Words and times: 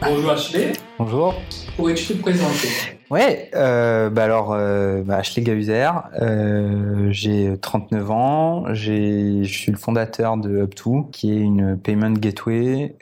Bonjour 0.00 0.30
Ashley. 0.30 0.72
Bonjour. 0.98 1.34
Pourrais-tu 1.76 2.14
te 2.14 2.22
présenter 2.22 2.68
Ouais, 3.10 3.50
euh, 3.54 4.10
bah 4.10 4.24
alors, 4.24 4.52
euh, 4.52 5.02
bah 5.02 5.16
Ashley 5.16 5.42
Gahuzer, 5.42 6.08
euh, 6.20 7.08
j'ai 7.10 7.58
39 7.58 8.10
ans, 8.10 8.74
je 8.74 9.42
suis 9.44 9.72
le 9.72 9.78
fondateur 9.78 10.36
de 10.36 10.64
Up2, 10.64 11.10
qui 11.10 11.32
est 11.32 11.40
une 11.40 11.76
payment 11.76 12.12
gateway 12.12 12.96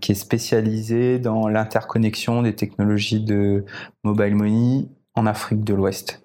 qui 0.00 0.12
est 0.12 0.16
spécialisée 0.16 1.18
dans 1.18 1.46
l'interconnexion 1.46 2.42
des 2.42 2.54
technologies 2.54 3.20
de 3.20 3.64
mobile 4.02 4.34
money 4.34 4.86
en 5.14 5.26
Afrique 5.26 5.62
de 5.62 5.74
l'Ouest. 5.74 6.22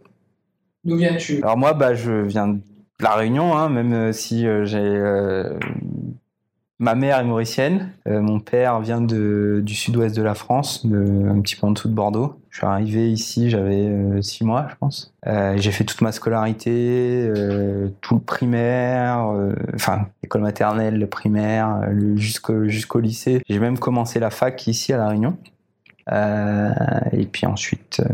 D'où 0.85 0.97
viens-tu? 0.97 1.41
Alors 1.43 1.57
moi, 1.57 1.73
bah, 1.73 1.93
je 1.93 2.11
viens 2.11 2.47
de 2.47 2.59
La 2.99 3.15
Réunion, 3.15 3.55
hein, 3.55 3.69
même 3.69 4.11
si 4.11 4.45
j'ai... 4.63 5.03
euh, 6.83 6.85
ma 6.85 6.95
mère 6.95 7.19
est 7.19 7.23
mauricienne, 7.23 7.91
euh, 8.07 8.21
mon 8.21 8.39
père 8.39 8.79
vient 8.81 9.01
du 9.01 9.75
sud-ouest 9.75 10.15
de 10.15 10.21
la 10.21 10.33
France, 10.33 10.85
un 10.85 11.39
petit 11.41 11.55
peu 11.55 11.67
en 11.67 11.71
dessous 11.71 11.87
de 11.87 11.93
Bordeaux. 11.93 12.39
Je 12.49 12.57
suis 12.57 12.67
arrivé 12.67 13.11
ici, 13.11 13.49
j'avais 13.49 14.21
6 14.21 14.43
mois, 14.43 14.67
je 14.69 14.75
pense. 14.75 15.13
Euh, 15.25 15.55
j'ai 15.57 15.71
fait 15.71 15.85
toute 15.85 16.01
ma 16.01 16.11
scolarité, 16.11 17.25
euh, 17.27 17.87
tout 18.01 18.15
le 18.15 18.21
primaire, 18.21 19.29
euh, 19.33 19.55
enfin 19.73 20.07
l'école 20.21 20.41
maternelle, 20.41 20.99
le 20.99 21.07
primaire, 21.07 21.81
euh, 21.87 22.15
jusqu'au 22.15 22.99
lycée. 22.99 23.41
J'ai 23.49 23.59
même 23.59 23.79
commencé 23.79 24.19
la 24.19 24.29
fac 24.29 24.67
ici 24.67 24.93
à 24.93 24.97
La 24.97 25.07
Réunion. 25.07 25.37
Euh, 26.11 26.69
et 27.11 27.25
puis 27.25 27.45
ensuite, 27.45 28.01
euh, 28.01 28.05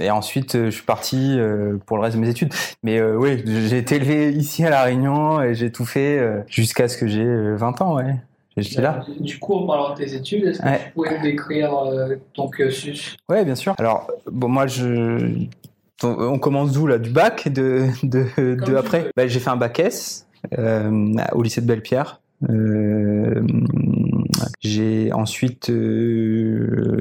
et 0.00 0.10
ensuite, 0.10 0.54
euh, 0.54 0.66
je 0.66 0.70
suis 0.70 0.84
parti 0.84 1.36
euh, 1.38 1.76
pour 1.86 1.96
le 1.96 2.02
reste 2.04 2.16
de 2.16 2.20
mes 2.20 2.28
études. 2.28 2.52
Mais 2.82 2.98
euh, 2.98 3.16
oui, 3.16 3.42
j'ai 3.46 3.78
été 3.78 3.96
élevé 3.96 4.30
ici 4.32 4.64
à 4.64 4.70
La 4.70 4.82
Réunion 4.82 5.42
et 5.42 5.54
j'ai 5.54 5.70
tout 5.72 5.84
fait 5.86 6.20
jusqu'à 6.48 6.88
ce 6.88 6.96
que 6.96 7.06
j'ai 7.06 7.24
euh, 7.24 7.56
20 7.56 7.80
ans, 7.82 7.96
ouais. 7.96 8.14
J'étais 8.58 8.80
là. 8.80 9.04
Du 9.20 9.38
coup, 9.38 9.52
en 9.54 9.66
parlant 9.66 9.90
de 9.92 9.96
tes 9.98 10.14
études, 10.14 10.44
est-ce 10.46 10.60
que 10.60 10.66
Ouais. 10.66 10.80
tu 10.86 10.92
pourrais 10.92 11.16
nous 11.18 11.22
décrire 11.24 11.74
euh, 11.76 12.16
ton 12.32 12.48
cursus? 12.48 13.14
Ouais, 13.28 13.44
bien 13.44 13.54
sûr. 13.54 13.74
Alors, 13.78 14.10
bon, 14.30 14.48
moi, 14.48 14.66
je. 14.66 15.44
On 16.02 16.38
commence 16.38 16.72
d'où 16.72 16.86
là? 16.86 16.96
Du 16.98 17.10
bac 17.10 17.48
De, 17.48 17.84
de, 18.02 18.74
après? 18.76 19.10
bah, 19.16 19.26
J'ai 19.26 19.40
fait 19.40 19.50
un 19.50 19.56
bac 19.56 19.78
S 19.80 20.26
euh, 20.58 21.12
au 21.32 21.42
lycée 21.42 21.60
de 21.60 21.66
Belle-Pierre. 21.66 22.20
Euh, 22.50 23.42
j'ai 24.60 25.10
ensuite 25.12 25.70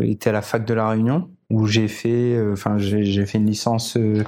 été 0.01 0.29
à 0.29 0.33
la 0.33 0.41
fac 0.41 0.66
de 0.66 0.73
La 0.73 0.89
Réunion 0.89 1.29
où 1.49 1.67
j'ai 1.67 1.88
fait, 1.88 2.35
euh, 2.35 2.53
enfin, 2.53 2.77
j'ai 2.77 3.25
fait 3.25 3.38
une 3.38 3.45
licence, 3.45 3.97
euh, 3.97 4.23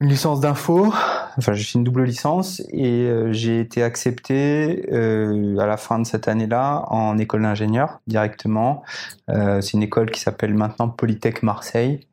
une 0.00 0.08
licence 0.08 0.40
d'info. 0.40 0.92
Enfin, 1.38 1.52
j'ai 1.54 1.64
fait 1.64 1.78
une 1.78 1.84
double 1.84 2.04
licence 2.04 2.60
et 2.70 3.06
euh, 3.06 3.32
j'ai 3.32 3.60
été 3.60 3.82
accepté 3.82 4.88
à 4.90 5.66
la 5.66 5.76
fin 5.76 5.98
de 5.98 6.04
cette 6.04 6.28
année-là 6.28 6.84
en 6.88 7.18
école 7.18 7.42
d'ingénieur 7.42 8.00
directement. 8.06 8.82
C'est 9.28 9.72
une 9.72 9.82
école 9.82 10.10
qui 10.10 10.20
s'appelle 10.20 10.54
maintenant 10.54 10.88
Polytech 10.88 11.42
Marseille. 11.42 12.06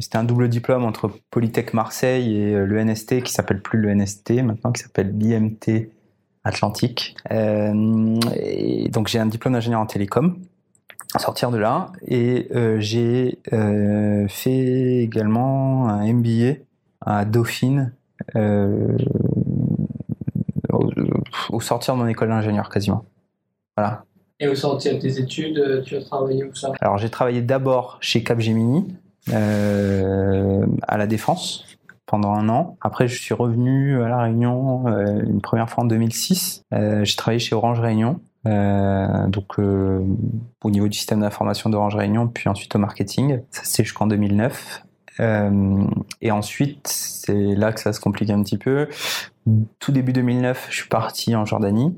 C'était 0.00 0.16
un 0.16 0.24
double 0.24 0.48
diplôme 0.48 0.84
entre 0.84 1.10
Polytech 1.30 1.72
Marseille 1.72 2.36
et 2.36 2.54
euh, 2.54 2.66
le 2.66 2.82
NST 2.82 3.22
qui 3.22 3.32
s'appelle 3.32 3.62
plus 3.62 3.78
le 3.78 3.94
NST 3.94 4.42
maintenant, 4.42 4.72
qui 4.72 4.82
s'appelle 4.82 5.16
l'IMT 5.16 5.90
Atlantique. 6.42 7.16
Donc 7.30 9.08
j'ai 9.08 9.18
un 9.18 9.26
diplôme 9.26 9.54
d'ingénieur 9.54 9.80
en 9.80 9.86
télécom. 9.86 10.36
Sortir 11.16 11.52
de 11.52 11.58
là, 11.58 11.92
et 12.06 12.48
euh, 12.54 12.80
j'ai 12.80 13.38
euh, 13.52 14.26
fait 14.28 14.96
également 14.98 15.88
un 15.88 16.12
MBA 16.12 16.54
à 17.00 17.24
Dauphine 17.24 17.92
euh, 18.34 18.96
au, 20.72 20.90
au 21.50 21.60
sortir 21.60 21.94
de 21.94 22.00
mon 22.00 22.08
école 22.08 22.30
d'ingénieur 22.30 22.68
quasiment. 22.68 23.04
Voilà. 23.76 24.04
Et 24.40 24.48
au 24.48 24.56
sortir 24.56 24.94
de 24.94 24.98
tes 24.98 25.20
études, 25.20 25.84
tu 25.84 25.96
as 25.96 26.02
travaillé 26.02 26.42
où 26.44 26.52
ça? 26.54 26.72
Alors 26.80 26.98
j'ai 26.98 27.10
travaillé 27.10 27.42
d'abord 27.42 27.98
chez 28.00 28.24
Capgemini 28.24 28.96
à 29.30 30.98
la 30.98 31.06
Défense 31.06 31.64
pendant 32.06 32.32
un 32.32 32.48
an. 32.48 32.76
Après 32.80 33.06
je 33.06 33.20
suis 33.20 33.34
revenu 33.34 34.02
à 34.02 34.08
la 34.08 34.22
Réunion 34.22 34.84
une 34.88 35.40
première 35.40 35.70
fois 35.70 35.84
en 35.84 35.86
2006. 35.86 36.64
Euh, 36.72 37.04
j'ai 37.04 37.16
travaillé 37.16 37.38
chez 37.38 37.54
Orange 37.54 37.78
Réunion. 37.78 38.20
Euh, 38.46 39.26
donc 39.28 39.58
euh, 39.58 40.04
au 40.62 40.70
niveau 40.70 40.88
du 40.88 40.96
système 40.98 41.20
d'information 41.20 41.70
d'Orange 41.70 41.94
Réunion, 41.96 42.28
puis 42.28 42.48
ensuite 42.48 42.74
au 42.74 42.78
marketing. 42.78 43.40
Ça 43.50 43.62
c'est 43.64 43.84
jusqu'en 43.84 44.06
2009. 44.06 44.82
Euh, 45.20 45.84
et 46.22 46.30
ensuite, 46.32 46.88
c'est 46.88 47.54
là 47.54 47.72
que 47.72 47.80
ça 47.80 47.92
se 47.92 48.00
complique 48.00 48.30
un 48.30 48.42
petit 48.42 48.58
peu. 48.58 48.88
Tout 49.78 49.92
début 49.92 50.12
2009, 50.12 50.66
je 50.70 50.74
suis 50.74 50.88
parti 50.88 51.36
en 51.36 51.44
Jordanie, 51.44 51.94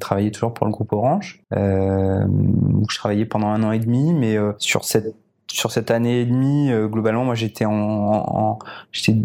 travailler 0.00 0.30
toujours 0.32 0.52
pour 0.52 0.66
le 0.66 0.72
groupe 0.72 0.92
Orange, 0.92 1.42
où 1.52 2.84
je 2.90 2.96
travaillais 2.96 3.24
pendant 3.24 3.48
un 3.48 3.62
an 3.62 3.70
et 3.72 3.78
demi, 3.78 4.12
mais 4.14 4.36
sur 4.58 4.84
cette 4.84 5.14
sur 5.52 5.72
cette 5.72 5.90
année 5.90 6.20
et 6.20 6.26
demie, 6.26 6.70
globalement, 6.90 7.24
moi 7.24 7.34
j'étais 7.34 7.64
en- 7.64 7.72
en- 7.72 8.58
j'étais 8.92 9.16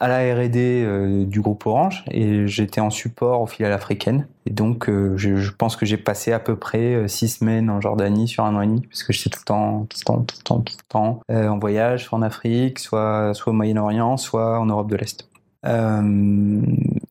à 0.00 0.06
la 0.06 0.34
R&D 0.34 0.84
euh, 0.84 1.24
du 1.24 1.40
groupe 1.40 1.66
Orange 1.66 2.04
et 2.10 2.46
j'étais 2.46 2.80
en 2.80 2.90
support 2.90 3.42
aux 3.42 3.46
filiales 3.46 3.72
africaines. 3.72 4.28
Et 4.46 4.50
donc, 4.50 4.88
euh, 4.88 5.16
je, 5.16 5.50
pense 5.50 5.76
que 5.76 5.86
j'ai 5.86 5.96
passé 5.96 6.32
à 6.32 6.38
peu 6.38 6.56
près 6.56 6.94
euh, 6.94 7.08
six 7.08 7.28
semaines 7.28 7.68
en 7.68 7.80
Jordanie 7.80 8.28
sur 8.28 8.44
un 8.44 8.54
an 8.54 8.60
et 8.60 8.66
demi, 8.66 8.82
parce 8.82 9.02
que 9.02 9.12
j'étais 9.12 9.30
tout 9.30 9.40
le 9.40 9.44
temps, 9.44 9.86
tout 9.88 9.98
le 10.00 10.04
temps, 10.04 10.20
tout 10.20 10.36
le 10.38 10.42
temps, 10.44 10.60
tout 10.60 10.76
le 10.78 10.88
temps 10.88 11.20
en 11.28 11.58
voyage, 11.58 12.04
soit 12.04 12.18
en 12.18 12.22
Afrique, 12.22 12.78
soit, 12.78 13.34
soit 13.34 13.52
au 13.52 13.56
Moyen-Orient, 13.56 14.16
soit 14.16 14.60
en 14.60 14.66
Europe 14.66 14.88
de 14.88 14.96
l'Est. 14.96 15.28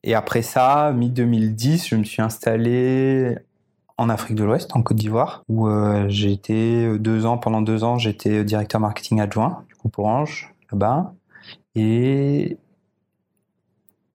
Et 0.02 0.14
après 0.14 0.42
ça, 0.42 0.92
mi-2010, 0.92 1.88
je 1.90 1.96
me 1.96 2.04
suis 2.04 2.22
installé 2.22 3.36
en 3.98 4.08
Afrique 4.08 4.36
de 4.36 4.44
l'Ouest, 4.44 4.74
en 4.74 4.82
Côte 4.82 4.96
d'Ivoire, 4.96 5.44
où 5.48 5.68
j'ai 6.08 6.32
été 6.32 6.98
deux 6.98 7.26
ans, 7.26 7.36
pendant 7.38 7.60
deux 7.60 7.84
ans, 7.84 7.98
j'étais 7.98 8.42
directeur 8.44 8.80
marketing 8.80 9.20
adjoint 9.20 9.64
du 9.68 9.74
groupe 9.74 9.98
Orange, 9.98 10.54
là-bas. 10.72 11.12
Et 11.74 12.58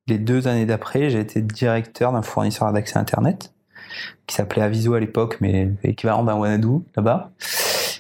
les 0.08 0.18
deux 0.18 0.48
années 0.48 0.66
d'après, 0.66 1.10
j'ai 1.10 1.20
été 1.20 1.42
directeur 1.42 2.12
d'un 2.12 2.22
fournisseur 2.22 2.72
d'accès 2.74 2.98
Internet 2.98 3.54
qui 4.28 4.36
s'appelait 4.36 4.62
Aviso 4.62 4.94
à 4.94 5.00
l'époque, 5.00 5.38
mais 5.42 5.70
équivalent 5.84 6.24
d'un 6.24 6.36
Wanadu 6.36 6.80
là-bas, 6.96 7.32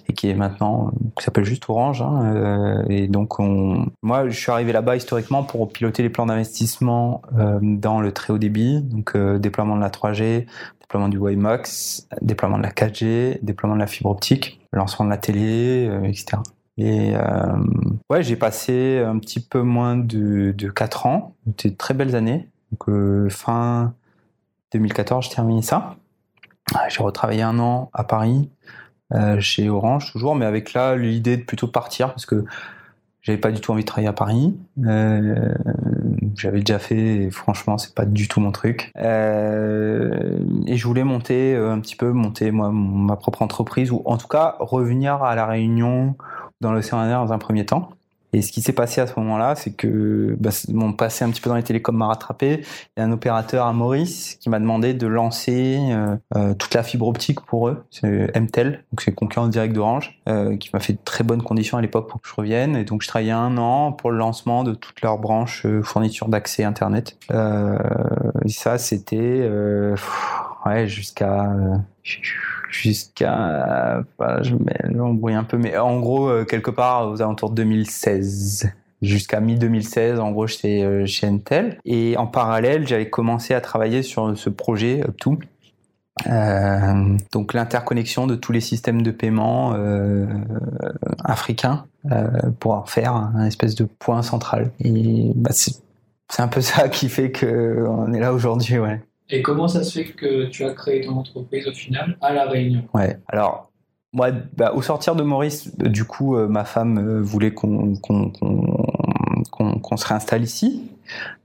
et 0.08 0.14
qui 0.14 0.30
est 0.30 0.34
maintenant, 0.34 0.92
qui 1.18 1.24
s'appelle 1.24 1.44
juste 1.44 1.70
Orange. 1.70 2.02
hein, 2.02 2.34
euh, 2.36 2.84
et 2.90 3.08
donc, 3.08 3.40
on... 3.40 3.88
moi, 4.02 4.28
je 4.30 4.38
suis 4.38 4.52
arrivé 4.52 4.72
là-bas 4.72 4.96
historiquement 4.96 5.44
pour 5.44 5.72
piloter 5.72 6.02
les 6.04 6.10
plans 6.10 6.26
d'investissement 6.26 7.22
euh, 7.38 7.60
dans 7.62 8.02
le 8.02 8.12
très 8.12 8.34
haut 8.34 8.38
débit, 8.38 8.82
donc 8.82 9.16
euh, 9.16 9.38
déploiement 9.38 9.76
de 9.76 9.82
la 9.82 9.90
3G, 9.90 10.46
déploiement 10.82 11.10
du 11.10 11.18
WiMAX, 11.18 12.08
déploiement 12.22 12.58
de 12.58 12.64
la 12.64 12.72
4G, 12.72 13.40
déploiement 13.42 13.76
de 13.76 13.82
la 13.82 13.88
fibre 13.88 14.10
optique, 14.10 14.60
lancement 14.72 15.06
de 15.06 15.10
la 15.10 15.18
télé, 15.18 15.90
etc. 16.06 16.38
Et 16.78 17.16
euh, 17.16 17.58
ouais, 18.10 18.24
j'ai 18.24 18.36
passé 18.36 19.00
un 19.00 19.20
petit 19.20 19.40
peu 19.40 19.62
moins 19.62 19.96
de, 19.96 20.52
de 20.52 20.70
4 20.70 21.06
ans. 21.06 21.36
C'était 21.46 21.70
de 21.70 21.78
très 21.78 21.94
belles 21.94 22.16
années. 22.16 22.50
Donc 22.72 22.90
euh, 22.90 23.30
fin 23.30 23.94
2014, 24.74 25.26
j'ai 25.26 25.36
terminé 25.36 25.62
ça. 25.62 25.96
J'ai 26.90 27.04
retravaillé 27.04 27.44
un 27.44 27.60
an 27.60 27.92
à 27.94 28.04
Paris, 28.04 28.50
euh, 29.14 29.40
chez 29.40 29.70
Orange 29.70 30.12
toujours, 30.12 30.34
mais 30.34 30.46
avec 30.46 30.74
là 30.74 30.96
l'idée 30.96 31.38
de 31.38 31.44
plutôt 31.44 31.68
partir 31.68 32.08
parce 32.10 32.26
que 32.26 32.46
j'avais 33.22 33.38
pas 33.38 33.52
du 33.52 33.62
tout 33.62 33.72
envie 33.72 33.84
de 33.84 33.88
travailler 33.88 34.08
à 34.08 34.14
Paris. 34.14 34.58
J'avais 36.36 36.60
déjà 36.60 36.80
fait, 36.80 36.98
et 36.98 37.32
franchement, 37.32 37.78
c'est 37.78 37.94
pas 37.94 38.06
du 38.06 38.28
tout 38.28 38.42
mon 38.42 38.52
truc. 38.52 38.92
Et 38.98 39.02
je 40.78 40.88
voulais 40.88 41.04
monter 41.04 41.56
un 41.56 41.80
petit 41.80 41.96
peu, 41.96 42.12
monter 42.12 42.52
moi 42.52 42.72
ma 42.72 43.16
propre 43.16 43.42
entreprise 43.44 43.92
ou 43.92 44.02
en 44.06 44.18
tout 44.18 44.28
cas 44.28 44.56
revenir 44.60 45.24
à 45.24 45.36
la 45.36 45.46
Réunion 45.46 46.16
dans 46.64 46.74
l'océan 46.74 47.00
Indien 47.00 47.24
dans 47.24 47.34
un 47.34 47.38
premier 47.38 47.66
temps. 47.66 47.90
Et 48.34 48.42
ce 48.42 48.52
qui 48.52 48.62
s'est 48.62 48.74
passé 48.74 49.00
à 49.00 49.08
ce 49.08 49.14
moment-là, 49.20 49.56
c'est 49.56 49.72
que 49.72 50.36
bah, 50.40 50.50
mon 50.70 50.92
passé 50.92 51.24
un 51.24 51.30
petit 51.30 51.40
peu 51.40 51.50
dans 51.50 51.56
les 51.56 51.64
télécoms 51.64 51.96
m'a 51.96 52.08
rattrapé. 52.08 52.62
Il 52.98 53.00
y 53.00 53.04
a 53.04 53.06
un 53.06 53.12
opérateur 53.12 53.68
à 53.68 53.74
Maurice 53.74 54.36
qui 54.40 54.50
m'a 54.50 54.60
demandé 54.60 54.96
de 54.96 55.08
lancer 55.08 55.78
euh, 55.80 56.16
euh, 56.36 56.54
toute 56.56 56.74
la 56.74 56.82
fibre 56.82 57.08
optique 57.08 57.42
pour 57.42 57.68
eux. 57.68 57.86
C'est 57.92 58.36
MTEL, 58.36 58.84
donc 58.92 59.02
c'est 59.02 59.14
concurrent 59.14 59.48
direct 59.48 59.76
d'Orange, 59.76 60.20
euh, 60.28 60.58
qui 60.58 60.72
m'a 60.74 60.80
fait 60.80 60.94
de 60.94 61.00
très 61.06 61.24
bonnes 61.24 61.44
conditions 61.44 61.78
à 61.78 61.82
l'époque 61.82 62.10
pour 62.10 62.22
que 62.22 62.28
je 62.28 62.34
revienne. 62.34 62.76
Et 62.76 62.84
donc 62.86 63.04
je 63.04 63.08
travaillais 63.08 63.32
un 63.32 63.58
an 63.58 63.92
pour 63.92 64.10
le 64.10 64.18
lancement 64.18 64.64
de 64.64 64.74
toute 64.74 65.02
leur 65.02 65.20
branche 65.20 65.68
fourniture 65.84 66.28
d'accès 66.28 66.64
Internet. 66.64 67.18
Et 67.32 68.50
ça, 68.50 68.78
c'était 68.78 69.48
ouais 70.66 70.88
jusqu'à 70.88 71.52
euh, 71.52 71.78
jusqu'à 72.70 74.04
enfin, 74.20 74.42
je 74.44 74.56
mets- 74.56 74.80
j'embrouille 74.94 75.34
un 75.36 75.44
peu 75.44 75.58
mais 75.58 75.78
en 75.78 76.00
gros 76.00 76.28
euh, 76.30 76.46
quelque 76.46 76.72
part 76.72 77.10
aux 77.10 77.22
alentours 77.22 77.50
de 77.52 77.56
2016 77.56 78.72
jusqu'à 79.02 79.40
mi 79.40 79.56
2016 79.56 80.20
en 80.20 80.32
gros 80.32 80.48
j'étais 80.48 80.82
euh, 80.84 81.06
chez 81.06 81.28
Intel. 81.28 81.78
Et 81.86 82.16
en 82.18 82.28
parallèle 82.28 82.88
j'avais 82.88 83.10
commencé 83.10 83.54
à 83.54 83.62
travailler 83.62 84.02
sur 84.04 84.38
ce 84.38 84.50
projet 84.50 85.02
Up2 85.02 85.38
Euh, 86.28 87.18
donc 87.32 87.54
l'interconnexion 87.56 88.28
de 88.28 88.36
tous 88.36 88.52
les 88.52 88.62
systèmes 88.62 89.02
de 89.02 89.10
paiement 89.12 89.74
euh, 89.76 90.28
africains 91.24 91.86
euh, 92.12 92.28
pour 92.60 92.74
en 92.74 92.86
faire 92.86 93.14
un 93.16 93.46
espèce 93.46 93.74
de 93.76 93.86
point 93.86 94.22
central. 94.22 94.72
Et 94.80 95.32
bah, 95.36 95.50
c'est 95.54 95.74
un 96.42 96.48
peu 96.48 96.62
ça 96.62 96.88
qui 96.90 97.10
fait 97.10 97.32
que 97.32 97.86
on 97.88 98.14
est 98.14 98.20
là 98.20 98.32
aujourd'hui 98.34 98.78
ouais 98.80 99.02
Et 99.30 99.42
comment 99.42 99.68
ça 99.68 99.84
se 99.84 100.00
fait 100.00 100.06
que 100.06 100.46
tu 100.46 100.64
as 100.66 100.74
créé 100.74 101.02
ton 101.06 101.18
entreprise 101.18 101.68
au 101.68 101.74
final 101.74 102.18
à 102.22 102.34
La 102.34 102.46
Réunion? 102.46 102.84
Ouais, 102.94 103.18
alors 103.28 103.72
moi, 104.14 104.30
bah, 104.56 104.74
au 104.74 104.82
sortir 104.84 105.16
de 105.16 105.24
Maurice, 105.24 105.76
du 105.78 106.06
coup, 106.06 106.38
euh, 106.38 106.48
ma 106.48 106.66
femme 106.66 107.00
euh, 107.00 107.22
voulait 107.22 107.52
qu'on 107.52 107.96
se 109.98 110.06
réinstalle 110.06 110.44
ici. 110.44 110.92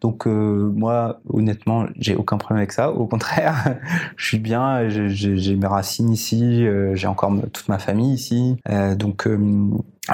Donc 0.01 0.27
euh, 0.27 0.73
moi, 0.75 1.21
honnêtement, 1.33 1.87
j'ai 1.99 2.15
aucun 2.15 2.39
problème 2.39 2.59
avec 2.59 2.73
ça. 2.73 2.91
Au 2.93 3.07
contraire, 3.07 3.77
je 4.17 4.27
suis 4.27 4.39
bien. 4.39 4.89
j'ai- 4.89 5.57
mes 5.57 5.67
racines 5.67 6.11
ici. 6.13 6.67
euh, 6.67 6.95
j'ai 6.95 7.07
encore 7.07 7.33
toute 7.53 7.69
ma 7.69 7.79
famille 7.79 8.13
ici. 8.15 8.57
Euh, 8.69 8.95
donc 8.95 9.27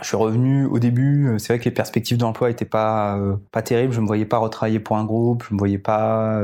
je 0.02 0.06
suis 0.06 0.16
revenu 0.16 0.64
au 0.66 0.78
début. 0.78 1.34
C'est 1.38 1.52
vrai 1.52 1.58
que 1.58 1.64
les 1.66 1.70
perspectives 1.70 2.16
d'emploi 2.18 2.50
étaient 2.50 2.64
pas 2.64 3.18
pas 3.52 3.62
terribles. 3.62 3.92
Je 3.92 4.00
me 4.00 4.06
voyais 4.06 4.24
pas 4.24 4.38
retravailler 4.38 4.80
pour 4.80 4.96
un 4.96 5.04
groupe. 5.04 5.44
Je 5.48 5.54
me 5.54 5.58
voyais 5.58 5.78
pas, 5.78 6.40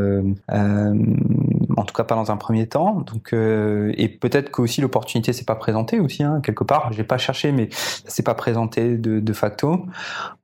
en 1.80 1.84
tout 1.84 1.94
cas 1.94 2.04
pas 2.04 2.14
dans 2.14 2.30
un 2.30 2.36
premier 2.36 2.66
temps. 2.66 3.00
Donc 3.00 3.32
euh, 3.32 3.92
et 3.96 4.08
peut-être 4.08 4.50
que 4.50 4.62
aussi 4.62 4.80
l'opportunité 4.80 5.32
s'est 5.32 5.44
pas 5.44 5.54
présentée 5.54 5.98
aussi 5.98 6.22
hein, 6.22 6.40
quelque 6.42 6.64
part. 6.64 6.92
J'ai 6.92 7.04
pas 7.04 7.18
cherché, 7.18 7.52
mais 7.52 7.68
ça 7.70 8.10
s'est 8.10 8.22
pas 8.22 8.34
présenté 8.34 8.96
de, 8.96 9.32
facto. 9.32 9.86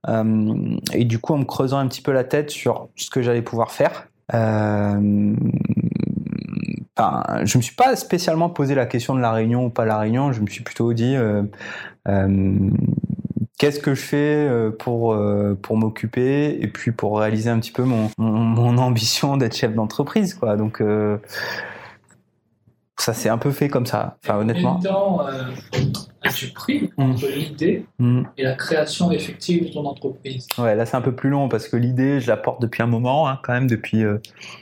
Euh, 0.09 0.77
et 0.93 1.05
du 1.05 1.19
coup, 1.19 1.35
en 1.35 1.39
me 1.39 1.45
creusant 1.45 1.79
un 1.79 1.87
petit 1.89 2.03
peu 2.03 2.13
la 2.13 2.25
tête 2.25 2.51
sur 2.51 2.89
ce 2.97 3.11
que 3.11 3.21
j'allais 3.21 3.43
pouvoir 3.43 3.73
faire. 3.73 4.09
Euh, 4.35 5.35
Enfin, 6.99 7.45
je 7.45 7.59
me 7.59 7.63
suis 7.63 7.75
pas 7.75 7.95
spécialement 7.95 8.49
posé 8.49 8.75
la 8.75 8.87
question 8.87 9.15
de 9.15 9.21
la 9.21 9.31
réunion 9.31 9.67
ou 9.67 9.71
pas 9.71 9.85
la 9.85 9.99
réunion. 9.99 10.33
Je 10.33 10.41
me 10.41 10.47
suis 10.47 10.63
plutôt 10.63 10.95
dit 10.95 11.15
euh, 11.15 11.43
qu'est-ce 13.59 13.81
que 13.81 13.95
je 13.95 14.01
fais 14.01 14.17
euh, 14.49 14.71
pour 14.71 15.13
euh, 15.15 15.59
pour 15.61 15.77
m'occuper 15.77 16.59
et 16.61 16.69
puis 16.69 16.93
pour 16.93 17.19
réaliser 17.19 17.51
un 17.51 17.59
petit 17.59 17.73
peu 17.73 17.85
mon 17.85 18.11
mon, 18.19 18.33
mon 18.33 18.79
ambition 18.83 19.37
d'être 19.37 19.57
chef 19.57 19.75
d'entreprise 19.75 20.35
quoi. 20.35 20.57
Donc 20.57 20.81
euh, 20.81 21.19
ça 22.99 23.13
s'est 23.13 23.29
un 23.29 23.39
peu 23.39 23.51
fait 23.51 23.69
comme 23.69 23.87
ça. 23.87 24.17
Enfin 24.25 24.39
honnêtement. 24.39 24.77
Combien 24.77 24.91
de 24.91 24.95
temps 24.95 25.27
euh, 25.27 25.43
as-tu 26.23 26.49
pris 26.49 26.91
Mm. 26.97 27.03
entre 27.11 27.27
l'idée 27.29 27.85
Hmm. 27.99 28.23
et 28.39 28.43
la 28.43 28.55
création 28.55 29.11
effective 29.13 29.69
de 29.69 29.73
ton 29.73 29.85
entreprise 29.87 30.47
Ouais, 30.59 30.75
là 30.75 30.87
c'est 30.87 30.97
un 30.97 31.01
peu 31.03 31.15
plus 31.15 31.29
long 31.31 31.49
parce 31.49 31.69
que 31.69 31.77
l'idée, 31.77 32.21
je 32.21 32.29
la 32.29 32.37
porte 32.39 32.61
depuis 32.63 32.83
un 32.83 32.87
moment, 32.87 33.29
hein, 33.29 33.39
quand 33.43 33.53
même 33.53 33.67
depuis, 33.67 34.03
euh, 34.03 34.19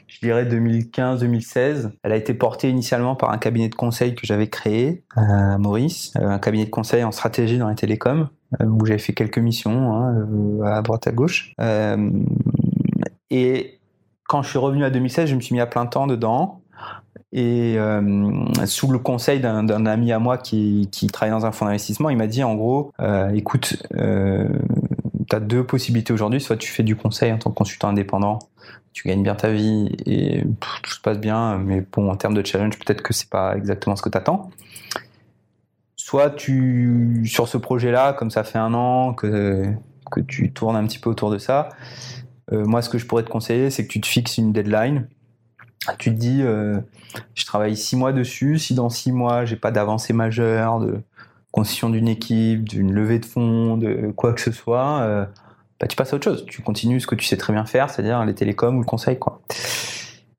je 0.09 0.19
dirais 0.21 0.45
2015-2016. 0.45 1.91
Elle 2.03 2.13
a 2.13 2.17
été 2.17 2.35
portée 2.35 2.69
initialement 2.69 3.15
par 3.17 3.31
un 3.31 3.39
cabinet 3.39 3.69
de 3.69 3.75
conseil 3.77 4.15
que 4.15 4.27
j'avais 4.27 4.49
créé 4.49 5.05
à 5.17 5.59
Maurice, 5.59 6.13
un 6.17 6.39
cabinet 6.39 6.65
de 6.67 6.71
conseil 6.71 7.05
en 7.05 7.13
stratégie 7.13 7.59
dans 7.59 7.69
les 7.69 7.75
télécoms, 7.77 8.29
où 8.61 8.87
j'avais 8.87 8.99
fait 8.99 9.13
quelques 9.13 9.39
missions 9.39 9.95
hein, 9.95 10.15
euh, 10.15 10.63
à 10.63 10.83
droite 10.83 11.07
à 11.07 11.13
gauche. 11.13 11.55
Euh, 11.61 12.11
et 13.31 13.79
quand 14.29 14.43
je 14.43 14.51
suis 14.51 14.59
revenu 14.59 14.85
à 14.85 14.91
2016, 14.91 15.29
je 15.29 15.35
me 15.35 15.41
suis 15.41 15.55
mis 15.55 15.61
à 15.61 15.67
plein 15.67 15.87
temps 15.87 16.07
dedans. 16.07 16.61
Et 17.37 17.75
euh, 17.79 18.57
sous 18.65 18.91
le 18.93 18.99
conseil 19.01 19.41
d'un 19.41 19.87
ami 19.87 20.13
à 20.13 20.21
moi 20.21 20.39
qui, 20.39 20.89
qui 20.93 21.09
travaille 21.09 21.33
dans 21.33 21.45
un 21.45 21.51
fonds 21.51 21.65
d'investissement, 21.65 22.09
il 22.09 22.17
m'a 22.17 22.29
dit 22.29 22.45
en 22.45 22.55
gros, 22.55 22.93
euh, 23.01 23.31
écoute, 23.31 23.83
euh, 23.97 24.49
tu 25.29 25.35
as 25.35 25.41
deux 25.41 25.65
possibilités 25.65 26.13
aujourd'hui. 26.13 26.41
Soit 26.41 26.57
tu 26.57 26.71
fais 26.71 26.85
du 26.85 26.95
conseil 26.95 27.33
en 27.33 27.39
tant 27.39 27.51
que 27.51 27.57
consultant 27.57 27.89
indépendant, 27.89 28.39
tu 28.93 29.09
gagnes 29.09 29.25
bien 29.25 29.35
ta 29.35 29.51
vie 29.51 29.97
et 30.07 30.45
tout 30.61 30.91
se 30.91 31.01
passe 31.01 31.19
bien, 31.19 31.59
mais 31.59 31.85
bon, 31.93 32.09
en 32.09 32.15
termes 32.15 32.35
de 32.35 32.47
challenge, 32.47 32.79
peut-être 32.79 33.03
que 33.03 33.13
c'est 33.13 33.29
pas 33.29 33.57
exactement 33.57 33.97
ce 33.97 34.03
que 34.03 34.11
tu 34.11 34.17
attends. 34.17 34.51
Soit 36.15 36.31
tu, 36.31 37.23
sur 37.27 37.49
ce 37.49 37.59
projet-là, 37.59 38.13
comme 38.13 38.31
ça 38.31 38.45
fait 38.45 38.61
un 38.61 38.73
an 38.73 39.15
que, 39.15 39.65
que 40.13 40.21
tu 40.21 40.53
tournes 40.53 40.77
un 40.77 40.87
petit 40.87 41.01
peu 41.01 41.11
autour 41.11 41.29
de 41.29 41.39
ça, 41.39 41.71
euh, 42.53 42.65
moi, 42.65 42.83
ce 42.83 42.89
que 42.89 42.99
je 42.99 43.07
pourrais 43.07 43.25
te 43.25 43.31
conseiller, 43.31 43.69
c'est 43.69 43.85
que 43.85 43.91
tu 43.91 44.01
te 44.01 44.07
fixes 44.07 44.39
une 44.39 44.53
deadline. 44.53 45.09
Tu 45.99 46.11
te 46.11 46.17
dis, 46.17 46.39
euh, 46.41 46.79
je 47.35 47.45
travaille 47.45 47.77
six 47.77 47.97
mois 47.97 48.13
dessus. 48.13 48.61
Si 48.61 48.75
dans 48.75 48.91
six 48.91 49.11
mois, 49.11 49.45
j'ai 49.45 49.57
pas 49.57 49.73
d'avancée 49.73 50.13
majeure, 50.13 50.79
de 50.79 51.03
constitution 51.51 51.91
d'une 51.91 52.07
équipe, 52.07 52.69
d'une 52.69 52.93
levée 52.93 53.19
de 53.19 53.27
fonds, 53.27 53.77
de 53.77 54.13
quoi 54.15 54.35
que 54.35 54.41
ce 54.41 54.53
soit, 54.53 55.01
euh, 55.01 55.27
bah, 55.81 55.89
tu 55.89 55.97
passes 55.97 56.13
à 56.13 56.17
autre 56.17 56.31
chose. 56.31 56.47
Tu 56.47 56.63
continues 56.63 57.01
ce 57.01 57.09
que 57.09 57.17
tu 57.17 57.27
sais 57.27 57.37
très 57.37 57.53
bien 57.53 57.65
faire, 57.65 57.91
c'est-à-dire 57.91 58.25
les 58.25 58.37
télécoms 58.37 58.77
ou 58.77 58.83
le 58.83 58.87
conseil. 58.87 59.19
Quoi. 59.19 59.43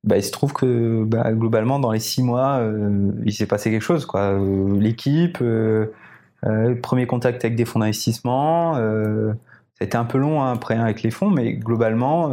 Bah, 0.05 0.17
il 0.17 0.23
se 0.23 0.31
trouve 0.31 0.53
que 0.53 1.03
bah, 1.03 1.31
globalement, 1.33 1.79
dans 1.79 1.91
les 1.91 1.99
six 1.99 2.21
mois, 2.21 2.59
euh, 2.59 3.11
il 3.25 3.33
s'est 3.33 3.47
passé 3.47 3.71
quelque 3.71 3.81
chose. 3.81 4.05
Quoi. 4.05 4.39
Euh, 4.39 4.79
L'équipe, 4.79 5.39
euh, 5.41 5.87
euh, 6.45 6.75
premier 6.79 7.07
contact 7.07 7.43
avec 7.43 7.57
des 7.57 7.65
fonds 7.65 7.79
d'investissement. 7.79 8.75
Ça 8.75 9.81
a 9.81 9.83
été 9.83 9.97
un 9.97 10.05
peu 10.05 10.19
long 10.19 10.43
hein, 10.43 10.53
après 10.53 10.75
hein, 10.75 10.83
avec 10.83 11.01
les 11.01 11.11
fonds, 11.11 11.29
mais 11.29 11.53
globalement, 11.53 12.31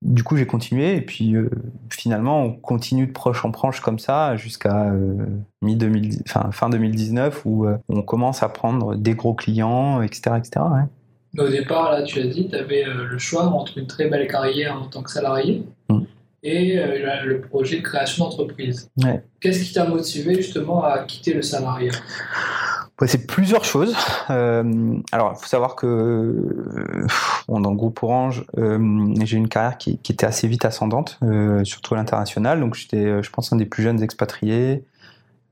du 0.00 0.24
coup, 0.24 0.36
j'ai 0.36 0.46
continué. 0.46 0.96
Et 0.96 1.02
puis 1.02 1.36
finalement, 1.90 2.42
on 2.42 2.52
continue 2.52 3.06
de 3.06 3.12
proche 3.12 3.44
en 3.44 3.50
proche 3.50 3.80
comme 3.80 3.98
ça 3.98 4.34
jusqu'à 4.36 4.90
mi 5.60 5.78
enfin, 6.26 6.50
fin 6.50 6.70
2019 6.70 7.42
où 7.44 7.66
on 7.88 8.02
commence 8.02 8.42
à 8.42 8.48
prendre 8.48 8.96
des 8.96 9.14
gros 9.14 9.34
clients, 9.34 10.00
etc. 10.00 10.36
etc. 10.38 10.50
ouais. 10.72 10.82
Mais 11.34 11.44
au 11.44 11.48
départ, 11.48 11.92
là, 11.92 12.02
tu 12.02 12.20
as 12.20 12.26
dit, 12.26 12.48
tu 12.48 12.56
avais 12.56 12.84
le 12.84 13.16
choix 13.16 13.44
entre 13.44 13.78
une 13.78 13.86
très 13.86 14.06
belle 14.08 14.26
carrière 14.28 14.82
en 14.82 14.86
tant 14.88 15.02
que 15.02 15.10
salarié 15.10 15.64
Mm. 15.92 16.06
Et 16.42 16.78
euh, 16.78 17.24
le 17.24 17.40
projet 17.40 17.76
de 17.76 17.82
création 17.82 18.24
d'entreprise. 18.24 18.90
Ouais. 19.02 19.22
Qu'est-ce 19.40 19.64
qui 19.64 19.72
t'a 19.72 19.86
motivé 19.86 20.34
justement 20.34 20.82
à 20.82 21.00
quitter 21.04 21.34
le 21.34 21.42
salariat? 21.42 21.92
Ouais, 23.00 23.08
c'est 23.08 23.26
plusieurs 23.26 23.64
choses. 23.64 23.96
Euh, 24.30 24.94
alors, 25.10 25.32
il 25.34 25.40
faut 25.40 25.48
savoir 25.48 25.74
que 25.74 25.86
euh, 25.86 27.06
bon, 27.48 27.58
dans 27.58 27.70
le 27.70 27.76
groupe 27.76 28.00
Orange, 28.02 28.44
euh, 28.58 29.14
j'ai 29.24 29.36
eu 29.36 29.40
une 29.40 29.48
carrière 29.48 29.76
qui, 29.76 29.98
qui 29.98 30.12
était 30.12 30.26
assez 30.26 30.46
vite 30.46 30.64
ascendante, 30.64 31.18
surtout 31.64 31.94
à 31.94 31.96
l'international. 31.96 32.60
Donc, 32.60 32.74
j'étais, 32.74 33.22
je 33.22 33.30
pense, 33.30 33.52
un 33.52 33.56
des 33.56 33.66
plus 33.66 33.82
jeunes 33.82 34.02
expatriés 34.02 34.84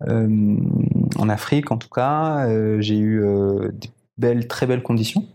en 0.07 1.29
Afrique, 1.29 1.73
en 1.73 1.77
tout 1.77 1.89
cas. 1.89 2.47
J'ai 2.79 2.99
eu 2.99 3.23
des 3.73 3.91
belles, 4.17 4.47
très 4.47 4.67
belles 4.67 4.83
conditions, 4.83 5.27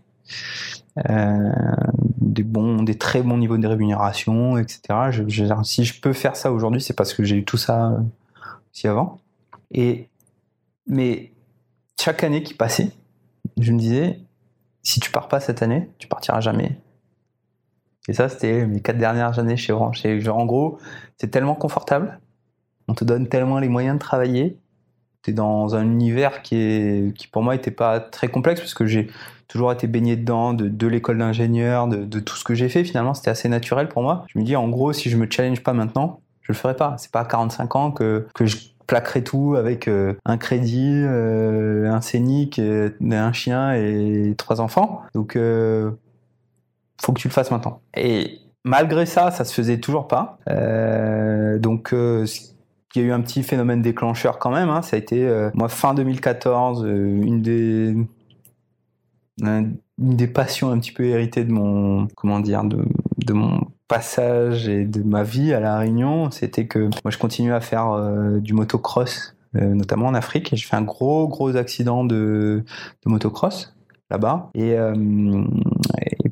des 0.96 2.42
bons, 2.42 2.82
des 2.82 2.96
très 2.96 3.22
bons 3.22 3.38
niveaux 3.38 3.58
de 3.58 3.66
rémunération, 3.66 4.58
etc. 4.58 4.80
Si 5.62 5.84
je 5.84 6.00
peux 6.00 6.12
faire 6.12 6.36
ça 6.36 6.52
aujourd'hui, 6.52 6.80
c'est 6.80 6.94
parce 6.94 7.14
que 7.14 7.24
j'ai 7.24 7.36
eu 7.36 7.44
tout 7.44 7.56
ça 7.56 7.90
euh, 7.90 7.98
aussi 8.72 8.88
avant. 8.88 9.18
Et 9.72 10.08
mais 10.86 11.32
chaque 12.00 12.24
année 12.24 12.42
qui 12.42 12.54
passait, 12.54 12.92
je 13.58 13.72
me 13.72 13.78
disais, 13.78 14.20
si 14.82 15.00
tu 15.00 15.10
pars 15.10 15.28
pas 15.28 15.40
cette 15.40 15.62
année, 15.62 15.90
tu 15.98 16.08
partiras 16.08 16.40
jamais. 16.40 16.78
Et 18.08 18.12
ça, 18.12 18.28
c'était 18.28 18.66
mes 18.66 18.80
quatre 18.80 18.98
dernières 18.98 19.38
années 19.38 19.56
chez 19.56 19.72
Orange. 19.72 20.00
C'est 20.00 20.20
genre, 20.20 20.38
en 20.38 20.46
gros, 20.46 20.78
c'est 21.18 21.28
tellement 21.28 21.56
confortable, 21.56 22.20
on 22.88 22.94
te 22.94 23.04
donne 23.04 23.28
tellement 23.28 23.58
les 23.58 23.68
moyens 23.68 23.96
de 23.96 24.00
travailler, 24.00 24.58
tu 25.26 25.32
dans 25.34 25.74
un 25.74 25.82
univers 25.82 26.42
qui, 26.42 26.56
est, 26.56 27.16
qui 27.16 27.26
pour 27.26 27.42
moi 27.42 27.54
n'était 27.54 27.70
pas 27.70 28.00
très 28.00 28.28
complexe, 28.28 28.60
parce 28.60 28.74
que 28.74 28.86
j'ai 28.86 29.08
toujours 29.48 29.72
été 29.72 29.86
baigné 29.86 30.16
dedans, 30.16 30.54
de, 30.54 30.86
l'école 30.86 31.18
d'ingénieur, 31.18 31.86
de, 31.88 32.20
tout 32.20 32.36
ce 32.36 32.44
que 32.44 32.54
j'ai 32.54 32.68
fait, 32.68 32.84
finalement, 32.84 33.14
c'était 33.14 33.30
assez 33.30 33.48
naturel 33.48 33.88
pour 33.88 34.02
moi. 34.02 34.24
Je 34.28 34.38
me 34.38 34.44
dis, 34.44 34.56
en 34.56 34.68
gros, 34.68 34.92
si 34.92 35.10
je 35.10 35.16
me 35.16 35.26
challenge 35.30 35.62
pas 35.62 35.72
maintenant, 35.72 36.20
je 36.42 36.52
le 36.52 36.56
ferai 36.56 36.74
pas. 36.74 36.96
C'est 36.98 37.10
pas 37.10 37.20
à 37.20 37.24
45 37.24 37.76
ans 37.76 37.90
que, 37.90 38.26
que 38.34 38.46
je 38.46 38.56
plaquerai 38.86 39.24
tout 39.24 39.54
avec 39.56 39.88
euh, 39.88 40.14
un 40.24 40.36
crédit, 40.36 41.02
euh, 41.04 41.90
un 41.90 42.00
scénic, 42.00 42.58
euh, 42.58 42.90
un 43.10 43.32
chien 43.32 43.74
et 43.74 44.34
trois 44.36 44.60
enfants. 44.60 45.02
Donc, 45.14 45.32
faut 47.00 47.12
que 47.12 47.20
tu 47.20 47.28
le 47.28 47.32
fasses 47.32 47.50
maintenant. 47.50 47.80
Et 47.96 48.40
malgré 48.64 49.06
ça, 49.06 49.30
ça 49.30 49.44
se 49.44 49.52
faisait 49.52 49.78
toujours 49.78 50.08
pas. 50.08 50.38
Donc, 51.58 51.94
il 52.96 53.02
y 53.02 53.04
a 53.04 53.08
eu 53.08 53.12
un 53.12 53.20
petit 53.20 53.42
phénomène 53.42 53.82
déclencheur 53.82 54.38
quand 54.38 54.50
même. 54.50 54.68
hein. 54.68 54.82
Ça 54.82 54.96
a 54.96 54.98
été, 54.98 55.26
euh, 55.26 55.50
moi, 55.54 55.68
fin 55.68 55.94
2014, 55.94 56.84
euh, 56.84 57.22
une 57.22 57.42
des 59.98 60.26
passions 60.26 60.70
un 60.70 60.78
petit 60.78 60.92
peu 60.92 61.04
héritées 61.04 61.44
de 61.44 61.52
mon 61.52 62.08
comment 62.16 62.40
dire 62.40 62.64
de, 62.64 63.32
mon 63.32 63.60
passage 63.88 64.68
et 64.68 64.84
de 64.84 65.02
ma 65.02 65.22
vie 65.22 65.52
à 65.52 65.60
la 65.60 65.78
Réunion, 65.78 66.30
c'était 66.30 66.66
que 66.66 66.78
moi 66.78 67.10
je 67.10 67.18
continuais 67.18 67.54
à 67.54 67.60
faire 67.60 67.92
euh, 67.92 68.38
du 68.40 68.52
motocross, 68.52 69.36
notamment 69.52 70.08
en 70.08 70.14
Afrique, 70.14 70.52
et 70.52 70.56
j'ai 70.56 70.66
fait 70.66 70.76
un 70.76 70.82
gros 70.82 71.28
gros 71.28 71.56
accident 71.56 72.04
de, 72.04 72.64
motocross 73.04 73.74
là-bas, 74.10 74.50
et, 74.54 74.76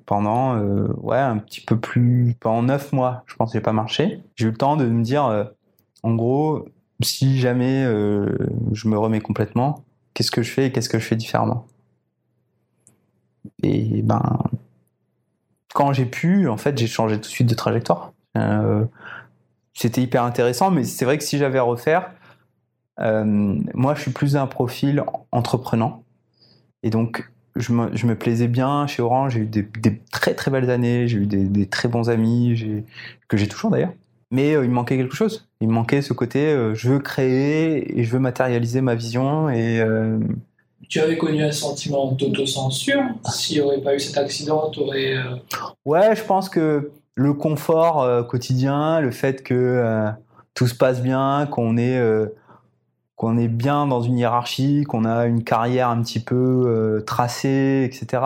pendant 0.07 0.59
ouais 0.99 1.19
un 1.19 1.39
petit 1.39 1.63
peu 1.63 1.79
plus 1.79 2.37
pendant 2.41 2.63
neuf 2.63 2.93
mois, 2.93 3.23
je 3.27 3.35
pense 3.37 3.53
j'ai 3.53 3.61
pas 3.61 3.73
marché. 3.73 4.21
J'ai 4.37 4.47
eu 4.47 4.51
le 4.51 4.57
temps 4.57 4.77
de 4.77 4.85
me 4.85 5.03
dire, 5.03 5.47
en 6.05 6.15
gros, 6.15 6.69
si 7.03 7.39
jamais 7.39 7.83
euh, 7.83 8.29
je 8.73 8.89
me 8.89 8.99
remets 8.99 9.21
complètement, 9.21 9.85
qu'est-ce 10.13 10.31
que 10.31 10.43
je 10.43 10.51
fais 10.51 10.67
et 10.67 10.73
qu'est-ce 10.73 10.91
que 10.91 10.99
je 10.99 11.05
fais 11.05 11.17
différemment? 11.17 11.67
Et 13.63 14.03
ben, 14.03 14.39
quand 15.73 15.95
j'ai 15.95 16.05
pu, 16.05 16.47
en 16.47 16.59
fait, 16.59 16.77
j'ai 16.77 16.87
changé 16.87 17.17
tout 17.17 17.23
de 17.23 17.27
suite 17.27 17.49
de 17.49 17.55
trajectoire. 17.55 18.13
Euh, 18.37 18.85
C'était 19.73 20.03
hyper 20.03 20.25
intéressant, 20.25 20.71
mais 20.71 20.85
c'est 20.85 21.07
vrai 21.07 21.17
que 21.17 21.25
si 21.25 21.39
j'avais 21.39 21.59
à 21.59 21.63
refaire, 21.63 22.13
euh, 23.01 23.25
moi, 23.25 23.95
je 23.95 24.03
suis 24.03 24.11
plus 24.11 24.37
un 24.37 24.47
profil 24.47 25.03
entreprenant. 25.33 26.05
Et 26.83 26.91
donc, 26.91 27.33
je 27.57 27.73
me, 27.73 28.15
plaisais 28.15 28.47
bien 28.49 28.87
chez 28.87 29.01
Orange. 29.01 29.33
J'ai 29.33 29.41
eu 29.41 29.47
des, 29.47 29.67
très 30.13 30.35
très 30.35 30.51
belles 30.51 30.69
années. 30.69 31.09
J'ai 31.09 31.17
eu 31.17 31.27
des, 31.27 31.67
très 31.67 31.89
bons 31.89 32.11
amis 32.11 32.85
que 33.29 33.39
j'ai 33.39 33.49
toujours 33.49 33.71
d'ailleurs. 33.71 33.95
mais 34.31 34.53
il 34.53 34.69
me 34.69 34.75
manquait 34.75 34.99
quelque 34.99 35.17
chose. 35.17 35.49
Il 35.65 35.69
me 35.69 35.73
manquait 35.73 36.03
ce 36.03 36.13
côté, 36.13 36.55
je 36.75 36.89
veux 36.91 36.99
créer 36.99 37.99
et 37.99 38.05
je 38.05 38.13
veux 38.13 38.19
matérialiser 38.19 38.83
ma 38.83 38.95
vision 38.95 39.49
et 39.49 39.83
tu 40.91 41.01
avais 41.01 41.17
connu 41.17 41.43
un 41.43 41.53
sentiment 41.53 42.13
d'autocensure. 42.13 43.01
S'il 43.31 43.57
n'y 43.57 43.63
aurait 43.63 43.81
pas 43.81 43.95
eu 43.95 44.01
cet 44.01 44.19
accident, 44.19 44.71
tu 44.71 44.81
aurais. 44.81 45.15
Ouais, 45.87 46.15
je 46.15 46.23
pense 46.23 46.51
que 46.51 46.91
le 47.15 47.33
confort 47.33 48.27
quotidien, 48.27 49.01
le 49.01 49.11
fait 49.11 49.43
que 49.43 50.11
tout 50.53 50.67
se 50.67 50.75
passe 50.75 51.01
bien, 51.03 51.49
qu'on 51.51 51.79
est 51.79 51.99
qu'on 53.17 53.39
est 53.39 53.49
bien 53.49 53.87
dans 53.87 54.03
une 54.03 54.19
hiérarchie, 54.19 54.85
qu'on 54.85 55.05
a 55.05 55.27
une 55.27 55.45
carrière 55.45 55.89
un 55.89 56.03
petit 56.03 56.21
peu 56.21 56.35
euh, 56.67 57.01
tracée, 57.01 57.89
etc. 57.89 58.23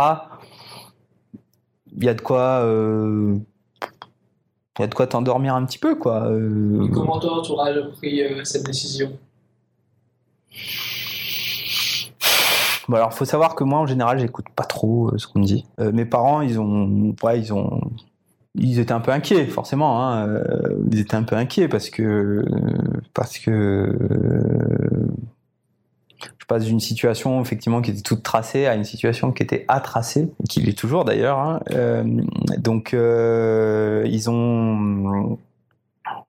Il 1.96 2.04
y 2.04 2.08
a 2.08 2.14
de 2.14 2.20
quoi, 2.20 2.62
euh, 2.64 3.36
il 4.78 4.82
y 4.82 4.84
a 4.84 4.88
de 4.88 4.94
quoi 4.94 5.06
t'endormir 5.06 5.54
un 5.54 5.64
petit 5.64 5.78
peu, 5.78 5.94
quoi. 5.94 6.26
Euh. 6.26 6.86
Et 6.86 6.90
comment 6.90 7.18
toi, 7.18 7.42
tu 7.44 7.52
auras 7.52 7.72
pris 7.96 8.22
cette 8.44 8.64
décision? 8.64 9.12
Bon 12.88 12.96
alors, 12.96 13.12
faut 13.12 13.26
savoir 13.26 13.54
que 13.54 13.64
moi, 13.64 13.80
en 13.80 13.86
général, 13.86 14.18
j'écoute 14.18 14.46
pas 14.56 14.64
trop 14.64 15.16
ce 15.18 15.26
qu'on 15.26 15.40
me 15.40 15.44
dit. 15.44 15.66
mes 15.78 16.06
parents, 16.06 16.40
ils 16.40 16.58
ont, 16.58 17.14
ouais, 17.22 17.38
ils 17.38 17.52
ont, 17.52 17.80
ils 18.54 18.78
étaient 18.78 18.92
un 18.92 19.00
peu 19.00 19.12
inquiets, 19.12 19.46
forcément. 19.46 20.02
Hein. 20.02 20.26
Euh, 20.26 20.74
ils 20.90 21.00
étaient 21.00 21.14
un 21.14 21.22
peu 21.22 21.36
inquiets 21.36 21.68
parce 21.68 21.90
que 21.90 22.44
parce 23.14 23.38
que 23.38 23.96
passe 26.48 26.64
d'une 26.64 26.80
situation 26.80 27.40
effectivement 27.40 27.80
qui 27.80 27.92
était 27.92 28.02
toute 28.02 28.22
tracée 28.22 28.66
à 28.66 28.74
une 28.74 28.84
situation 28.84 29.30
qui 29.32 29.42
était 29.42 29.64
à 29.68 29.80
tracer, 29.80 30.28
qui 30.48 30.60
l'est 30.60 30.76
toujours 30.76 31.04
d'ailleurs. 31.04 31.38
Hein. 31.38 31.60
Euh, 31.70 32.02
donc 32.58 32.94
euh, 32.94 34.04
ils 34.06 34.28
ont 34.28 35.38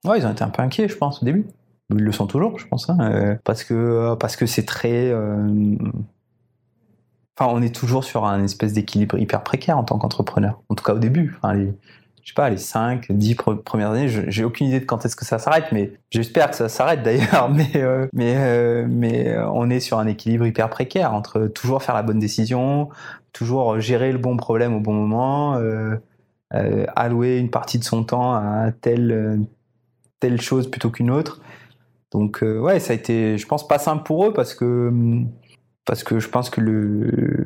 ils 0.06 0.26
été 0.26 0.44
un 0.44 0.50
peu 0.50 0.62
inquiets, 0.62 0.88
je 0.88 0.96
pense, 0.96 1.24
au 1.24 1.26
début. 1.26 1.48
Ils 1.90 1.98
le 1.98 2.12
sont 2.12 2.28
toujours, 2.28 2.60
je 2.60 2.68
pense, 2.68 2.90
hein, 2.90 3.38
parce 3.44 3.64
que 3.64 4.14
parce 4.16 4.36
que 4.36 4.46
c'est 4.46 4.66
très 4.66 5.12
Enfin, 7.40 7.54
on 7.54 7.62
est 7.62 7.74
toujours 7.74 8.04
sur 8.04 8.26
un 8.26 8.44
espèce 8.44 8.74
d'équilibre 8.74 9.18
hyper 9.18 9.44
précaire 9.44 9.78
en 9.78 9.86
tant 9.86 9.98
qu'entrepreneur. 9.98 10.62
En 10.68 10.76
tout 10.76 10.84
cas, 10.84 10.94
au 10.94 11.00
début. 11.00 11.38
Je 12.30 12.34
sais 12.34 12.36
pas, 12.36 12.50
les 12.52 12.58
5, 12.58 13.08
10 13.10 13.36
premières 13.66 13.90
années, 13.90 14.08
j'ai 14.08 14.44
aucune 14.44 14.68
idée 14.68 14.82
de 14.82 14.86
quand 14.86 15.04
est-ce 15.04 15.16
que 15.16 15.26
ça 15.26 15.40
s'arrête, 15.40 15.72
mais 15.72 15.94
j'espère 16.12 16.52
que 16.52 16.56
ça 16.56 16.70
s'arrête 16.70 17.02
d'ailleurs. 17.02 17.50
Mais, 17.56 17.72
euh, 17.78 18.08
mais, 18.14 18.36
euh, 18.38 18.86
mais 18.88 19.30
euh, 19.30 19.50
on 19.50 19.72
est 19.72 19.80
sur 19.80 19.98
un 19.98 20.06
équilibre 20.06 20.46
hyper 20.46 20.70
précaire 20.70 21.16
entre 21.16 21.48
toujours 21.48 21.82
faire 21.82 21.96
la 21.96 22.04
bonne 22.04 22.20
décision, 22.20 22.90
toujours 23.34 23.80
gérer 23.80 24.12
le 24.12 24.20
bon 24.20 24.38
problème 24.38 24.76
au 24.76 24.80
bon 24.80 24.94
moment, 24.94 25.60
allouer 26.52 27.40
une 27.40 27.50
partie 27.50 27.80
de 27.80 27.84
son 27.84 28.04
temps 28.04 28.36
à 28.36 28.72
telle, 28.80 29.40
telle 30.20 30.40
chose 30.40 30.70
plutôt 30.70 30.92
qu'une 30.92 31.10
autre. 31.10 31.42
Donc 32.12 32.44
ouais, 32.44 32.80
ça 32.80 32.94
a 32.94 32.96
été, 32.96 33.40
je 33.40 33.48
pense, 33.48 33.68
pas 33.68 33.80
simple 33.80 34.04
pour 34.04 34.28
eux 34.28 34.34
parce 34.34 34.54
que 34.54 34.94
parce 35.86 36.04
que 36.04 36.20
je 36.20 36.30
pense 36.30 36.52
que 36.52 36.62
le 36.62 37.44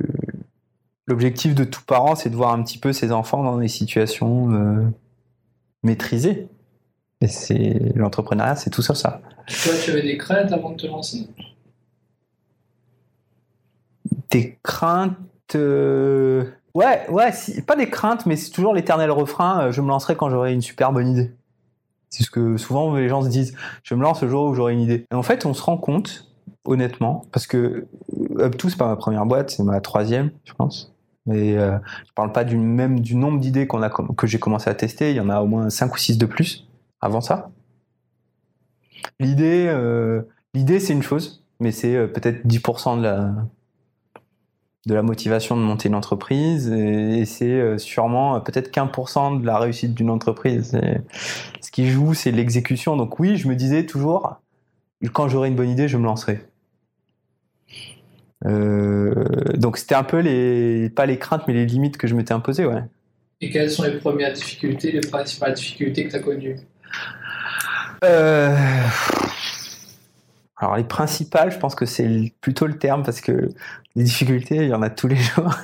L'objectif 1.05 1.53
de 1.53 1.65
tout 1.65 1.83
parent, 1.85 2.15
c'est 2.15 2.29
de 2.29 2.35
voir 2.35 2.53
un 2.53 2.63
petit 2.63 2.77
peu 2.77 2.93
ses 2.93 3.11
enfants 3.11 3.43
dans 3.43 3.57
des 3.57 3.67
situations 3.67 4.51
euh, 4.53 4.85
maîtrisées. 5.83 6.47
Et 7.19 7.27
c'est 7.27 7.79
l'entrepreneuriat, 7.95 8.55
c'est 8.55 8.69
tout 8.69 8.81
ça, 8.81 8.95
ça. 8.95 9.21
Toi, 9.47 9.73
tu 9.83 9.91
avais 9.91 10.01
des 10.01 10.17
craintes 10.17 10.51
avant 10.51 10.71
de 10.71 10.77
te 10.77 10.87
lancer? 10.87 11.27
Des 14.31 14.57
craintes. 14.63 15.17
Euh, 15.55 16.45
ouais, 16.73 17.05
ouais, 17.09 17.31
pas 17.67 17.75
des 17.75 17.89
craintes, 17.89 18.25
mais 18.25 18.37
c'est 18.37 18.51
toujours 18.51 18.73
l'éternel 18.73 19.11
refrain. 19.11 19.67
Euh, 19.67 19.71
je 19.71 19.81
me 19.81 19.89
lancerai 19.89 20.15
quand 20.15 20.29
j'aurai 20.29 20.53
une 20.53 20.61
super 20.61 20.93
bonne 20.93 21.07
idée. 21.07 21.31
C'est 22.09 22.23
ce 22.23 22.29
que 22.29 22.55
souvent 22.55 22.95
les 22.95 23.09
gens 23.09 23.21
se 23.21 23.29
disent. 23.29 23.55
Je 23.83 23.95
me 23.95 24.03
lance 24.03 24.21
le 24.21 24.29
jour 24.29 24.45
où 24.45 24.53
j'aurai 24.53 24.73
une 24.73 24.81
idée. 24.81 25.05
Et 25.11 25.15
en 25.15 25.23
fait, 25.23 25.45
on 25.45 25.53
se 25.53 25.61
rend 25.61 25.77
compte, 25.77 26.31
honnêtement, 26.63 27.25
parce 27.31 27.47
que 27.47 27.87
UpTo, 28.39 28.69
c'est 28.69 28.77
pas 28.77 28.87
ma 28.87 28.95
première 28.95 29.25
boîte, 29.25 29.49
c'est 29.49 29.63
ma 29.63 29.81
troisième, 29.81 30.31
je 30.45 30.53
pense. 30.53 30.92
Et 31.31 31.57
euh, 31.57 31.77
je 32.05 32.11
parle 32.13 32.31
pas 32.31 32.43
du 32.43 32.57
même 32.57 32.99
du 32.99 33.15
nombre 33.15 33.39
d'idées 33.39 33.65
qu'on 33.67 33.81
a 33.81 33.89
que 33.89 34.27
j'ai 34.27 34.39
commencé 34.39 34.69
à 34.69 34.75
tester. 34.75 35.11
Il 35.11 35.15
y 35.15 35.21
en 35.21 35.29
a 35.29 35.41
au 35.41 35.47
moins 35.47 35.69
5 35.69 35.93
ou 35.93 35.97
6 35.97 36.17
de 36.17 36.25
plus 36.25 36.67
avant 37.01 37.21
ça. 37.21 37.49
L'idée, 39.19 39.65
euh, 39.67 40.23
l'idée 40.53 40.79
c'est 40.79 40.93
une 40.93 41.03
chose, 41.03 41.43
mais 41.59 41.71
c'est 41.71 41.95
euh, 41.95 42.07
peut-être 42.07 42.45
10% 42.45 42.97
de 42.97 43.03
la 43.03 43.33
de 44.85 44.93
la 44.93 45.01
motivation 45.01 45.55
de 45.55 45.61
monter 45.61 45.87
une 45.87 45.95
entreprise 45.95 46.69
et, 46.69 47.23
c'est 47.23 47.45
euh, 47.49 47.77
sûrement 47.77 48.41
peut-être 48.41 48.69
15% 48.69 49.39
de 49.39 49.45
la 49.45 49.57
réussite 49.57 49.93
d'une 49.93 50.09
entreprise. 50.09 50.77
ce 51.61 51.71
qui 51.71 51.87
joue, 51.89 52.13
c'est 52.13 52.31
l'exécution. 52.31 52.97
Donc 52.97 53.17
oui, 53.17 53.37
je 53.37 53.47
me 53.47 53.55
disais 53.55 53.85
toujours, 53.85 54.41
quand 55.13 55.29
j'aurai 55.29 55.47
une 55.47 55.55
bonne 55.55 55.69
idée, 55.69 55.87
je 55.87 55.97
me 55.97 56.03
lancerai. 56.03 56.45
Euh, 58.45 59.13
donc 59.55 59.77
c'était 59.77 59.95
un 59.95 60.03
peu 60.03 60.19
les, 60.19 60.89
pas 60.89 61.05
les 61.05 61.17
craintes, 61.17 61.43
mais 61.47 61.53
les 61.53 61.65
limites 61.65 61.97
que 61.97 62.07
je 62.07 62.15
m'étais 62.15 62.33
imposées, 62.33 62.65
ouais. 62.65 62.83
Et 63.41 63.49
quelles 63.49 63.69
sont 63.69 63.83
les 63.83 63.97
premières 63.97 64.33
difficultés, 64.33 64.91
les 64.91 65.01
principales 65.01 65.53
difficultés 65.53 66.05
que 66.05 66.11
tu 66.11 66.15
as 66.15 66.19
connues? 66.19 66.57
Euh, 68.03 68.55
Alors 70.57 70.77
les 70.77 70.83
principales, 70.83 71.51
je 71.51 71.57
pense 71.57 71.75
que 71.75 71.85
c'est 71.85 72.33
plutôt 72.41 72.67
le 72.67 72.77
terme 72.77 73.03
parce 73.03 73.21
que 73.21 73.49
les 73.95 74.03
difficultés, 74.03 74.57
il 74.57 74.67
y 74.69 74.73
en 74.73 74.81
a 74.81 74.89
tous 74.89 75.07
les 75.07 75.15
jours. 75.17 75.55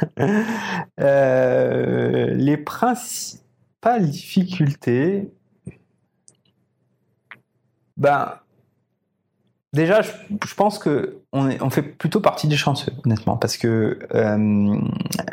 Euh, 1.00 2.34
les 2.34 2.58
principales 2.58 4.10
difficultés, 4.10 5.30
ben 7.98 8.40
Déjà, 9.72 10.02
je, 10.02 10.56
pense 10.56 10.80
que 10.80 11.22
on, 11.32 11.70
fait 11.70 11.84
plutôt 11.84 12.22
partie 12.22 12.48
des 12.48 12.58
chanceux, 12.58 12.92
honnêtement, 13.06 13.38
parce 13.38 13.56
que 13.56 14.00
euh, 14.16 14.80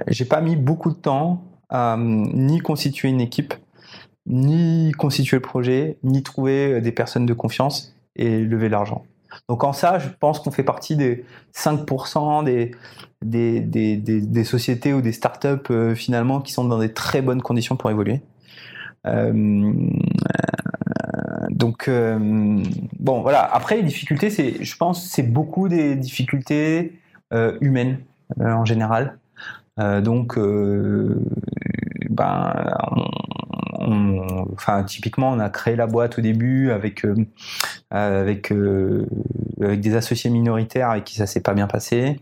j'ai 0.08 0.26
pas 0.26 0.42
mis 0.42 0.56
beaucoup 0.56 0.90
de 0.90 0.96
temps 0.96 1.42
à 1.70 1.96
ni 1.98 2.58
constituer 2.60 3.08
une 3.08 3.22
équipe, 3.22 3.54
ni 4.26 4.92
constituer 4.92 5.38
le 5.38 5.42
projet, 5.42 5.98
ni 6.02 6.22
trouver 6.22 6.82
des 6.82 6.92
personnes 6.92 7.24
de 7.24 7.32
confiance 7.32 7.96
et 8.14 8.40
lever 8.40 8.68
l'argent. 8.68 9.04
Donc 9.48 9.64
en 9.64 9.72
ça, 9.72 9.98
je 9.98 10.08
pense 10.20 10.40
qu'on 10.40 10.50
fait 10.50 10.62
partie 10.62 10.96
des 10.96 11.24
5% 11.54 12.44
des, 12.44 12.72
des, 13.22 13.60
des, 13.60 13.96
des, 13.96 14.44
sociétés 14.44 14.92
ou 14.92 15.00
des 15.00 15.12
startups 15.12 15.70
euh, 15.70 15.94
finalement 15.94 16.40
qui 16.40 16.52
sont 16.52 16.64
dans 16.64 16.78
des 16.78 16.92
très 16.92 17.22
bonnes 17.22 17.42
conditions 17.42 17.76
pour 17.76 17.90
évoluer. 17.90 18.22
Euh, 19.06 19.72
donc 21.56 21.88
euh, 21.88 22.18
bon 23.00 23.22
voilà. 23.22 23.42
Après 23.42 23.76
les 23.76 23.82
difficultés, 23.82 24.28
c'est, 24.28 24.62
je 24.62 24.76
pense, 24.76 25.08
c'est 25.08 25.22
beaucoup 25.22 25.68
des 25.68 25.96
difficultés 25.96 26.92
euh, 27.32 27.56
humaines 27.62 27.98
euh, 28.40 28.52
en 28.52 28.66
général. 28.66 29.18
donc 29.78 30.38
ben, 32.10 32.54
typiquement, 34.86 35.30
on 35.30 35.38
a 35.38 35.48
créé 35.50 35.76
la 35.76 35.86
boîte 35.86 36.18
au 36.18 36.22
début 36.22 36.70
avec 36.70 38.52
des 38.52 39.96
associés 39.96 40.30
minoritaires 40.30 40.90
avec 40.90 41.04
qui 41.04 41.16
ça 41.16 41.26
s'est 41.26 41.42
pas 41.42 41.54
bien 41.54 41.66
passé. 41.66 42.20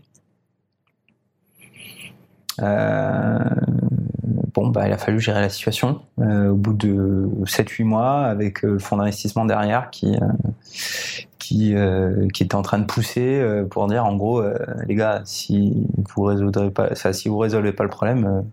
Bon, 4.55 4.69
bah, 4.69 4.87
il 4.87 4.93
a 4.93 4.97
fallu 4.97 5.19
gérer 5.19 5.41
la 5.41 5.49
situation 5.49 6.01
euh, 6.19 6.49
au 6.49 6.55
bout 6.55 6.73
de 6.73 7.29
7-8 7.43 7.83
mois 7.83 8.25
avec 8.25 8.63
euh, 8.63 8.73
le 8.73 8.79
fonds 8.79 8.97
d'investissement 8.97 9.45
derrière 9.45 9.89
qui, 9.91 10.15
euh, 10.15 12.27
qui, 12.29 12.43
était 12.43 12.55
en 12.55 12.61
train 12.61 12.79
de 12.79 12.85
pousser 12.85 13.45
pour 13.69 13.87
dire 13.87 14.05
en 14.05 14.15
gros, 14.15 14.41
les 14.87 14.95
gars, 14.95 15.21
si 15.25 15.85
vous 16.09 16.23
résoudrez 16.23 16.71
pas, 16.71 16.95
ça, 16.95 17.13
si 17.13 17.29
vous 17.29 17.37
résolvez 17.37 17.73
pas 17.73 17.83
le 17.83 17.89
problème, 17.89 18.45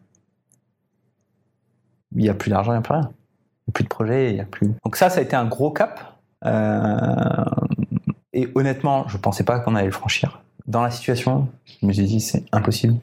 il 2.15 2.23
n'y 2.23 2.29
a 2.29 2.35
plus 2.35 2.51
d'argent, 2.51 2.73
il 2.73 2.75
n'y 2.75 2.81
a 2.81 2.83
plus 2.83 2.95
rien. 2.95 3.11
Il 3.67 3.69
n'y 3.69 3.71
a 3.71 3.73
plus 3.73 3.85
de 3.85 3.89
projet, 3.89 4.31
il 4.31 4.35
n'y 4.35 4.41
a 4.41 4.45
plus. 4.45 4.69
Donc 4.85 4.97
ça, 4.97 5.09
ça 5.09 5.21
a 5.21 5.23
été 5.23 5.37
un 5.37 5.47
gros 5.47 5.71
cap. 5.71 6.19
et 8.35 8.49
honnêtement, 8.55 9.09
je 9.09 9.17
pensais 9.17 9.45
pas 9.45 9.61
qu'on 9.61 9.75
allait 9.75 9.87
le 9.87 9.93
franchir. 9.93 10.43
Dans 10.67 10.83
la 10.83 10.91
situation, 10.91 11.49
je 11.81 11.87
me 11.87 11.93
suis 11.93 12.05
dit, 12.05 12.21
c'est 12.21 12.45
impossible 12.53 12.97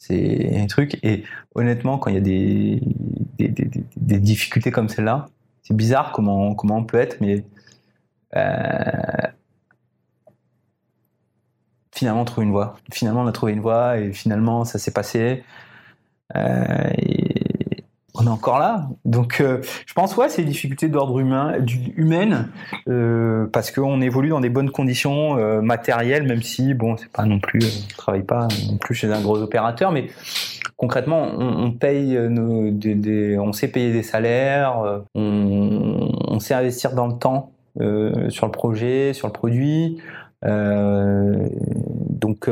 c'est 0.00 0.58
un 0.58 0.66
truc. 0.66 0.98
Et 1.04 1.24
honnêtement, 1.54 1.98
quand 1.98 2.10
il 2.10 2.14
y 2.14 2.16
a 2.16 2.22
des, 2.22 2.80
des, 3.38 4.18
difficultés 4.18 4.70
comme 4.70 4.88
celle-là, 4.88 5.28
c'est 5.62 5.76
bizarre 5.76 6.12
comment, 6.12 6.54
comment 6.54 6.78
on 6.78 6.84
peut 6.84 6.98
être, 6.98 7.20
mais 7.20 7.44
euh, 8.34 9.28
finalement, 11.92 12.22
on 12.22 12.24
trouve 12.24 12.44
une 12.44 12.50
voie. 12.50 12.78
Finalement, 12.90 13.20
on 13.22 13.26
a 13.26 13.32
trouvé 13.32 13.52
une 13.52 13.60
voie 13.60 13.98
et 13.98 14.12
finalement, 14.12 14.64
ça 14.64 14.78
s'est 14.78 14.90
passé. 14.90 15.44
Euh, 16.34 16.90
encore 18.30 18.58
là. 18.58 18.88
Donc, 19.04 19.40
euh, 19.40 19.60
je 19.86 19.94
pense, 19.94 20.16
ouais, 20.16 20.28
c'est 20.28 20.42
des 20.42 20.48
difficultés 20.48 20.88
d'ordre 20.88 21.18
humain, 21.18 21.54
humaine, 21.96 22.48
euh, 22.88 23.46
parce 23.52 23.70
qu'on 23.70 24.00
évolue 24.00 24.30
dans 24.30 24.40
des 24.40 24.48
bonnes 24.48 24.70
conditions 24.70 25.38
euh, 25.38 25.60
matérielles, 25.60 26.26
même 26.26 26.42
si, 26.42 26.74
bon, 26.74 26.96
c'est 26.96 27.10
pas 27.10 27.24
non 27.24 27.38
plus, 27.38 27.86
travaille 27.96 28.22
pas 28.22 28.48
non 28.70 28.78
plus 28.78 28.94
chez 28.94 29.12
un 29.12 29.20
gros 29.20 29.40
opérateur, 29.40 29.92
mais 29.92 30.08
concrètement, 30.76 31.28
on, 31.38 31.72
paye 31.72 32.18
on 32.18 33.52
sait 33.52 33.68
payer 33.68 33.92
des 33.92 34.02
salaires, 34.02 35.02
on, 35.14 36.10
on 36.26 36.40
sait 36.40 36.54
investir 36.54 36.94
dans 36.94 37.06
le 37.06 37.18
temps 37.18 37.52
sur 38.28 38.46
le 38.46 38.52
projet, 38.52 39.12
sur 39.12 39.26
le 39.26 39.32
produit. 39.32 39.98
donc, 40.42 42.48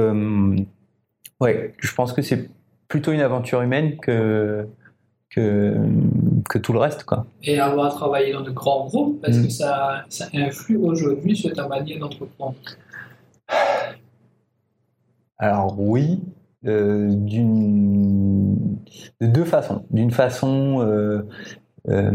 ouais, 1.41 1.75
je 1.79 1.95
pense 1.95 2.13
que 2.13 2.21
c'est 2.21 2.51
plutôt 2.89 3.13
une 3.13 3.21
aventure 3.21 3.63
humaine 3.63 3.97
que, 3.99 4.67
que, 5.31 5.77
que 6.49 6.59
tout 6.59 6.73
le 6.73 6.79
reste. 6.79 7.05
Quoi. 7.05 7.27
Et 7.43 7.61
avoir 7.61 7.95
travaillé 7.95 8.33
dans 8.33 8.43
de 8.43 8.51
grands 8.51 8.87
groupes, 8.87 9.25
est-ce 9.25 9.41
que 9.41 9.47
mm. 9.47 9.51
ça, 9.51 10.05
ça 10.09 10.27
influe 10.35 10.77
aujourd'hui 10.77 11.37
sur 11.37 11.53
ta 11.53 11.69
manière 11.69 11.99
d'entreprendre? 11.99 12.57
Alors 15.39 15.79
oui, 15.79 16.21
euh, 16.67 17.09
d'une, 17.11 18.57
de 19.21 19.27
deux 19.27 19.45
façons. 19.45 19.85
D'une 19.91 20.11
façon 20.11 20.81
euh, 20.81 21.23
euh, 21.89 22.11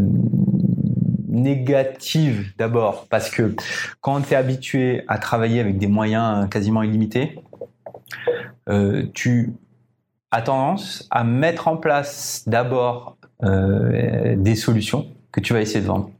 négative 1.28 2.52
d'abord, 2.58 3.06
parce 3.08 3.30
que 3.30 3.54
quand 4.02 4.20
tu 4.20 4.34
es 4.34 4.36
habitué 4.36 5.02
à 5.08 5.16
travailler 5.16 5.60
avec 5.60 5.78
des 5.78 5.86
moyens 5.86 6.48
quasiment 6.50 6.82
illimités, 6.82 7.38
tu 9.12 9.54
as 10.34 10.42
tendance 10.42 11.06
à 11.10 11.24
mettre 11.24 11.68
en 11.68 11.76
place 11.76 12.44
d'abord 12.46 13.16
des 13.42 14.54
solutions 14.54 15.06
que 15.32 15.40
tu 15.40 15.52
vas 15.52 15.60
essayer 15.60 15.80
de 15.80 15.86
vendre. 15.86 16.10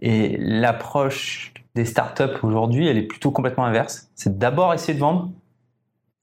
Et 0.00 0.36
l'approche 0.38 1.54
des 1.74 1.84
startups 1.84 2.38
aujourd'hui, 2.42 2.86
elle 2.86 2.98
est 2.98 3.06
plutôt 3.06 3.30
complètement 3.30 3.64
inverse. 3.64 4.10
C'est 4.14 4.38
d'abord 4.38 4.74
essayer 4.74 4.94
de 4.94 5.00
vendre 5.00 5.30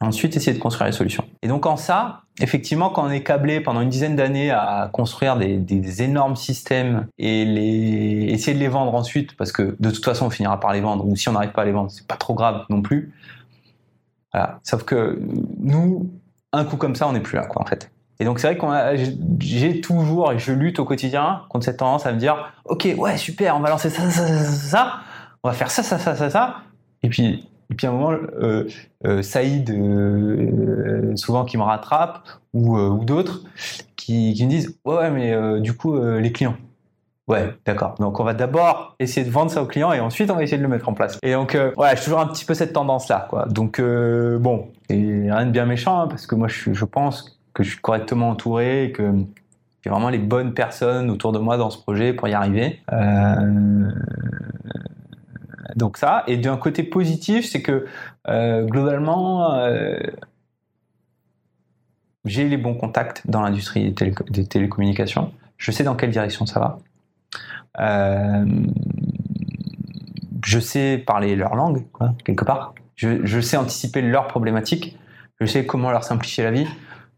ensuite 0.01 0.35
essayer 0.35 0.55
de 0.55 0.61
construire 0.61 0.87
les 0.87 0.91
solutions. 0.91 1.25
Et 1.41 1.47
donc 1.47 1.65
en 1.65 1.77
ça, 1.77 2.23
effectivement, 2.39 2.89
quand 2.89 3.05
on 3.05 3.09
est 3.09 3.23
câblé 3.23 3.61
pendant 3.61 3.81
une 3.81 3.89
dizaine 3.89 4.15
d'années 4.15 4.51
à 4.51 4.89
construire 4.91 5.37
des, 5.37 6.01
énormes 6.01 6.35
systèmes 6.35 7.07
et 7.17 8.31
essayer 8.31 8.53
de 8.53 8.59
les 8.59 8.67
vendre 8.67 8.93
ensuite, 8.93 9.35
parce 9.37 9.51
que 9.51 9.75
de 9.79 9.89
toute 9.89 10.05
façon 10.05 10.27
on 10.27 10.29
finira 10.29 10.59
par 10.59 10.73
les 10.73 10.81
vendre, 10.81 11.05
ou 11.05 11.15
si 11.15 11.29
on 11.29 11.33
n'arrive 11.33 11.51
pas 11.51 11.61
à 11.61 11.65
les 11.65 11.71
vendre, 11.71 11.91
c'est 11.91 12.07
pas 12.07 12.17
trop 12.17 12.33
grave 12.33 12.65
non 12.69 12.81
plus. 12.81 13.13
Sauf 14.63 14.83
que 14.83 15.21
nous, 15.59 16.11
un 16.55 16.65
coup 16.65 16.77
comme 16.77 16.95
ça, 16.95 17.07
on 17.07 17.13
n'est 17.13 17.21
plus 17.21 17.37
là, 17.37 17.45
quoi, 17.45 17.61
en 17.61 17.65
fait. 17.65 17.91
Et 18.19 18.23
donc 18.23 18.39
c'est 18.39 18.53
vrai 18.53 18.57
que 18.57 19.13
j'ai 19.39 19.81
toujours 19.81 20.31
et 20.31 20.39
je 20.39 20.53
lutte 20.53 20.79
au 20.79 20.85
quotidien 20.85 21.41
contre 21.49 21.65
cette 21.65 21.77
tendance 21.77 22.05
à 22.05 22.13
me 22.13 22.17
dire, 22.17 22.53
ok, 22.63 22.87
ouais, 22.97 23.17
super, 23.17 23.57
on 23.57 23.59
va 23.59 23.69
lancer 23.69 23.89
ça, 23.89 24.09
ça, 24.09 24.27
ça, 24.27 24.37
ça, 24.37 24.69
ça 24.69 24.93
on 25.43 25.49
va 25.49 25.53
faire 25.53 25.69
ça, 25.69 25.83
ça, 25.83 25.99
ça, 25.99 26.15
ça, 26.15 26.29
ça, 26.29 26.61
et 27.03 27.09
puis 27.09 27.47
et 27.71 27.75
puis 27.75 27.87
à 27.87 27.89
un 27.89 27.93
moment, 27.93 28.11
euh, 28.11 28.67
euh, 29.05 29.21
Saïd, 29.21 29.69
euh, 29.71 31.15
souvent 31.15 31.45
qui 31.45 31.57
me 31.57 31.63
rattrape, 31.63 32.27
ou, 32.53 33.03
d'autres, 33.03 33.43
qui, 33.95 34.35
me 34.43 34.49
disent 34.49 34.77
ouais 34.85 35.09
mais 35.11 35.59
du 35.59 35.75
coup, 35.75 35.99
les 35.99 36.31
clients. 36.31 36.55
Ouais, 37.27 37.53
d'accord. 37.65 37.95
Donc 37.99 38.19
on 38.19 38.23
va 38.23 38.33
d'abord 38.33 38.95
essayer 38.99 39.25
de 39.25 39.31
vendre 39.31 39.49
ça 39.49 39.63
aux 39.63 39.65
clients 39.65 39.91
et 39.91 39.99
ensuite 39.99 40.29
on 40.29 40.35
va 40.35 40.43
essayer 40.43 40.57
de 40.57 40.63
le 40.63 40.69
mettre 40.69 40.87
en 40.89 40.93
place. 40.93 41.17
Et 41.23 41.33
donc 41.33 41.57
voilà, 41.75 41.95
j'ai 41.95 42.03
toujours 42.03 42.19
un 42.19 42.27
petit 42.27 42.45
peu 42.45 42.53
cette 42.53 42.73
tendance-là. 42.73 43.27
quoi. 43.29 43.45
Donc 43.47 43.81
bon, 43.81 44.67
et 44.89 45.31
rien 45.31 45.45
de 45.45 45.51
bien 45.51 45.65
méchant, 45.65 46.01
hein, 46.01 46.07
parce 46.07 46.27
que 46.27 46.35
moi 46.35 46.47
je, 46.47 46.85
pense 46.85 47.39
que 47.53 47.63
je 47.63 47.69
suis 47.71 47.79
correctement 47.79 48.29
entouré 48.29 48.85
et 48.85 48.91
que 48.91 49.11
j'ai 49.85 49.91
vraiment 49.91 50.09
les 50.09 50.17
bonnes 50.17 50.55
personnes 50.55 51.11
autour 51.11 51.31
de 51.31 51.37
moi 51.37 51.57
dans 51.57 51.69
ce 51.69 51.77
projet 51.77 52.11
pour 52.11 52.27
y 52.27 52.33
arriver. 52.33 52.81
Euh, 52.91 53.91
donc 55.75 55.97
ça. 55.97 56.23
Et 56.25 56.37
d'un 56.37 56.57
côté 56.57 56.81
positif, 56.81 57.47
c'est 57.47 57.61
que 57.61 57.85
euh, 58.27 58.65
globalement, 58.65 59.53
euh, 59.53 59.99
j'ai 62.25 62.49
les 62.49 62.57
bons 62.57 62.73
contacts 62.73 63.21
dans 63.29 63.41
l'industrie 63.41 63.91
des, 63.91 64.47
télécommunications. 64.47 65.31
Je 65.57 65.69
sais 65.69 65.83
dans 65.83 65.95
quelle 65.95 66.09
direction 66.09 66.47
ça 66.47 66.59
va. 66.59 66.79
Euh, 67.79 68.45
je 70.43 70.59
sais 70.59 71.03
parler 71.05 71.35
leur 71.35 71.55
langue, 71.55 71.85
quelque 72.23 72.45
part. 72.45 72.75
Je, 72.95 73.41
sais 73.41 73.57
anticiper 73.57 74.01
leurs 74.01 74.27
problématiques. 74.27 74.97
Je 75.39 75.45
sais 75.45 75.65
comment 75.65 75.91
leur 75.91 76.03
simplifier 76.03 76.43
la 76.43 76.51
vie. 76.51 76.67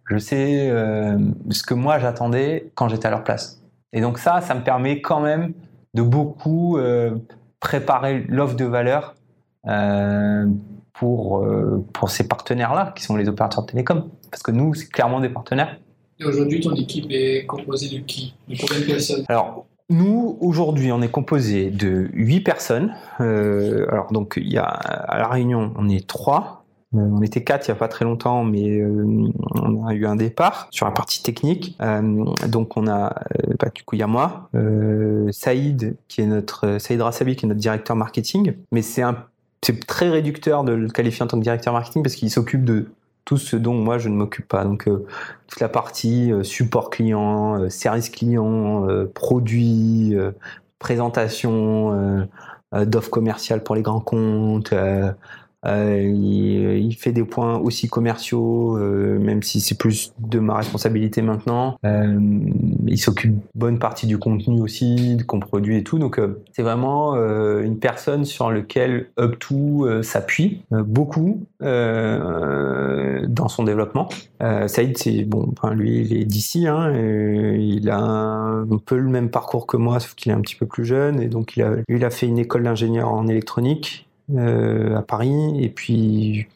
Je 0.09 0.17
sais 0.17 0.69
ce 0.69 1.63
que 1.63 1.73
moi 1.73 1.99
j'attendais 1.99 2.71
quand 2.75 2.87
j'étais 2.87 3.07
à 3.07 3.11
leur 3.11 3.23
place. 3.23 3.61
Et 3.93 4.01
donc 4.01 4.17
ça, 4.17 4.41
ça 4.41 4.55
me 4.55 4.63
permet 4.63 5.01
quand 5.01 5.19
même 5.19 5.53
de 5.93 6.01
beaucoup 6.01 6.79
préparer 7.59 8.25
l'offre 8.29 8.55
de 8.55 8.65
valeur 8.65 9.15
euh, 9.67 10.45
pour, 10.93 11.43
euh, 11.43 11.85
pour 11.93 12.09
ces 12.09 12.27
partenaires-là, 12.27 12.93
qui 12.95 13.03
sont 13.03 13.15
les 13.15 13.27
opérateurs 13.27 13.63
de 13.65 13.71
télécom. 13.71 14.09
Parce 14.31 14.41
que 14.41 14.51
nous, 14.51 14.73
c'est 14.73 14.87
clairement 14.87 15.19
des 15.19 15.29
partenaires. 15.29 15.77
Et 16.19 16.25
aujourd'hui, 16.25 16.59
ton 16.59 16.73
équipe 16.73 17.05
est 17.09 17.45
composée 17.45 17.95
de 17.95 18.03
qui? 18.03 18.33
De 18.47 18.55
combien 18.57 18.79
de 18.79 18.85
personnes? 18.85 19.25
Alors, 19.27 19.67
nous, 19.89 20.37
aujourd'hui, 20.41 20.91
on 20.91 21.01
est 21.01 21.09
composé 21.09 21.71
de 21.71 22.09
8 22.13 22.41
personnes. 22.41 22.93
Euh, 23.21 23.85
alors, 23.89 24.11
donc, 24.11 24.33
il 24.35 24.51
y 24.51 24.57
a, 24.57 24.63
à 24.63 25.17
La 25.17 25.27
Réunion, 25.27 25.73
on 25.77 25.87
est 25.87 26.05
3. 26.05 26.65
Euh, 26.95 26.99
on 26.99 27.21
était 27.21 27.43
quatre 27.43 27.67
il 27.67 27.71
n'y 27.71 27.75
a 27.75 27.79
pas 27.79 27.87
très 27.87 28.05
longtemps, 28.05 28.43
mais 28.43 28.79
euh, 28.79 29.29
on 29.55 29.85
a 29.85 29.93
eu 29.93 30.05
un 30.05 30.15
départ 30.15 30.67
sur 30.71 30.85
la 30.85 30.91
partie 30.91 31.21
technique. 31.21 31.77
Donc 32.47 32.77
on 32.77 32.87
a, 32.87 33.13
bah, 33.59 33.67
du 33.75 33.83
coup, 33.83 33.95
il 33.95 33.99
y 33.99 34.03
a 34.03 34.07
moi, 34.07 34.49
Saïd 35.31 35.97
qui 36.07 36.21
est 36.21 36.25
notre 36.25 36.77
Saïd 36.79 37.01
Rassabi 37.01 37.35
qui 37.35 37.45
est 37.45 37.49
notre 37.49 37.59
directeur 37.59 37.97
marketing, 37.97 38.53
mais 38.71 38.81
c'est 38.81 39.01
un 39.01 39.25
c'est 39.63 39.85
très 39.85 40.07
réducteur 40.07 40.63
de 40.63 40.71
le 40.71 40.87
qualifier 40.87 41.23
en 41.23 41.27
tant 41.27 41.37
que 41.37 41.43
directeur 41.43 41.73
marketing 41.73 42.03
parce 42.03 42.15
qu'il 42.15 42.31
s'occupe 42.31 42.63
de 42.63 42.89
tout 43.27 43.37
ce 43.37 43.57
dont 43.57 43.73
moi 43.73 43.97
je 43.97 44.07
ne 44.07 44.15
m'occupe 44.15 44.47
pas. 44.47 44.63
Donc 44.63 44.85
toute 44.85 45.59
la 45.59 45.67
partie 45.67 46.31
support 46.43 46.89
client, 46.89 47.69
service 47.69 48.09
client, 48.09 48.87
produit, 49.13 50.15
présentation 50.79 52.27
d'offres 52.73 53.09
commerciales 53.09 53.63
pour 53.63 53.75
les 53.75 53.81
grands 53.81 53.99
comptes, 53.99 54.73
euh, 55.65 56.01
il, 56.01 56.95
fait 56.95 57.11
des 57.11 57.23
points 57.23 57.57
aussi 57.57 57.87
commerciaux, 57.87 58.77
euh, 58.77 59.19
même 59.19 59.43
si 59.43 59.59
c'est 59.59 59.77
plus 59.77 60.13
de 60.19 60.39
ma 60.39 60.55
responsabilité 60.55 61.21
maintenant. 61.21 61.77
Euh, 61.85 62.19
il 62.85 62.97
s'occupe 62.97 63.35
bonne 63.55 63.79
partie 63.79 64.07
du 64.07 64.17
contenu 64.17 64.61
aussi, 64.61 65.17
qu'on 65.27 65.39
produit 65.39 65.77
et 65.77 65.83
tout. 65.83 65.99
Donc 65.99 66.19
c'est 66.53 66.63
vraiment 66.63 67.15
une 67.15 67.79
personne 67.79 68.25
sur 68.25 68.49
lequel 68.49 69.09
Up2 69.17 70.01
s'appuie 70.03 70.61
beaucoup 70.71 71.45
dans 71.59 73.47
son 73.47 73.63
développement. 73.63 74.09
Saïd, 74.39 74.97
c'est 74.97 75.23
bon, 75.23 75.53
lui, 75.73 76.01
il 76.01 76.15
est 76.15 76.25
d'ici. 76.25 76.67
Hein, 76.67 76.93
il 76.95 77.89
a 77.89 77.99
un, 77.99 78.67
peu 78.85 78.97
le 78.97 79.09
même 79.09 79.29
parcours 79.29 79.67
que 79.67 79.77
moi, 79.77 79.99
sauf 79.99 80.15
qu'il 80.15 80.31
est 80.31 80.35
un 80.35 80.41
petit 80.41 80.55
peu 80.55 80.65
plus 80.65 80.85
jeune. 80.85 81.21
Et 81.21 81.27
donc 81.27 81.57
il 81.57 81.63
a, 81.63 81.75
lui, 81.75 81.97
il 81.97 82.05
a 82.05 82.09
fait 82.09 82.27
une 82.27 82.39
école 82.39 82.63
d'ingénieur 82.63 83.11
en 83.11 83.27
électronique. 83.27 84.06
Euh, 84.35 84.97
à 84.97 85.01
Paris, 85.03 85.63
et 85.63 85.69
puis 85.69 86.47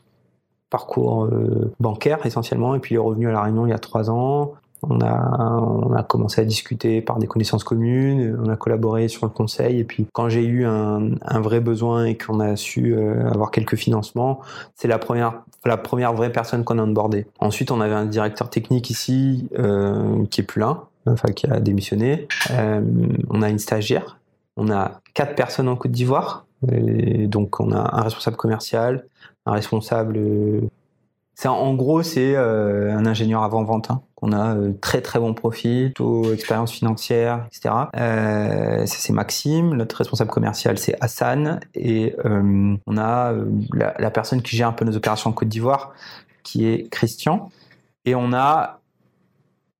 parcours 0.69 1.25
euh, 1.25 1.73
bancaire 1.79 2.25
essentiellement, 2.25 2.75
et 2.75 2.79
puis 2.79 2.95
il 2.95 2.97
est 2.97 3.01
revenu 3.01 3.29
à 3.29 3.31
La 3.31 3.43
Réunion 3.43 3.65
il 3.65 3.69
y 3.69 3.73
a 3.73 3.79
trois 3.79 4.09
ans. 4.09 4.53
On 4.83 4.99
a, 4.99 5.61
on 5.61 5.93
a 5.93 6.03
commencé 6.03 6.41
à 6.41 6.43
discuter 6.43 7.01
par 7.01 7.17
des 7.19 7.27
connaissances 7.27 7.63
communes, 7.63 8.37
on 8.43 8.49
a 8.49 8.57
collaboré 8.57 9.07
sur 9.07 9.25
le 9.25 9.31
conseil, 9.31 9.79
et 9.79 9.83
puis 9.85 10.07
quand 10.11 10.27
j'ai 10.27 10.43
eu 10.43 10.65
un, 10.65 11.11
vrai 11.39 11.61
besoin 11.61 12.05
et 12.05 12.17
qu'on 12.17 12.41
a 12.41 12.57
su 12.57 12.93
euh, 12.93 13.29
avoir 13.29 13.51
quelques 13.51 13.75
financements, 13.75 14.41
c'est 14.75 14.89
la 14.89 14.97
première, 14.97 15.43
la 15.63 15.77
première 15.77 16.13
vraie 16.13 16.31
personne 16.31 16.65
qu'on 16.65 16.77
a 16.77 16.83
onboardé. 16.83 17.25
Ensuite, 17.39 17.71
on 17.71 17.79
avait 17.79 17.93
un 17.93 18.05
directeur 18.05 18.49
technique 18.49 18.89
ici 18.89 19.47
qui 20.29 20.41
est 20.41 20.45
plus 20.45 20.59
là, 20.59 20.87
enfin 21.05 21.29
qui 21.29 21.47
a 21.47 21.61
démissionné. 21.61 22.27
On 23.29 23.41
a 23.41 23.49
une 23.49 23.59
stagiaire, 23.59 24.17
on 24.57 24.69
a 24.71 24.99
quatre 25.13 25.35
personnes 25.35 25.69
en 25.69 25.75
Côte 25.75 25.91
d'Ivoire, 25.91 26.45
donc 26.63 27.59
on 27.59 27.71
a 27.71 27.97
un 27.97 28.01
responsable 28.01 28.37
commercial, 28.37 29.05
un 29.45 29.53
responsable. 29.53 30.17
Euh, 30.17 30.61
en 31.43 31.73
gros 31.73 32.03
c'est 32.03 32.35
euh, 32.35 32.95
un 32.95 33.05
ingénieur 33.05 33.43
avant 33.43 33.63
vente. 33.63 33.89
Hein, 33.89 34.01
qu'on 34.15 34.31
a 34.31 34.55
euh, 34.55 34.73
très 34.79 35.01
très 35.01 35.17
bon 35.17 35.33
profil, 35.33 35.93
taux 35.93 36.31
expérience 36.31 36.71
financière, 36.71 37.47
etc. 37.47 37.73
ça 37.93 38.85
c'est 38.85 39.13
Maxime. 39.13 39.73
Notre 39.75 39.97
responsable 39.97 40.29
commercial 40.29 40.77
c'est 40.77 40.95
Hassan 41.01 41.59
et 41.73 42.15
on 42.23 42.97
a 42.97 43.33
la, 43.73 44.11
personne 44.11 44.41
qui 44.41 44.55
gère 44.55 44.67
un 44.67 44.73
peu 44.73 44.85
nos 44.85 44.95
opérations 44.95 45.31
en 45.31 45.33
Côte 45.33 45.47
d'Ivoire 45.47 45.93
qui 46.43 46.67
est 46.67 46.89
Christian. 46.89 47.49
Et 48.05 48.15
on 48.15 48.33
a 48.33 48.80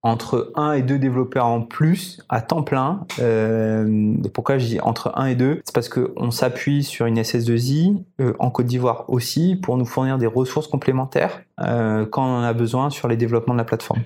entre 0.04 0.52
un 0.56 0.74
et 0.74 0.82
deux 0.82 0.98
développeurs 0.98 1.46
en 1.46 1.62
plus 1.62 2.22
à 2.30 2.42
temps 2.42 2.64
plein. 2.64 3.06
Euh, 3.20 4.14
pourquoi 4.34 4.58
je 4.58 4.66
dis 4.66 4.80
entre 4.82 5.12
un 5.16 5.28
et 5.28 5.36
deux? 5.36 5.62
C'est 5.66 5.76
parce 5.76 5.90
qu'on 5.90 6.32
s'appuie 6.32 6.84
sur 6.84 7.06
une 7.06 7.20
SS2I 7.20 8.02
euh, 8.20 8.34
en 8.40 8.50
Côte 8.50 8.66
d'Ivoire 8.66 9.06
aussi 9.10 9.56
pour 9.56 9.78
nous 9.78 9.86
fournir 9.86 10.18
des 10.18 10.28
ressources 10.28 10.68
complémentaires 10.68 11.42
euh, 11.60 12.06
quand 12.06 12.24
on 12.24 12.40
en 12.40 12.44
a 12.44 12.54
besoin 12.54 12.90
sur 12.90 13.08
les 13.08 13.18
développements 13.18 13.54
de 13.54 13.60
la 13.60 13.66
plateforme. 13.66 14.02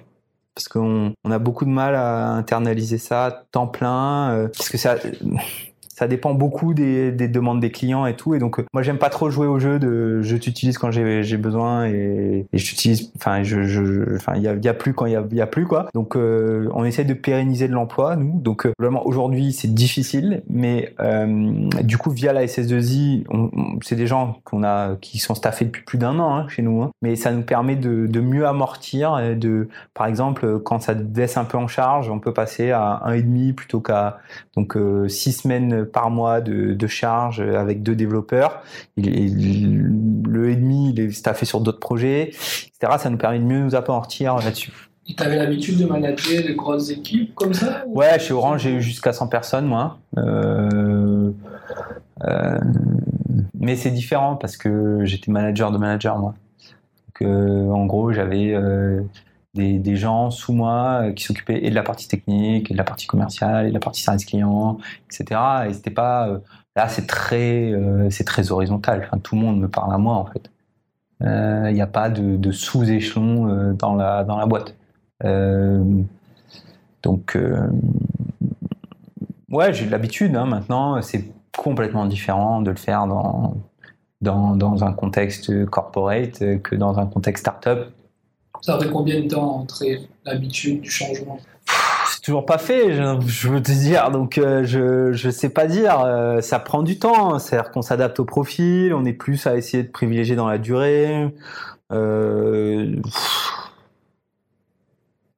Parce 0.54 0.68
qu'on 0.68 1.14
on 1.24 1.32
a 1.32 1.40
beaucoup 1.40 1.66
de 1.66 1.70
mal 1.70 1.96
à 1.96 2.32
internaliser 2.32 2.98
ça 2.98 3.44
temps 3.52 3.68
plein, 3.68 4.50
parce 4.56 4.70
que 4.70 4.78
ça, 4.78 4.96
Ça 5.96 6.08
dépend 6.08 6.34
beaucoup 6.34 6.74
des, 6.74 7.12
des, 7.12 7.30
demandes 7.30 7.62
des 7.62 7.72
clients 7.72 8.06
et 8.06 8.16
tout. 8.16 8.36
Et 8.36 8.40
donc, 8.40 8.62
moi, 8.74 8.84
j'aime 8.84 8.98
pas 8.98 9.10
trop 9.10 9.30
jouer 9.30 9.48
au 9.48 9.60
jeu 9.60 9.80
de 9.80 10.22
je 10.22 10.36
t'utilise 10.36 10.78
quand 10.78 10.92
j'ai 10.92 11.38
besoin 11.38 11.88
et, 11.88 12.46
et 12.52 12.58
je 12.58 12.66
t'utilise. 12.66 13.14
Enfin, 13.16 13.40
il 13.40 14.42
y 14.42 14.68
a, 14.68 14.74
plus 14.74 14.94
quand 14.94 15.06
il 15.06 15.14
y 15.14 15.42
a, 15.42 15.48
plus 15.48 15.66
quoi. 15.66 15.88
Donc, 15.94 16.18
euh, 16.18 16.70
on 16.74 16.84
essaie 16.84 17.06
de 17.06 17.14
pérenniser 17.14 17.70
de 17.70 17.74
l'emploi, 17.74 18.18
nous. 18.18 18.42
Donc, 18.42 18.66
euh, 18.66 18.74
vraiment, 18.78 19.08
aujourd'hui, 19.08 19.54
c'est 19.54 19.74
difficile, 19.74 20.44
mais 20.50 20.94
euh, 21.00 21.70
du 21.82 21.98
coup, 21.98 22.12
via 22.12 22.34
la 22.34 22.46
SS2I, 22.46 23.24
c'est 23.82 23.96
des 23.96 24.08
gens 24.08 24.40
qu'on 24.44 24.64
a, 24.64 24.98
qui 25.00 25.20
sont 25.20 25.34
staffés 25.34 25.66
depuis 25.66 25.84
plus 25.84 25.98
d'un 25.98 26.20
an 26.20 26.36
hein, 26.36 26.48
chez 26.50 26.62
nous. 26.62 26.82
Hein. 26.82 26.92
Mais 27.02 27.16
ça 27.16 27.32
nous 27.32 27.44
permet 27.44 27.78
de, 27.78 28.20
mieux 28.20 28.46
amortir. 28.46 29.18
De, 29.38 29.70
par 29.94 30.08
exemple, 30.08 30.60
quand 30.60 30.82
ça 30.82 30.94
baisse 30.94 31.38
un 31.38 31.46
peu 31.46 31.58
en 31.58 31.68
charge, 31.68 32.10
on 32.10 32.20
peut 32.20 32.34
passer 32.34 32.72
à 32.72 33.02
un 33.06 33.14
et 33.14 33.22
demi 33.22 33.54
plutôt 33.54 33.80
qu'à 33.80 34.20
donc 34.56 34.78
euh, 34.78 35.08
six 35.08 35.34
semaines 35.34 35.85
par 35.86 36.10
mois 36.10 36.42
de, 36.42 36.74
de 36.74 36.88
charge 36.88 37.40
avec 37.40 37.84
deux 37.84 37.96
développeurs. 37.96 38.64
Il, 38.98 39.08
il, 39.08 39.78
le 40.28 40.50
et 40.50 40.56
demi, 40.56 40.92
il 40.92 41.00
est 41.00 41.12
staffé 41.12 41.46
sur 41.46 41.62
d'autres 41.62 41.80
projets, 41.80 42.30
etc. 42.30 42.98
Ça 42.98 43.10
nous 43.10 43.18
permet 43.18 43.40
de 43.40 43.44
mieux 43.44 43.60
nous 43.60 43.76
apportir 43.76 44.36
là-dessus. 44.36 44.74
Et 45.08 45.14
tu 45.14 45.22
avais 45.24 45.38
l'habitude 45.38 45.78
de 45.78 45.86
manager 45.86 46.44
de 46.44 46.54
grosses 46.54 46.90
équipes 46.90 47.36
comme 47.36 47.54
ça 47.54 47.84
Ouais, 47.88 48.18
chez 48.18 48.34
Orange, 48.34 48.64
j'ai 48.64 48.72
eu 48.72 48.82
jusqu'à 48.82 49.14
100 49.14 49.28
personnes, 49.28 49.68
moi. 49.68 50.00
Euh, 50.18 51.32
euh, 52.24 52.60
mais 53.60 53.76
c'est 53.76 53.92
différent 53.92 54.36
parce 54.36 54.58
que 54.58 55.00
j'étais 55.04 55.32
manager 55.32 55.72
de 55.72 55.78
manager, 55.78 56.18
moi. 56.18 56.34
Donc, 57.08 57.30
euh, 57.30 57.70
en 57.70 57.86
gros, 57.86 58.14
j'avais 58.14 58.56
des, 59.56 59.96
gens 59.96 60.32
sous 60.32 60.54
moi 60.54 61.02
euh, 61.04 61.12
qui 61.14 61.24
s'occupaient 61.24 61.64
et 61.66 61.70
de 61.70 61.76
la 61.76 61.84
partie 61.84 62.08
technique, 62.08 62.70
et 62.70 62.74
de 62.74 62.78
la 62.78 62.84
partie 62.84 63.08
commerciale, 63.08 63.66
et 63.66 63.70
de 63.70 63.74
la 63.74 63.80
partie 63.80 64.02
service 64.02 64.26
client, 64.26 64.78
etc. 65.10 65.40
Et 65.68 65.74
c'était 65.74 65.92
pas 65.92 66.28
euh, 66.28 66.40
là, 66.76 66.90
c'est 66.90 67.08
très, 67.08 67.72
euh, 67.72 68.10
très 68.26 68.52
horizontal. 68.52 69.10
Tout 69.24 69.36
le 69.36 69.42
monde 69.42 69.60
me 69.60 69.68
parle 69.68 69.94
à 69.94 69.98
moi 69.98 70.16
en 70.16 70.26
fait. 70.26 70.52
Il 71.22 71.74
n'y 71.74 71.82
a 71.82 71.88
pas 71.88 72.10
de, 72.10 72.36
de 72.36 72.52
sous-échelon 72.52 73.74
dans 73.74 73.96
la 73.96 74.24
dans 74.26 74.38
la 74.38 74.46
boîte. 74.46 74.76
donc 77.04 77.38
ouais, 79.50 79.74
j'ai 79.74 79.86
l'habitude. 79.88 80.36
Hein, 80.36 80.46
maintenant, 80.46 81.02
c'est 81.02 81.32
complètement 81.58 82.06
différent 82.06 82.62
de 82.62 82.70
le 82.72 82.76
faire 82.76 83.08
dans 83.08 83.56
dans, 84.22 84.56
dans 84.56 84.84
un 84.84 84.92
contexte 84.94 85.66
corporate 85.68 86.62
que 86.62 86.76
dans 86.76 87.00
un 87.00 87.06
contexte 87.06 87.44
startup 87.44 87.92
ça 88.66 88.80
fait 88.80 88.90
combien 88.90 89.22
de 89.22 89.28
temps 89.28 89.60
entre 89.60 89.86
l'habitude 90.26 90.82
du 90.82 90.90
changement? 90.90 91.40
C'est 92.08 92.22
toujours 92.22 92.48
pas 92.48 92.58
fait, 92.58 92.94
je, 92.94 93.48
veux 93.48 93.62
te 93.62 93.72
dire. 93.72 94.10
Donc 94.10 94.40
euh, 94.40 94.64
je 94.66 95.30
sais 95.30 95.50
pas 95.50 95.68
dire. 95.68 96.00
Euh, 96.00 96.42
ça 96.42 96.58
prend 96.58 96.82
du 96.82 96.98
temps. 96.98 97.38
C'est-à-dire 97.38 97.72
qu'on 97.72 97.84
s'adapte 97.84 98.20
au 98.20 98.26
profil. 98.26 98.94
On 98.96 99.06
est 99.06 99.14
plus 99.14 99.46
à 99.46 99.56
essayer 99.56 99.84
de 99.84 99.92
privilégier 99.92 100.36
dans 100.36 100.48
la 100.48 100.58
durée. 100.58 101.32
Euh, 101.92 102.96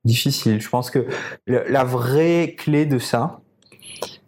difficile. 0.06 0.62
Je 0.62 0.70
pense 0.70 0.90
que 0.90 1.06
la 1.48 1.84
vraie 1.84 2.56
clé 2.58 2.86
de 2.86 2.98
ça, 2.98 3.42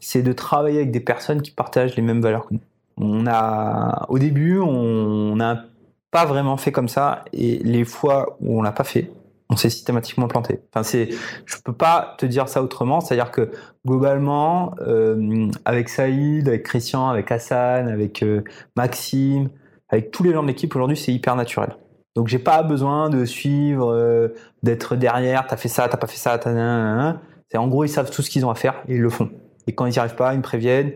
c'est 0.01 0.23
de 0.23 0.33
travailler 0.33 0.79
avec 0.79 0.91
des 0.91 0.99
personnes 0.99 1.41
qui 1.41 1.51
partagent 1.51 1.95
les 1.95 2.03
mêmes 2.03 2.21
valeurs 2.21 2.47
que 2.47 2.55
nous. 2.55 2.62
On 2.97 3.27
a, 3.27 4.05
au 4.09 4.19
début, 4.19 4.59
on 4.59 5.39
a 5.39 5.68
pas 6.11 6.25
vraiment 6.25 6.57
fait 6.57 6.71
comme 6.71 6.87
ça 6.87 7.23
et 7.33 7.59
les 7.59 7.85
fois 7.85 8.37
où 8.39 8.59
on 8.59 8.61
l'a 8.61 8.71
pas 8.71 8.83
fait, 8.83 9.11
on 9.49 9.55
s'est 9.55 9.69
systématiquement 9.69 10.27
planté. 10.27 10.59
Enfin, 10.71 10.83
c'est, 10.83 11.09
je 11.45 11.55
peux 11.63 11.73
pas 11.73 12.15
te 12.19 12.25
dire 12.25 12.47
ça 12.47 12.61
autrement. 12.61 13.01
C'est-à-dire 13.01 13.31
que 13.31 13.49
globalement, 13.85 14.75
euh, 14.81 15.49
avec 15.65 15.89
Saïd, 15.89 16.47
avec 16.47 16.63
Christian, 16.63 17.09
avec 17.09 17.31
Hassan, 17.31 17.87
avec 17.87 18.21
euh, 18.21 18.43
Maxime, 18.75 19.49
avec 19.89 20.11
tous 20.11 20.23
les 20.23 20.33
gens 20.33 20.43
de 20.43 20.47
l'équipe 20.47 20.75
aujourd'hui, 20.75 20.97
c'est 20.97 21.11
hyper 21.11 21.35
naturel. 21.35 21.75
Donc 22.15 22.27
j'ai 22.27 22.39
pas 22.39 22.61
besoin 22.61 23.09
de 23.09 23.25
suivre, 23.25 23.91
euh, 23.91 24.29
d'être 24.61 24.95
derrière. 24.95 25.47
T'as 25.47 25.57
fait 25.57 25.67
ça, 25.67 25.87
t'as 25.87 25.97
pas 25.97 26.07
fait 26.07 26.17
ça, 26.17 26.37
t'as. 26.37 27.15
C'est 27.51 27.57
en 27.57 27.67
gros 27.67 27.83
ils 27.83 27.89
savent 27.89 28.11
tout 28.11 28.21
ce 28.21 28.29
qu'ils 28.29 28.45
ont 28.45 28.51
à 28.51 28.55
faire 28.55 28.83
et 28.87 28.95
ils 28.95 29.01
le 29.01 29.09
font. 29.09 29.31
Et 29.65 29.73
quand 29.73 29.87
ils 29.87 29.91
n'y 29.91 29.99
arrivent 29.99 30.15
pas, 30.15 30.33
ils 30.33 30.37
me 30.37 30.43
préviennent 30.43 30.93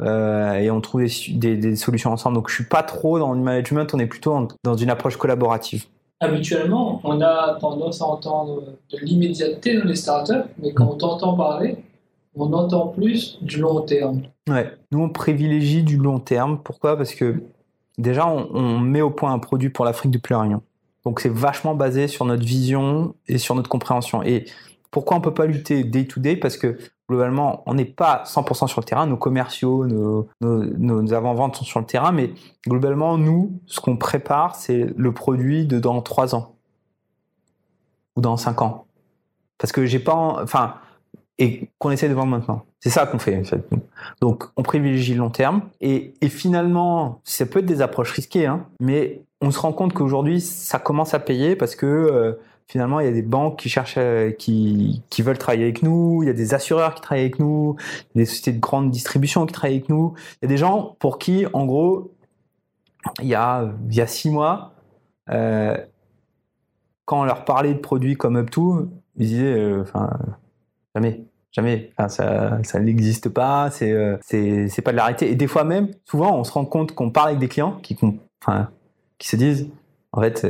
euh, 0.00 0.54
et 0.54 0.70
on 0.70 0.80
trouve 0.80 1.02
des, 1.02 1.32
des, 1.34 1.56
des, 1.56 1.76
solutions 1.76 2.12
ensemble. 2.12 2.36
Donc 2.36 2.48
je 2.48 2.54
suis 2.54 2.64
pas 2.64 2.82
trop 2.82 3.18
dans 3.18 3.32
le 3.32 3.40
management, 3.40 3.92
on 3.94 3.98
est 3.98 4.06
plutôt 4.06 4.32
en, 4.32 4.48
dans 4.64 4.74
une 4.74 4.90
approche 4.90 5.16
collaborative. 5.16 5.86
Habituellement, 6.20 7.00
on 7.04 7.20
a 7.20 7.58
tendance 7.60 8.00
à 8.00 8.06
entendre 8.06 8.62
de 8.90 8.98
l'immédiateté 8.98 9.76
dans 9.76 9.84
les 9.84 9.96
startups, 9.96 10.48
mais 10.58 10.72
quand 10.72 10.86
on 10.86 10.96
t'entend 10.96 11.34
parler, 11.34 11.76
on 12.34 12.52
entend 12.52 12.88
plus 12.88 13.38
du 13.42 13.58
long 13.60 13.82
terme. 13.82 14.22
Ouais, 14.48 14.72
nous 14.90 15.00
on 15.00 15.08
privilégie 15.08 15.82
du 15.82 15.96
long 15.96 16.18
terme. 16.18 16.58
Pourquoi? 16.62 16.96
Parce 16.96 17.14
que 17.14 17.42
déjà 17.98 18.26
on, 18.26 18.48
on, 18.54 18.78
met 18.80 19.00
au 19.00 19.10
point 19.10 19.32
un 19.32 19.38
produit 19.38 19.70
pour 19.70 19.84
l'Afrique 19.84 20.10
depuis 20.10 20.32
la 20.32 20.40
Réunion. 20.40 20.62
Donc 21.04 21.20
c'est 21.20 21.32
vachement 21.32 21.74
basé 21.74 22.08
sur 22.08 22.24
notre 22.24 22.44
vision 22.44 23.14
et 23.28 23.38
sur 23.38 23.54
notre 23.54 23.68
compréhension. 23.68 24.22
Et 24.22 24.46
pourquoi 24.90 25.16
on 25.16 25.20
peut 25.20 25.34
pas 25.34 25.46
lutter 25.46 25.84
day 25.84 26.06
to 26.06 26.20
day? 26.20 26.36
Parce 26.36 26.56
que 26.56 26.78
globalement, 27.08 27.62
on 27.66 27.74
n'est 27.74 27.84
pas 27.84 28.22
100% 28.26 28.66
sur 28.66 28.80
le 28.80 28.84
terrain. 28.84 29.06
Nos 29.06 29.16
commerciaux, 29.16 29.86
nos, 29.86 30.28
nos, 30.40 31.12
avant-ventes 31.12 31.56
sont 31.56 31.64
sur 31.64 31.80
le 31.80 31.86
terrain, 31.86 32.12
mais 32.12 32.32
globalement, 32.66 33.18
nous, 33.18 33.60
ce 33.66 33.80
qu'on 33.80 33.96
prépare, 33.96 34.54
c'est 34.56 34.86
le 34.96 35.12
produit 35.12 35.66
de 35.66 35.78
dans 35.78 36.00
3 36.00 36.34
ans 36.34 36.54
ou 38.16 38.20
dans 38.20 38.36
5 38.36 38.62
ans. 38.62 38.86
Parce 39.58 39.72
que 39.72 39.86
j'ai 39.86 39.98
pas, 39.98 40.14
enfin, 40.42 40.74
et 41.38 41.68
qu'on 41.78 41.90
essaie 41.90 42.08
de 42.08 42.14
vendre 42.14 42.30
maintenant. 42.30 42.64
C'est 42.80 42.90
ça 42.90 43.06
qu'on 43.06 43.18
fait, 43.18 43.38
en 43.38 43.44
fait. 43.44 43.66
Donc, 44.20 44.44
on 44.56 44.62
privilégie 44.62 45.14
le 45.14 45.18
long 45.18 45.30
terme. 45.30 45.62
Et, 45.80 46.14
et, 46.20 46.28
finalement, 46.28 47.20
ça 47.24 47.46
peut 47.46 47.60
être 47.60 47.66
des 47.66 47.82
approches 47.82 48.12
risquées, 48.12 48.46
hein, 48.46 48.66
mais 48.80 49.22
on 49.40 49.50
se 49.50 49.58
rend 49.58 49.72
compte 49.72 49.92
qu'aujourd'hui, 49.92 50.40
ça 50.40 50.78
commence 50.78 51.14
à 51.14 51.18
payer 51.18 51.56
parce 51.56 51.74
que 51.74 51.86
euh, 51.86 52.32
finalement, 52.66 53.00
il 53.00 53.06
y 53.06 53.08
a 53.08 53.12
des 53.12 53.22
banques 53.22 53.58
qui 53.58 53.68
cherchent, 53.68 53.98
à, 53.98 54.32
qui, 54.32 55.02
qui 55.10 55.22
veulent 55.22 55.38
travailler 55.38 55.64
avec 55.64 55.82
nous, 55.82 56.22
il 56.22 56.26
y 56.26 56.30
a 56.30 56.34
des 56.34 56.54
assureurs 56.54 56.94
qui 56.94 57.02
travaillent 57.02 57.24
avec 57.24 57.38
nous, 57.38 57.76
des 58.14 58.24
sociétés 58.24 58.52
de 58.52 58.60
grande 58.60 58.90
distribution 58.90 59.46
qui 59.46 59.52
travaillent 59.52 59.76
avec 59.76 59.88
nous. 59.88 60.14
Il 60.40 60.44
y 60.44 60.46
a 60.46 60.48
des 60.48 60.56
gens 60.56 60.96
pour 60.98 61.18
qui, 61.18 61.46
en 61.52 61.66
gros, 61.66 62.12
il 63.20 63.28
y 63.28 63.34
a, 63.34 63.70
il 63.88 63.94
y 63.94 64.00
a 64.00 64.06
six 64.06 64.30
mois, 64.30 64.72
euh, 65.30 65.76
quand 67.04 67.20
on 67.20 67.24
leur 67.24 67.44
parlait 67.44 67.74
de 67.74 67.78
produits 67.78 68.16
comme 68.16 68.38
UpTo, 68.38 68.88
ils 69.16 69.26
disaient, 69.26 69.54
euh, 69.54 69.84
jamais, 70.94 71.24
jamais, 71.52 71.92
ça, 72.08 72.62
ça 72.62 72.80
n'existe 72.80 73.28
pas, 73.28 73.70
c'est, 73.70 73.92
euh, 73.92 74.16
c'est, 74.22 74.82
pas 74.82 74.92
de 74.92 74.96
l'arrêter. 74.96 75.30
Et 75.30 75.34
des 75.34 75.46
fois 75.46 75.64
même, 75.64 75.90
souvent, 76.06 76.36
on 76.38 76.44
se 76.44 76.52
rend 76.52 76.64
compte 76.64 76.94
qu'on 76.94 77.10
parle 77.10 77.28
avec 77.28 77.40
des 77.40 77.48
clients 77.48 77.78
qui, 77.82 77.96
qui 79.18 79.28
se 79.28 79.36
disent, 79.36 79.68
en 80.12 80.22
fait, 80.22 80.46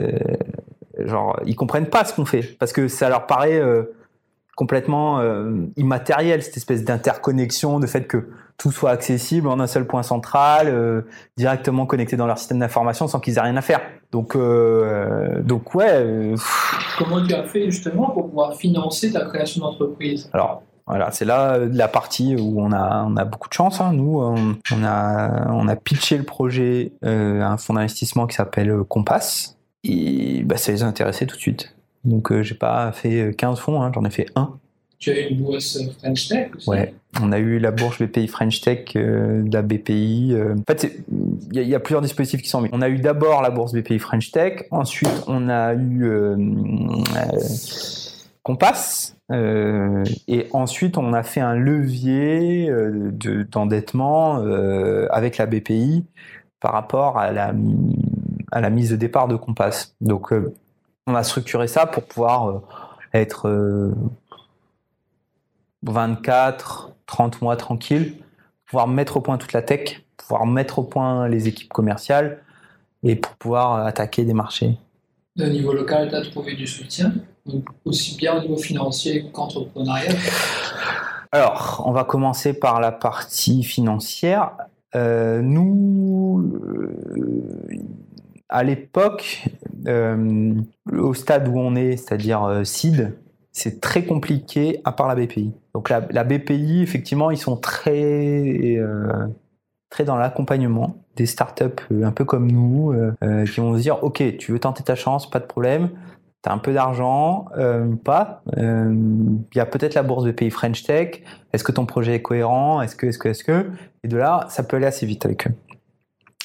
genre 1.05 1.39
ils 1.47 1.57
comprennent 1.57 1.89
pas 1.89 2.05
ce 2.05 2.15
qu'on 2.15 2.25
fait 2.25 2.57
parce 2.59 2.73
que 2.73 2.89
ça 2.89 3.09
leur 3.09 3.27
paraît 3.27 3.61
euh, 3.61 3.95
complètement 4.57 5.21
euh, 5.21 5.67
immatériel 5.77 6.43
cette 6.43 6.57
espèce 6.57 6.85
d'interconnexion 6.85 7.81
de 7.81 7.87
fait 7.87 8.05
que 8.05 8.29
tout 8.57 8.71
soit 8.71 8.91
accessible 8.91 9.49
en 9.49 9.59
un 9.59 9.67
seul 9.67 9.87
point 9.87 10.05
central 10.05 10.69
euh, 10.69 11.03
directement 11.37 11.87
connecté 11.87 12.17
dans 12.17 12.27
leur 12.27 12.39
système 12.39 12.61
d'information 12.61 13.09
sans 13.09 13.19
qu'ils 13.19 13.39
aient 13.39 13.43
rien 13.43 13.57
à 13.57 13.63
faire 13.63 13.81
donc 14.13 14.37
euh, 14.37 15.43
donc 15.43 15.75
ouais 15.75 16.35
comment 16.99 17.25
tu 17.25 17.35
as 17.35 17.45
fait 17.45 17.71
justement 17.71 18.11
pour 18.11 18.29
pouvoir 18.29 18.55
financer 18.55 19.13
ta 19.13 19.25
création 19.25 19.63
d'entreprise? 19.63 20.31
Alors 20.33 20.63
voilà, 20.87 21.11
c'est 21.13 21.25
là 21.25 21.59
la 21.59 21.89
partie 21.89 22.37
où 22.37 22.61
on 22.61 22.71
a, 22.71 23.07
on 23.09 23.17
a 23.17 23.25
beaucoup 23.25 23.49
de 23.49 23.55
chance. 23.55 23.81
Hein. 23.81 23.95
Nous, 23.95 24.21
on, 24.21 24.55
on, 24.71 24.85
a, 24.85 25.51
on 25.51 25.67
a 25.67 25.77
pitché 25.77 26.19
le 26.19 26.25
projet 26.25 26.93
à 27.03 27.09
un 27.09 27.57
fonds 27.57 27.73
d'investissement 27.73 28.27
qui 28.27 28.37
s'appelle 28.37 28.77
Compass, 28.87 29.57
et 29.85 30.43
bah, 30.45 30.57
ça 30.57 30.73
les 30.73 30.83
a 30.83 30.87
intéressés 30.87 31.27
tout 31.27 31.37
de 31.37 31.41
suite. 31.41 31.75
Donc 32.05 32.33
euh, 32.33 32.43
j'ai 32.43 32.55
pas 32.55 32.93
fait 32.93 33.35
15 33.37 33.59
fonds, 33.59 33.83
hein, 33.83 33.93
j'en 33.95 34.05
ai 34.05 34.11
fait 34.11 34.27
un. 34.35 34.59
Tu 34.99 35.11
as 35.11 35.21
eu 35.21 35.31
une 35.31 35.43
bourse 35.43 35.79
French 35.99 36.29
Tech 36.29 36.51
aussi? 36.57 36.71
Ouais, 36.71 36.95
on 37.21 37.33
a 37.33 37.39
eu 37.39 37.59
la 37.59 37.71
bourse 37.71 38.01
BPI 38.01 38.27
French 38.27 38.61
Tech 38.61 38.85
euh, 38.97 39.43
de 39.43 39.53
la 39.53 39.63
BPI. 39.63 40.31
Euh. 40.33 40.55
En 40.55 40.73
fait, 40.73 40.97
il 41.53 41.61
y, 41.61 41.65
y, 41.65 41.75
a 41.75 41.81
plusieurs 41.81 42.01
dispositifs 42.01 42.43
qui 42.43 42.49
sont 42.49 42.63
mis. 42.63 42.71
On 42.73 42.81
a 42.81 42.89
eu 42.89 42.99
d'abord 42.99 43.43
la 43.43 43.51
bourse 43.51 43.73
BPI 43.73 43.99
French 43.99 44.31
Tech, 44.31 44.65
ensuite 44.71 45.25
on 45.27 45.49
a 45.49 45.75
eu 45.75 46.05
euh, 46.05 46.37
Compass, 48.43 49.17
et 49.31 50.47
ensuite 50.53 50.99
on 50.99 51.13
a 51.13 51.23
fait 51.23 51.41
un 51.41 51.55
levier 51.55 52.71
d'endettement 53.51 54.37
avec 55.11 55.39
la 55.39 55.47
BPI 55.47 56.05
par 56.61 56.73
rapport 56.73 57.19
à 57.19 57.33
la 57.33 57.55
à 58.53 58.61
la 58.61 58.71
mise 58.71 58.91
de 58.91 58.97
départ 58.97 59.29
de 59.29 59.37
Compass. 59.37 59.95
Donc, 60.01 60.33
euh, 60.33 60.55
on 61.07 61.15
a 61.15 61.23
structuré 61.23 61.67
ça 61.69 61.87
pour 61.87 62.05
pouvoir 62.05 62.49
euh, 62.49 62.61
être 63.13 63.49
euh, 63.49 63.95
24, 65.83 66.93
30 67.07 67.43
mois 67.43 67.57
tranquille, 67.57 68.17
pouvoir 68.67 68.89
mettre 68.89 69.17
au 69.19 69.21
point 69.21 69.39
toute 69.39 69.53
la 69.53 69.63
tech, 69.63 70.03
pouvoir 70.17 70.47
mettre 70.47 70.79
au 70.79 70.85
point 70.85 71.29
les 71.29 71.49
équipes 71.49 71.73
commerciales 71.73 72.43
et 73.03 73.17
pour 73.17 73.35
pouvoir 73.35 73.87
attaquer 73.87 74.25
des 74.25 74.35
marchés. 74.35 74.79
Au 75.39 75.49
niveau 75.49 75.73
local, 75.73 76.09
tu 76.09 76.15
as 76.15 76.23
trouvé 76.23 76.55
du 76.55 76.67
soutien, 76.67 77.13
donc 77.45 77.65
aussi 77.85 78.17
bien 78.17 78.39
au 78.39 78.41
niveau 78.41 78.57
financier 78.57 79.31
qu'entrepreneurial? 79.33 80.17
Alors, 81.33 81.83
on 81.85 81.91
va 81.91 82.05
commencer 82.05 82.53
par 82.55 82.81
la 82.81 82.93
partie 82.93 83.65
financière. 83.65 84.53
Euh, 84.95 85.43
nous, 85.43 86.49
euh, 86.65 87.67
à 88.55 88.63
l'époque, 88.63 89.45
euh, 89.89 90.55
au 90.93 91.13
stade 91.13 91.49
où 91.49 91.59
on 91.59 91.75
est, 91.75 91.97
c'est-à-dire 91.97 92.61
seed, 92.65 93.17
c'est 93.51 93.81
très 93.81 94.05
compliqué 94.05 94.81
à 94.85 94.93
part 94.93 95.09
la 95.09 95.17
BPI. 95.17 95.53
Donc 95.75 95.89
la, 95.91 96.01
BPI, 96.01 96.83
effectivement, 96.83 97.31
ils 97.33 97.39
sont 97.39 97.57
très 97.57 98.79
très 99.91 100.05
dans 100.05 100.17
l'accompagnement 100.17 100.97
des 101.17 101.27
startups 101.27 101.83
un 102.03 102.11
peu 102.11 102.25
comme 102.25 102.51
nous 102.51 102.93
qui 103.23 103.61
vont 103.61 103.77
se 103.77 103.81
dire 103.81 104.03
ok 104.03 104.37
tu 104.39 104.51
veux 104.51 104.59
tenter 104.59 104.83
ta 104.83 104.97
chance 104.97 105.31
pas 105.31 105.39
de 105.39 105.45
problème 105.45 105.91
tu 106.43 106.51
as 106.51 106.53
un 106.53 106.59
peu 106.59 106.73
d'argent 106.73 107.47
euh, 107.57 107.95
pas 107.95 108.43
il 108.57 109.47
y 109.55 109.61
a 109.61 109.67
peut-être 109.67 109.95
la 109.95 110.03
bourse 110.03 110.25
BPI 110.25 110.51
French 110.51 110.83
Tech 110.83 111.23
est-ce 111.53 111.63
que 111.63 111.71
ton 111.71 111.87
projet 111.87 112.17
est 112.17 112.23
cohérent 112.23 112.83
est-ce 112.83 112.97
que 112.97 113.07
est-ce 113.07 113.19
que 113.19 113.29
est-ce 113.29 113.45
que 113.45 113.71
et 114.05 114.09
de 114.09 114.19
là, 114.19 114.45
ça 114.51 114.63
peut 114.63 114.77
aller 114.77 114.87
assez 114.87 115.07
vite 115.07 115.25
avec 115.25 115.47
eux. 115.47 115.55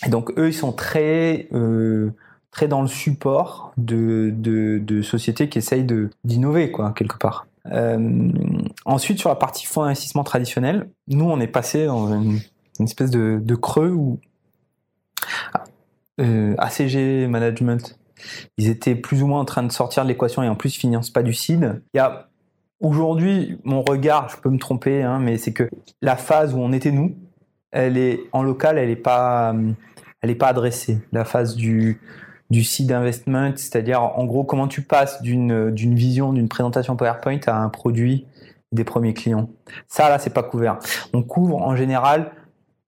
Et 0.05 0.09
donc 0.09 0.31
eux, 0.37 0.49
ils 0.49 0.53
sont 0.53 0.71
très 0.71 1.47
euh, 1.53 2.11
très 2.51 2.67
dans 2.67 2.81
le 2.81 2.87
support 2.87 3.73
de, 3.77 4.33
de, 4.35 5.01
sociétés 5.01 5.49
qui 5.49 5.57
essayent 5.57 5.85
d'innover 6.23 6.71
quoi 6.71 6.93
quelque 6.95 7.17
part. 7.17 7.47
Euh, 7.71 8.31
ensuite, 8.85 9.19
sur 9.19 9.29
la 9.29 9.35
partie 9.35 9.65
fonds 9.65 9.83
d'investissement 9.83 10.23
traditionnel, 10.23 10.89
nous, 11.07 11.25
on 11.25 11.39
est 11.39 11.47
passé 11.47 11.85
dans 11.85 12.13
une, 12.13 12.39
espèce 12.79 13.11
de, 13.11 13.55
creux 13.55 13.91
où 13.91 14.19
euh, 16.19 16.55
ACG 16.57 17.27
Management, 17.27 17.97
ils 18.57 18.67
étaient 18.67 18.95
plus 18.95 19.21
ou 19.21 19.27
moins 19.27 19.41
en 19.41 19.45
train 19.45 19.63
de 19.63 19.71
sortir 19.71 20.03
de 20.03 20.09
l'équation 20.09 20.43
et 20.43 20.49
en 20.49 20.55
plus, 20.55 20.75
ils 20.75 20.79
financent 20.79 21.11
pas 21.11 21.23
du 21.23 21.33
seed. 21.33 21.81
Il 21.93 21.97
y 21.97 21.99
a 21.99 22.29
aujourd'hui, 22.79 23.59
mon 23.63 23.83
regard, 23.83 24.29
je 24.29 24.37
peux 24.37 24.49
me 24.49 24.59
tromper, 24.59 25.03
hein, 25.03 25.19
mais 25.19 25.37
c'est 25.37 25.53
que 25.53 25.69
la 26.01 26.15
phase 26.15 26.53
où 26.53 26.57
on 26.57 26.71
était 26.71 26.91
nous, 26.91 27.15
elle 27.71 27.97
est 27.97 28.21
en 28.31 28.43
local, 28.43 28.77
elle 28.77 28.89
n'est 28.89 28.95
pas, 28.95 29.53
elle 30.21 30.29
est 30.29 30.35
pas 30.35 30.47
adressée. 30.47 30.99
La 31.11 31.25
phase 31.25 31.55
du 31.55 32.01
du 32.49 32.63
seed 32.63 32.91
investment, 32.91 33.51
c'est-à-dire 33.57 34.01
en 34.01 34.25
gros 34.25 34.43
comment 34.43 34.67
tu 34.67 34.81
passes 34.81 35.21
d'une 35.21 35.71
d'une 35.71 35.95
vision, 35.95 36.33
d'une 36.33 36.49
présentation 36.49 36.95
PowerPoint 36.95 37.39
à 37.45 37.55
un 37.55 37.69
produit 37.69 38.25
des 38.71 38.83
premiers 38.83 39.13
clients? 39.13 39.49
Ça 39.87 40.09
là, 40.09 40.19
c'est 40.19 40.33
pas 40.33 40.43
couvert. 40.43 40.79
On 41.13 41.21
couvre 41.21 41.57
en 41.57 41.75
général 41.75 42.31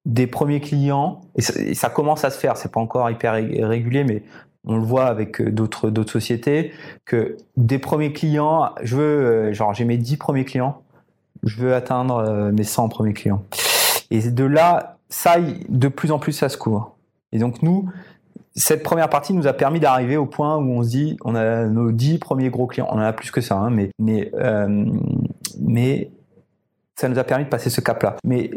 des 0.05 0.27
premiers 0.27 0.61
clients 0.61 1.21
et 1.35 1.41
ça, 1.75 1.89
commence 1.89 2.25
à 2.25 2.31
se 2.31 2.39
faire. 2.39 2.57
C'est 2.57 2.71
pas 2.71 2.79
encore 2.79 3.09
hyper 3.09 3.33
régulier, 3.33 4.03
mais 4.03 4.23
on 4.65 4.77
le 4.77 4.83
voit 4.83 5.05
avec 5.05 5.41
euh, 5.41 5.51
d'autres 5.51 5.89
d'autres 5.89 6.11
sociétés 6.11 6.71
que 7.05 7.37
des 7.57 7.79
premiers 7.79 8.13
clients, 8.13 8.71
je 8.83 8.95
veux 8.95 9.03
euh, 9.03 9.53
genre 9.53 9.73
j'ai 9.73 9.85
mes 9.85 9.97
10 9.97 10.17
premiers 10.17 10.45
clients, 10.45 10.81
je 11.43 11.57
veux 11.57 11.73
atteindre 11.73 12.17
euh, 12.17 12.51
mes 12.51 12.63
100 12.63 12.89
premiers 12.89 13.13
clients. 13.13 13.43
Et 14.11 14.29
de 14.29 14.43
là, 14.43 14.97
ça, 15.09 15.37
de 15.69 15.87
plus 15.87 16.11
en 16.11 16.19
plus, 16.19 16.33
ça 16.33 16.49
se 16.49 16.57
court. 16.57 16.97
Et 17.31 17.39
donc 17.39 17.63
nous, 17.63 17.89
cette 18.55 18.83
première 18.83 19.09
partie 19.09 19.33
nous 19.33 19.47
a 19.47 19.53
permis 19.53 19.79
d'arriver 19.79 20.17
au 20.17 20.25
point 20.25 20.57
où 20.57 20.71
on 20.71 20.83
se 20.83 20.89
dit, 20.89 21.17
on 21.23 21.35
a 21.35 21.65
nos 21.65 21.91
dix 21.91 22.17
premiers 22.17 22.49
gros 22.49 22.67
clients, 22.67 22.87
on 22.91 22.95
en 22.95 22.99
a 22.99 23.13
plus 23.13 23.31
que 23.31 23.41
ça, 23.41 23.57
hein, 23.57 23.69
mais 23.69 24.31
euh, 24.35 24.85
mais 25.59 26.11
ça 26.95 27.07
nous 27.07 27.17
a 27.17 27.23
permis 27.23 27.45
de 27.45 27.49
passer 27.49 27.69
ce 27.69 27.81
cap-là. 27.81 28.17
Mais 28.25 28.51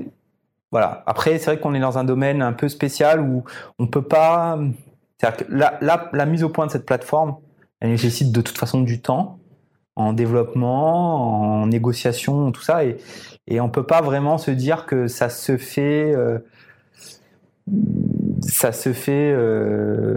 voilà. 0.70 1.04
Après, 1.06 1.38
c'est 1.38 1.46
vrai 1.46 1.60
qu'on 1.60 1.74
est 1.74 1.80
dans 1.80 1.98
un 1.98 2.04
domaine 2.04 2.42
un 2.42 2.52
peu 2.52 2.68
spécial 2.68 3.20
où 3.20 3.44
on 3.78 3.86
peut 3.86 4.02
pas. 4.02 4.58
C'est-à-dire 5.16 5.46
que 5.46 5.52
la, 5.52 5.78
la, 5.80 6.10
la 6.12 6.26
mise 6.26 6.42
au 6.42 6.48
point 6.48 6.66
de 6.66 6.72
cette 6.72 6.84
plateforme, 6.84 7.36
elle 7.80 7.90
nécessite 7.90 8.32
de 8.32 8.40
toute 8.40 8.58
façon 8.58 8.80
du 8.80 9.00
temps 9.00 9.38
en 9.96 10.12
développement, 10.12 11.60
en 11.60 11.66
négociation, 11.68 12.50
tout 12.50 12.62
ça, 12.62 12.84
et, 12.84 12.96
et 13.46 13.60
on 13.60 13.68
peut 13.68 13.84
pas 13.84 14.00
vraiment 14.00 14.38
se 14.38 14.50
dire 14.50 14.86
que 14.86 15.06
ça 15.06 15.28
se 15.28 15.56
fait, 15.56 16.14
euh, 16.14 16.38
ça 18.40 18.72
se 18.72 18.92
fait. 18.92 19.32
Euh, 19.32 20.14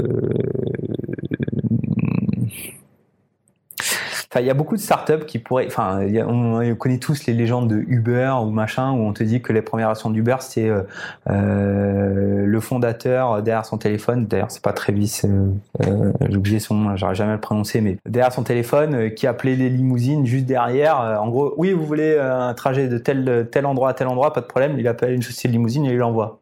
il 4.36 4.46
y 4.46 4.50
a 4.50 4.54
beaucoup 4.54 4.76
de 4.76 4.82
startups 4.82 5.26
qui 5.26 5.40
pourraient. 5.40 5.68
Enfin, 5.68 6.02
on, 6.28 6.76
connaît 6.76 6.98
tous 6.98 7.26
les 7.26 7.34
légendes 7.34 7.70
de 7.70 7.84
Uber 7.88 8.34
ou 8.44 8.50
machin 8.50 8.92
où 8.92 8.98
on 8.98 9.14
te 9.14 9.24
dit 9.24 9.42
que 9.42 9.54
les 9.54 9.62
premières 9.62 9.88
versions 9.88 10.10
d'Uber 10.10 10.38
c'est 10.42 10.70
euh, 10.70 10.82
euh, 11.30 12.46
le 12.46 12.60
fondateur 12.60 13.42
derrière 13.42 13.66
son 13.66 13.78
téléphone. 13.78 14.28
D'ailleurs, 14.28 14.52
c'est 14.52 14.62
pas 14.62 14.74
Travis. 14.74 15.22
Euh, 15.24 15.48
euh 15.86 16.12
J'ai 16.30 16.38
oublié 16.38 16.60
son 16.60 16.76
nom, 16.76 16.96
j'arrive 16.96 17.16
jamais 17.16 17.34
le 17.34 17.40
prononcer, 17.40 17.82
mais 17.82 17.98
derrière 18.06 18.34
son 18.34 18.44
téléphone 18.44 19.14
qui 19.14 19.28
appelait 19.28 19.56
les 19.56 19.70
limousines 19.70 20.26
juste 20.26 20.46
derrière. 20.46 20.98
en 20.98 21.30
gros, 21.30 21.54
oui, 21.58 21.72
vous 21.72 21.86
voulez 21.86 22.18
un 22.20 22.54
trajet 22.54 22.88
de 22.88 22.98
tel 22.98 23.48
tel 23.52 23.66
endroit 23.66 23.90
à 23.90 23.94
tel 23.94 24.08
endroit, 24.08 24.34
pas 24.34 24.42
de 24.42 24.46
problème. 24.46 24.76
Il 24.78 24.88
appelle 24.88 25.14
une 25.14 25.22
société 25.22 25.48
de 25.48 25.54
limousine 25.54 25.86
et 25.86 25.92
il 25.92 25.98
l'envoie. 25.98 26.40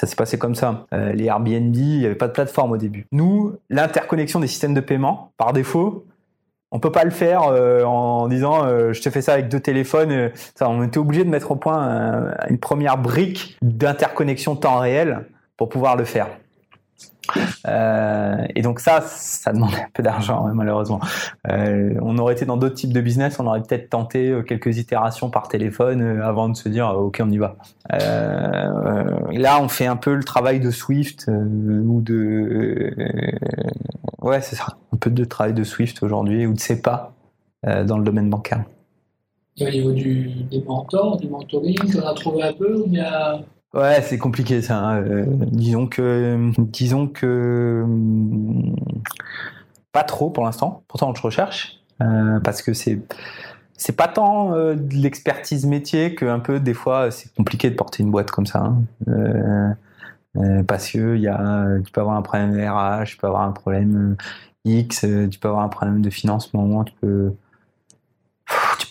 Ça 0.00 0.06
s'est 0.06 0.16
passé 0.16 0.38
comme 0.38 0.54
ça. 0.54 0.86
les 0.92 1.26
Airbnb, 1.26 1.76
il 1.76 1.98
n'y 1.98 2.06
avait 2.06 2.14
pas 2.14 2.26
de 2.26 2.32
plateforme 2.32 2.72
au 2.72 2.76
début. 2.76 3.06
Nous, 3.12 3.52
l'interconnexion 3.70 4.40
des 4.40 4.48
systèmes 4.48 4.74
de 4.74 4.80
paiement, 4.80 5.32
par 5.36 5.52
défaut, 5.52 6.06
on 6.72 6.80
peut 6.80 6.90
pas 6.90 7.04
le 7.04 7.10
faire 7.10 7.42
euh, 7.44 7.84
en 7.84 8.26
disant 8.28 8.64
euh, 8.64 8.92
je 8.92 9.02
te 9.02 9.10
fais 9.10 9.20
ça 9.20 9.34
avec 9.34 9.48
deux 9.48 9.60
téléphones. 9.60 10.10
Euh, 10.10 10.28
on 10.62 10.82
était 10.82 10.98
obligé 10.98 11.22
de 11.22 11.28
mettre 11.28 11.52
au 11.52 11.56
point 11.56 12.32
une 12.48 12.58
première 12.58 12.98
brique 12.98 13.58
d'interconnexion 13.62 14.56
temps 14.56 14.78
réel 14.78 15.26
pour 15.56 15.68
pouvoir 15.68 15.96
le 15.96 16.04
faire. 16.04 16.28
Et 17.66 18.62
donc 18.62 18.80
ça, 18.80 19.00
ça 19.02 19.52
demande 19.52 19.74
un 19.74 19.88
peu 19.92 20.02
d'argent 20.02 20.48
malheureusement. 20.54 21.00
on 21.48 22.18
aurait 22.18 22.34
été 22.34 22.44
dans 22.44 22.56
d'autres 22.56 22.74
types 22.74 22.92
de 22.92 23.00
business, 23.00 23.38
on 23.38 23.46
aurait 23.46 23.62
peut-être 23.62 23.90
tenté 23.90 24.34
quelques 24.46 24.78
itérations 24.78 25.30
par 25.30 25.48
téléphone 25.48 26.20
avant 26.20 26.48
de 26.48 26.56
se 26.56 26.68
dire 26.68 26.88
ok 26.88 27.20
on 27.22 27.30
y 27.30 27.38
va. 27.38 27.56
là 27.90 29.60
on 29.60 29.68
fait 29.68 29.86
un 29.86 29.96
peu 29.96 30.14
le 30.14 30.24
travail 30.24 30.60
de 30.60 30.70
Swift 30.70 31.28
ou 31.28 32.00
de 32.00 32.94
ouais 34.20 34.40
c'est 34.40 34.56
ça 34.56 34.76
peu 35.02 35.10
de 35.10 35.24
travail 35.24 35.52
de 35.52 35.64
Swift 35.64 36.02
aujourd'hui 36.02 36.46
ou 36.46 36.54
de 36.54 36.60
SEPA 36.60 37.12
euh, 37.66 37.84
dans 37.84 37.98
le 37.98 38.04
domaine 38.04 38.30
bancaire. 38.30 38.64
Et 39.56 39.66
au 39.66 39.70
niveau 39.70 39.92
du, 39.92 40.30
des 40.50 40.62
mentors, 40.62 41.18
du 41.18 41.28
mentoring, 41.28 41.76
en 42.00 42.06
as 42.06 42.14
trouvé 42.14 42.42
un 42.42 42.52
peu 42.52 42.74
ou 42.76 42.86
bien... 42.86 43.44
Ouais, 43.74 44.02
c'est 44.02 44.18
compliqué 44.18 44.60
ça. 44.62 44.78
Hein. 44.78 45.02
Euh, 45.02 45.24
disons 45.28 45.86
que, 45.86 46.52
disons 46.58 47.08
que 47.08 47.84
pas 49.92 50.04
trop 50.04 50.30
pour 50.30 50.44
l'instant. 50.44 50.82
Pourtant, 50.88 51.14
je 51.14 51.22
recherche 51.22 51.80
euh, 52.02 52.40
parce 52.40 52.62
que 52.62 52.72
c'est 52.72 53.00
c'est 53.76 53.96
pas 53.96 54.06
tant 54.06 54.52
de 54.52 54.94
l'expertise 54.94 55.66
métier 55.66 56.14
que 56.14 56.24
un 56.26 56.38
peu 56.38 56.60
des 56.60 56.74
fois 56.74 57.10
c'est 57.10 57.34
compliqué 57.34 57.68
de 57.68 57.74
porter 57.74 58.02
une 58.02 58.10
boîte 58.12 58.30
comme 58.30 58.46
ça. 58.46 58.72
Hein. 59.06 59.76
parce 60.68 60.90
que 60.90 61.16
y 61.16 61.26
a, 61.26 61.66
tu 61.84 61.90
peux 61.90 62.00
avoir 62.00 62.16
un 62.16 62.22
problème 62.22 62.52
RH, 62.52 63.06
tu 63.06 63.16
peux 63.16 63.26
avoir 63.26 63.42
un 63.42 63.52
problème 63.52 64.16
X, 64.64 65.04
euh, 65.04 65.28
tu 65.28 65.38
peux 65.38 65.48
avoir 65.48 65.64
un 65.64 65.68
problème 65.68 66.02
de 66.02 66.10
financement, 66.10 66.84
tu 66.84 66.92
peux, 67.00 67.32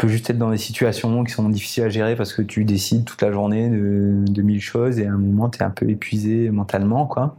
peux 0.01 0.07
juste 0.07 0.29
être 0.29 0.37
dans 0.37 0.51
des 0.51 0.57
situations 0.57 1.23
qui 1.23 1.33
sont 1.33 1.47
difficiles 1.49 1.83
à 1.83 1.89
gérer 1.89 2.15
parce 2.15 2.33
que 2.33 2.41
tu 2.41 2.65
décides 2.65 3.05
toute 3.05 3.21
la 3.21 3.31
journée 3.31 3.69
de, 3.69 4.41
mille 4.41 4.61
choses 4.61 4.99
et 4.99 5.05
à 5.05 5.11
un 5.11 5.17
moment 5.17 5.49
tu 5.49 5.59
es 5.59 5.63
un 5.63 5.69
peu 5.69 5.89
épuisé 5.89 6.49
mentalement. 6.49 7.05
Quoi. 7.05 7.37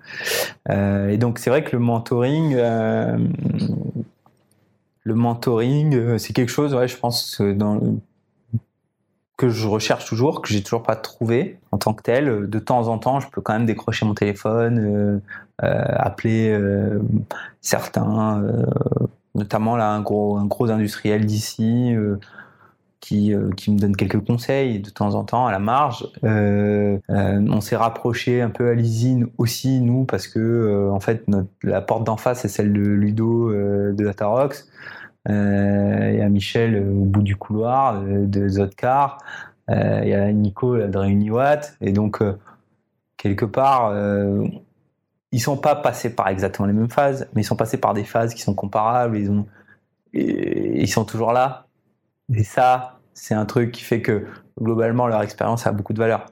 Euh, 0.71 1.09
et 1.09 1.19
donc 1.19 1.39
c'est 1.39 1.51
vrai 1.51 1.65
que 1.65 1.77
le 1.77 1.81
mentoring, 1.81 2.55
euh, 2.57 3.19
le 5.03 5.15
mentoring, 5.15 6.19
c'est 6.19 6.33
quelque 6.33 6.51
chose, 6.53 6.75
ouais, 6.75 6.89
je 6.89 6.97
pense, 6.97 7.43
que 9.43 9.49
je 9.49 9.67
recherche 9.67 10.05
toujours, 10.05 10.41
que 10.41 10.49
j'ai 10.49 10.63
toujours 10.63 10.85
pas 10.85 10.95
trouvé 10.95 11.59
en 11.73 11.79
tant 11.79 11.95
que 11.95 12.03
tel. 12.03 12.49
De 12.49 12.59
temps 12.61 12.87
en 12.87 12.99
temps, 12.99 13.19
je 13.19 13.29
peux 13.29 13.41
quand 13.41 13.55
même 13.55 13.67
décrocher 13.67 14.07
mon 14.07 14.15
téléphone, 14.15 14.79
euh, 14.79 15.19
euh, 15.65 15.85
appeler 15.97 16.51
euh, 16.51 17.01
certains, 17.61 18.41
notamment 19.35 19.77
là 19.77 19.91
un 19.91 20.01
gros, 20.01 20.37
un 20.37 20.47
gros 20.47 20.71
industriel 20.71 21.27
d'ici 21.27 21.93
qui, 23.03 23.35
qui 23.57 23.71
me 23.73 23.79
donne 23.79 23.97
quelques 23.97 24.25
conseils 24.25 24.79
de 24.79 24.89
temps 24.89 25.15
en 25.17 25.25
temps 25.25 25.47
à 25.47 25.53
la 25.53 25.59
marge. 25.59 26.07
on 26.23 27.61
s'est 27.61 27.77
rapproché 27.77 28.41
un 28.41 28.51
peu 28.51 28.71
à 28.71 28.75
l'usine 28.75 29.27
aussi 29.39 29.81
nous 29.81 30.05
parce 30.05 30.29
que 30.29 30.89
en 30.91 31.01
fait 31.01 31.27
la 31.63 31.81
porte 31.83 32.05
d'en 32.05 32.17
face 32.17 32.43
c'est 32.43 32.49
celle 32.49 32.73
de 32.73 32.81
Ludo 32.81 33.53
de 33.53 34.05
Datarox. 34.05 34.69
Euh, 35.29 36.11
il 36.13 36.19
y 36.19 36.23
a 36.23 36.29
Michel 36.29 36.75
euh, 36.75 36.91
au 36.91 37.05
bout 37.05 37.23
du 37.23 37.37
couloir 37.37 38.01
euh, 38.03 38.27
de 38.27 38.49
Zodcar, 38.49 39.19
il 39.69 40.09
y 40.09 40.15
a 40.15 40.31
Nico 40.33 40.77
de 40.77 40.99
Réuniwatt, 40.99 41.77
et 41.81 41.93
donc 41.93 42.23
quelque 43.17 43.47
part, 43.47 43.95
ils 45.31 45.41
sont 45.41 45.57
pas 45.57 45.77
passés 45.77 46.15
par 46.15 46.29
exactement 46.29 46.67
les 46.67 46.75
mêmes 46.75 46.91
phases, 46.91 47.27
mais 47.35 47.41
ils 47.41 47.45
sont 47.45 47.57
passés 47.57 47.79
par 47.79 47.95
des 47.95 48.05
phases 48.05 48.35
qui 48.35 48.43
sont 48.43 48.55
comparables. 48.55 49.17
Ils 50.13 50.89
sont 50.89 51.05
toujours 51.07 51.33
là. 51.33 51.69
Et 52.35 52.45
ça, 52.45 53.01
c'est 53.15 53.35
un 53.35 53.45
truc 53.45 53.73
qui 53.73 53.83
fait 53.83 54.03
que 54.03 54.27
globalement 54.61 55.07
leur 55.07 55.23
expérience 55.23 55.67
a 55.67 55.73
beaucoup 55.73 55.93
de 55.93 55.99
valeur. 55.99 56.27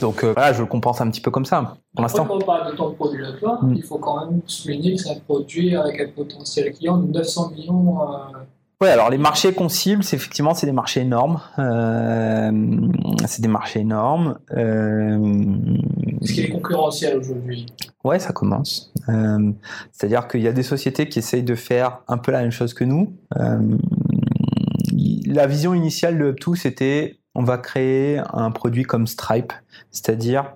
Donc 0.00 0.22
euh, 0.22 0.32
voilà, 0.32 0.52
je 0.52 0.60
le 0.60 0.66
compense 0.66 1.00
un 1.00 1.10
petit 1.10 1.20
peu 1.20 1.30
comme 1.30 1.44
ça 1.44 1.76
pour 1.94 2.02
l'instant. 2.02 2.24
Quand 2.24 2.36
on 2.36 2.40
parle 2.40 2.70
de 2.70 2.76
ton 2.76 2.92
produit 2.92 3.22
là 3.22 3.58
mm. 3.62 3.74
il 3.74 3.82
faut 3.82 3.98
quand 3.98 4.26
même 4.26 4.40
souligner 4.46 4.94
que 4.94 5.02
c'est 5.02 5.10
un 5.10 5.18
produit 5.18 5.74
avec 5.74 6.00
un 6.00 6.08
potentiel 6.08 6.72
client 6.72 6.98
de 6.98 7.10
900 7.12 7.50
millions 7.50 8.00
euh, 8.02 8.38
Ouais, 8.82 8.90
alors 8.90 9.08
les 9.08 9.16
marchés 9.16 9.54
qu'on 9.54 9.70
cible, 9.70 10.04
c'est 10.04 10.16
effectivement 10.16 10.52
c'est 10.52 10.66
des 10.66 10.72
marchés 10.72 11.00
énormes. 11.00 11.40
Euh, 11.58 12.52
c'est 13.26 13.40
des 13.40 13.48
marchés 13.48 13.80
énormes. 13.80 14.38
Est-ce 14.50 16.32
qu'il 16.34 16.44
est 16.44 16.50
concurrentiel 16.50 17.16
aujourd'hui 17.16 17.64
Ouais, 18.04 18.18
ça 18.18 18.34
commence. 18.34 18.92
C'est-à-dire 19.92 20.28
qu'il 20.28 20.42
y 20.42 20.48
a 20.48 20.52
des 20.52 20.62
sociétés 20.62 21.08
qui 21.08 21.20
essayent 21.20 21.42
de 21.42 21.54
faire 21.54 22.00
un 22.06 22.18
peu 22.18 22.32
la 22.32 22.42
même 22.42 22.50
chose 22.50 22.74
que 22.74 22.84
nous. 22.84 23.16
La 25.26 25.48
vision 25.48 25.74
initiale 25.74 26.18
de 26.18 26.32
Up2, 26.32 26.54
c'était 26.54 27.18
on 27.34 27.42
va 27.42 27.58
créer 27.58 28.20
un 28.32 28.50
produit 28.52 28.84
comme 28.84 29.06
Stripe, 29.06 29.52
c'est-à-dire 29.90 30.54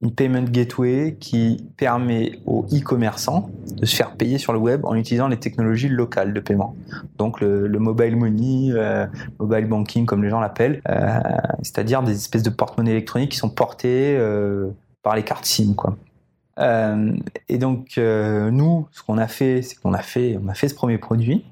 une 0.00 0.12
payment 0.12 0.44
gateway 0.44 1.16
qui 1.18 1.66
permet 1.76 2.38
aux 2.46 2.66
e-commerçants 2.72 3.50
de 3.66 3.84
se 3.84 3.96
faire 3.96 4.12
payer 4.12 4.38
sur 4.38 4.52
le 4.52 4.58
web 4.60 4.84
en 4.84 4.94
utilisant 4.94 5.28
les 5.28 5.38
technologies 5.38 5.88
locales 5.88 6.32
de 6.32 6.40
paiement. 6.40 6.76
Donc 7.18 7.40
le, 7.40 7.66
le 7.66 7.78
mobile 7.78 8.16
money, 8.16 8.70
euh, 8.70 9.06
mobile 9.40 9.66
banking 9.66 10.06
comme 10.06 10.22
les 10.22 10.30
gens 10.30 10.40
l'appellent, 10.40 10.80
euh, 10.88 11.18
c'est-à-dire 11.62 12.02
des 12.02 12.14
espèces 12.14 12.44
de 12.44 12.50
porte-monnaie 12.50 12.92
électroniques 12.92 13.32
qui 13.32 13.38
sont 13.38 13.50
portées 13.50 14.16
euh, 14.16 14.68
par 15.02 15.16
les 15.16 15.24
cartes 15.24 15.46
SIM, 15.46 15.74
quoi. 15.74 15.96
Et 17.48 17.58
donc 17.58 17.96
nous, 17.96 18.86
ce 18.92 19.02
qu'on 19.02 19.18
a 19.18 19.26
fait, 19.26 19.62
c'est 19.62 19.74
qu'on 19.74 19.92
a 19.92 20.02
fait, 20.02 20.38
on 20.40 20.48
a 20.48 20.54
fait 20.54 20.68
ce 20.68 20.76
premier 20.76 20.98
produit, 20.98 21.44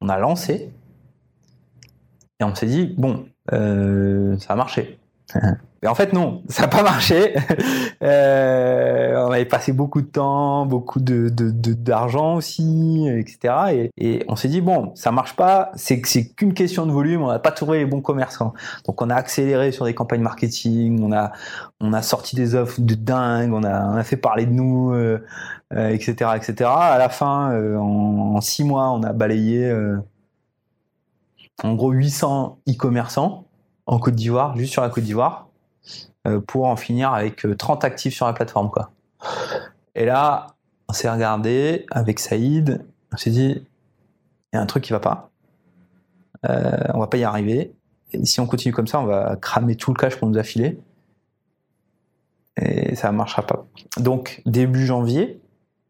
on 0.00 0.08
a 0.08 0.18
lancé, 0.18 0.72
et 2.40 2.44
on 2.44 2.54
s'est 2.54 2.66
dit 2.66 2.94
bon, 2.96 3.26
euh, 3.52 4.38
ça 4.38 4.54
a 4.54 4.56
marché. 4.56 4.98
Mais 5.82 5.88
en 5.88 5.94
fait, 5.94 6.12
non, 6.12 6.42
ça 6.48 6.62
n'a 6.62 6.68
pas 6.68 6.82
marché. 6.82 7.34
euh, 8.02 9.26
on 9.26 9.30
avait 9.30 9.44
passé 9.44 9.72
beaucoup 9.72 10.00
de 10.00 10.06
temps, 10.06 10.64
beaucoup 10.64 11.00
de, 11.00 11.28
d'argent 11.28 12.36
aussi, 12.36 13.06
etc. 13.08 13.54
Et, 13.72 13.90
et 13.98 14.24
on 14.28 14.36
s'est 14.36 14.48
dit, 14.48 14.62
bon, 14.62 14.92
ça 14.94 15.12
marche 15.12 15.36
pas, 15.36 15.70
c'est, 15.74 16.00
c'est 16.06 16.28
qu'une 16.28 16.54
question 16.54 16.86
de 16.86 16.92
volume, 16.92 17.22
on 17.22 17.28
n'a 17.28 17.38
pas 17.38 17.50
trouvé 17.50 17.78
les 17.78 17.86
bons 17.86 18.00
commerçants. 18.00 18.54
Donc 18.86 19.02
on 19.02 19.10
a 19.10 19.14
accéléré 19.14 19.70
sur 19.70 19.84
des 19.84 19.94
campagnes 19.94 20.22
marketing, 20.22 21.02
on 21.02 21.12
a, 21.12 21.32
on 21.80 21.92
a 21.92 22.00
sorti 22.00 22.36
des 22.36 22.54
offres 22.54 22.80
de 22.80 22.94
dingue, 22.94 23.52
on 23.52 23.62
a, 23.62 23.84
on 23.86 23.96
a 23.96 24.04
fait 24.04 24.16
parler 24.16 24.46
de 24.46 24.52
nous, 24.52 24.92
euh, 24.92 25.22
euh, 25.74 25.90
etc., 25.90 26.30
etc. 26.36 26.70
À 26.74 26.98
la 26.98 27.10
fin, 27.10 27.54
en, 27.78 28.40
six 28.40 28.64
mois, 28.64 28.90
on 28.92 29.02
a 29.02 29.12
balayé 29.12 29.70
en 31.62 31.74
gros 31.74 31.90
800 31.90 32.58
e-commerçants 32.68 33.46
en 33.86 33.98
Côte 33.98 34.14
d'Ivoire, 34.14 34.56
juste 34.56 34.72
sur 34.72 34.82
la 34.82 34.90
Côte 34.90 35.04
d'Ivoire, 35.04 35.48
euh, 36.26 36.40
pour 36.40 36.66
en 36.66 36.76
finir 36.76 37.12
avec 37.12 37.46
euh, 37.46 37.56
30 37.56 37.84
actifs 37.84 38.14
sur 38.14 38.26
la 38.26 38.32
plateforme. 38.32 38.70
Et 39.94 40.04
là, 40.04 40.48
on 40.88 40.92
s'est 40.92 41.10
regardé 41.10 41.86
avec 41.90 42.18
Saïd, 42.18 42.84
on 43.12 43.16
s'est 43.16 43.30
dit, 43.30 43.66
il 44.52 44.56
y 44.56 44.58
a 44.58 44.60
un 44.60 44.66
truc 44.66 44.84
qui 44.84 44.92
va 44.92 45.00
pas, 45.00 45.30
euh, 46.48 46.76
on 46.94 46.98
va 46.98 47.06
pas 47.06 47.16
y 47.16 47.24
arriver, 47.24 47.74
si 48.24 48.40
on 48.40 48.46
continue 48.46 48.74
comme 48.74 48.86
ça, 48.86 49.00
on 49.00 49.06
va 49.06 49.36
cramer 49.36 49.76
tout 49.76 49.92
le 49.92 49.96
cash 49.96 50.16
qu'on 50.16 50.26
nous 50.26 50.38
a 50.38 50.42
filé, 50.42 50.78
et 52.60 52.94
ça 52.94 53.12
ne 53.12 53.16
marchera 53.16 53.42
pas. 53.42 53.66
Donc, 53.98 54.42
début 54.46 54.86
janvier, 54.86 55.40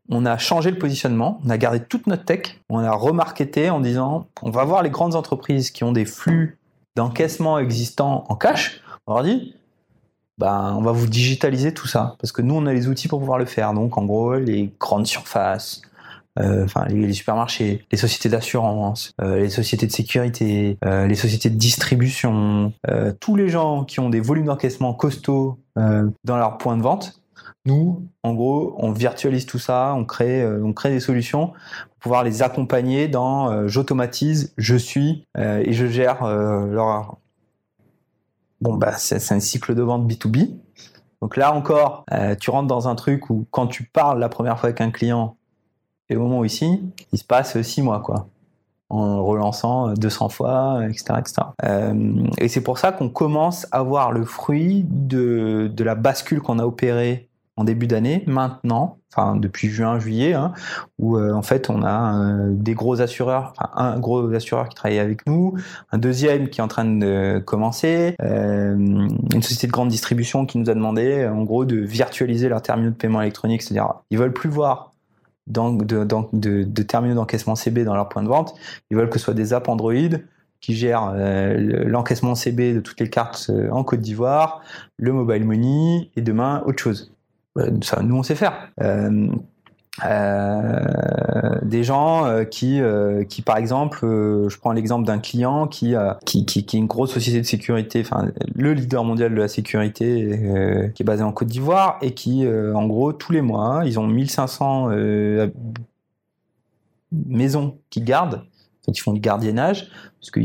on 0.08 0.24
a 0.26 0.38
changé 0.38 0.70
le 0.70 0.78
positionnement, 0.78 1.40
on 1.44 1.50
a 1.50 1.58
gardé 1.58 1.80
toute 1.80 2.06
notre 2.06 2.24
tech, 2.24 2.60
on 2.68 2.78
a 2.78 2.92
remarketé 2.92 3.70
en 3.70 3.80
disant, 3.80 4.26
on 4.42 4.50
va 4.50 4.64
voir 4.64 4.82
les 4.82 4.90
grandes 4.90 5.14
entreprises 5.14 5.70
qui 5.70 5.84
ont 5.84 5.92
des 5.92 6.04
flux 6.04 6.58
d'encaissement 6.96 7.58
existants 7.58 8.24
en 8.28 8.36
cash, 8.36 8.80
on 9.06 9.14
leur 9.14 9.24
dit, 9.24 9.54
ben, 10.38 10.74
on 10.76 10.82
va 10.82 10.92
vous 10.92 11.06
digitaliser 11.06 11.72
tout 11.72 11.86
ça, 11.86 12.16
parce 12.20 12.32
que 12.32 12.42
nous, 12.42 12.54
on 12.54 12.66
a 12.66 12.72
les 12.72 12.88
outils 12.88 13.08
pour 13.08 13.20
pouvoir 13.20 13.38
le 13.38 13.46
faire. 13.46 13.72
Donc, 13.72 13.96
en 13.96 14.04
gros, 14.04 14.34
les 14.34 14.70
grandes 14.78 15.06
surfaces, 15.06 15.80
euh, 16.38 16.66
les, 16.88 17.14
supermarchés, 17.14 17.84
les 17.90 17.96
sociétés 17.96 18.28
d'assurance, 18.28 19.12
euh, 19.22 19.38
les 19.38 19.48
sociétés 19.48 19.86
de 19.86 19.92
sécurité, 19.92 20.76
euh, 20.84 21.06
les 21.06 21.14
sociétés 21.14 21.48
de 21.48 21.56
distribution, 21.56 22.72
tous 23.20 23.36
les 23.36 23.48
gens 23.48 23.84
qui 23.84 24.00
ont 24.00 24.10
des 24.10 24.20
volumes 24.20 24.46
d'encaissement 24.46 24.92
costauds 24.92 25.58
dans 25.76 26.36
leur 26.36 26.58
point 26.58 26.76
de 26.76 26.82
vente, 26.82 27.20
nous, 27.66 28.08
en 28.22 28.32
gros, 28.34 28.74
on 28.78 28.92
virtualise 28.92 29.44
tout 29.44 29.58
ça, 29.58 29.92
on 29.96 30.04
crée, 30.04 30.40
euh, 30.40 30.64
on 30.64 30.72
crée 30.72 30.90
des 30.90 31.00
solutions 31.00 31.48
pour 31.48 31.98
pouvoir 31.98 32.22
les 32.22 32.42
accompagner 32.42 33.08
dans 33.08 33.50
euh, 33.50 33.66
j'automatise, 33.66 34.54
je 34.56 34.76
suis 34.76 35.26
euh, 35.36 35.62
et 35.64 35.72
je 35.72 35.86
gère 35.86 36.24
leur. 36.24 37.18
Bon, 38.60 38.74
bah, 38.74 38.92
c'est 38.92 39.32
un 39.32 39.40
cycle 39.40 39.74
de 39.74 39.82
vente 39.82 40.10
B2B. 40.10 40.56
Donc 41.20 41.36
là 41.36 41.52
encore, 41.52 42.04
tu 42.40 42.50
rentres 42.50 42.68
dans 42.68 42.88
un 42.88 42.94
truc 42.94 43.30
où 43.30 43.46
quand 43.50 43.66
tu 43.66 43.84
parles 43.84 44.20
la 44.20 44.28
première 44.28 44.58
fois 44.58 44.68
avec 44.68 44.80
un 44.80 44.90
client 44.90 45.36
et 46.08 46.16
au 46.16 46.20
moment 46.20 46.40
où 46.40 46.44
ici, 46.44 46.82
il 47.12 47.18
se 47.18 47.24
passe 47.24 47.60
six 47.62 47.82
mois, 47.82 48.00
quoi. 48.00 48.28
En 48.88 49.24
relançant 49.24 49.92
200 49.94 50.28
fois, 50.28 50.80
etc. 50.88 51.14
etc. 51.18 51.34
Et 52.38 52.48
c'est 52.48 52.60
pour 52.60 52.78
ça 52.78 52.92
qu'on 52.92 53.08
commence 53.08 53.66
à 53.72 53.82
voir 53.82 54.12
le 54.12 54.24
fruit 54.24 54.86
de 54.88 55.82
la 55.82 55.94
bascule 55.94 56.40
qu'on 56.40 56.58
a 56.58 56.64
opérée 56.64 57.25
en 57.56 57.64
début 57.64 57.86
d'année, 57.86 58.22
maintenant, 58.26 58.98
enfin 59.12 59.34
depuis 59.36 59.68
juin, 59.68 59.98
juillet, 59.98 60.34
hein, 60.34 60.52
où 60.98 61.16
euh, 61.16 61.32
en 61.32 61.40
fait 61.42 61.70
on 61.70 61.82
a 61.82 62.14
euh, 62.22 62.50
des 62.52 62.74
gros 62.74 63.00
assureurs, 63.00 63.54
un 63.74 63.98
gros 63.98 64.30
assureur 64.34 64.68
qui 64.68 64.74
travaille 64.74 64.98
avec 64.98 65.26
nous, 65.26 65.54
un 65.90 65.96
deuxième 65.98 66.48
qui 66.50 66.60
est 66.60 66.62
en 66.62 66.68
train 66.68 66.84
de 66.84 67.38
commencer, 67.44 68.14
euh, 68.22 68.74
une 68.76 69.42
société 69.42 69.66
de 69.68 69.72
grande 69.72 69.88
distribution 69.88 70.44
qui 70.44 70.58
nous 70.58 70.68
a 70.68 70.74
demandé 70.74 71.26
en 71.26 71.44
gros 71.44 71.64
de 71.64 71.76
virtualiser 71.76 72.48
leurs 72.50 72.60
terminaux 72.60 72.90
de 72.90 72.94
paiement 72.96 73.22
électronique, 73.22 73.62
c'est-à-dire 73.62 73.94
ils 74.10 74.18
veulent 74.18 74.34
plus 74.34 74.50
voir 74.50 74.92
de, 75.46 76.04
de- 76.64 76.82
terminaux 76.82 77.14
d'encaissement 77.14 77.54
CB 77.54 77.84
dans 77.84 77.94
leur 77.94 78.08
point 78.10 78.22
de 78.22 78.28
vente, 78.28 78.54
ils 78.90 78.96
veulent 78.98 79.08
que 79.08 79.18
ce 79.18 79.24
soit 79.26 79.34
des 79.34 79.54
apps 79.54 79.68
Android 79.68 79.92
qui 80.60 80.74
gèrent 80.74 81.12
le- 81.14 81.84
l'encaissement 81.84 82.34
CB 82.34 82.74
de 82.74 82.80
toutes 82.80 83.00
les 83.00 83.08
cartes 83.08 83.50
en 83.70 83.82
Côte 83.84 84.00
d'Ivoire, 84.00 84.60
le 84.98 85.12
mobile 85.12 85.44
money 85.46 86.10
et 86.16 86.20
demain 86.20 86.62
autre 86.66 86.82
chose. 86.82 87.12
Euh, 87.58 87.70
nous 88.02 88.16
on 88.16 88.22
sait 88.22 88.34
faire. 88.34 88.70
Euh, 88.80 89.28
euh, 90.04 91.58
des 91.62 91.82
gens 91.82 92.44
qui, 92.50 92.80
qui 93.30 93.42
par 93.42 93.56
exemple, 93.56 94.00
je 94.02 94.58
prends 94.58 94.72
l'exemple 94.72 95.06
d'un 95.06 95.18
client 95.18 95.66
qui, 95.66 95.94
qui, 96.26 96.44
qui, 96.44 96.66
qui 96.66 96.76
est 96.76 96.80
une 96.80 96.86
grosse 96.86 97.12
société 97.12 97.40
de 97.40 97.46
sécurité, 97.46 98.02
enfin 98.02 98.28
le 98.54 98.74
leader 98.74 99.04
mondial 99.04 99.34
de 99.34 99.40
la 99.40 99.48
sécurité, 99.48 100.92
qui 100.94 101.02
est 101.02 101.06
basé 101.06 101.22
en 101.22 101.32
Côte 101.32 101.48
d'Ivoire 101.48 101.98
et 102.02 102.12
qui, 102.12 102.46
en 102.46 102.86
gros, 102.86 103.14
tous 103.14 103.32
les 103.32 103.40
mois, 103.40 103.84
ils 103.86 103.98
ont 103.98 104.06
1500 104.06 104.90
euh, 104.90 105.48
maisons 107.12 107.78
qui 107.88 108.02
gardent, 108.02 108.44
ils 108.88 109.00
font 109.00 109.14
du 109.14 109.20
gardiennage, 109.20 109.88
parce 110.20 110.30
que 110.30 110.40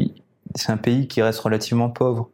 c'est 0.55 0.71
un 0.71 0.77
pays 0.77 1.09
qui 1.09 1.21
reste 1.21 1.39
relativement 1.41 1.89
pauvre. 1.89 2.29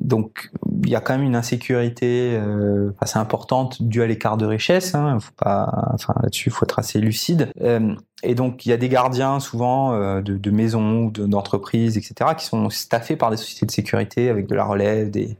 Donc 0.00 0.50
il 0.88 0.92
y 0.92 0.96
a 0.96 1.00
quand 1.00 1.12
même 1.12 1.26
une 1.26 1.36
insécurité 1.36 2.34
euh, 2.34 2.92
assez 2.98 3.18
importante 3.18 3.82
due 3.82 4.00
à 4.00 4.06
l'écart 4.06 4.38
de 4.38 4.46
richesse. 4.46 4.94
Hein, 4.94 5.18
là-dessus, 5.44 6.48
faut 6.48 6.64
être 6.64 6.78
assez 6.78 6.98
lucide. 6.98 7.52
Euh, 7.60 7.94
et 8.22 8.34
donc 8.34 8.64
il 8.64 8.70
y 8.70 8.72
a 8.72 8.78
des 8.78 8.88
gardiens 8.88 9.38
souvent 9.38 9.92
euh, 9.92 10.22
de, 10.22 10.50
maisons 10.50 11.04
ou 11.04 11.10
de- 11.10 11.26
d'entreprises, 11.26 11.98
etc., 11.98 12.30
qui 12.38 12.46
sont 12.46 12.70
staffés 12.70 13.16
par 13.16 13.30
des 13.30 13.36
sociétés 13.36 13.66
de 13.66 13.70
sécurité 13.70 14.30
avec 14.30 14.46
de 14.46 14.54
la 14.54 14.64
relève, 14.64 15.14
et 15.14 15.36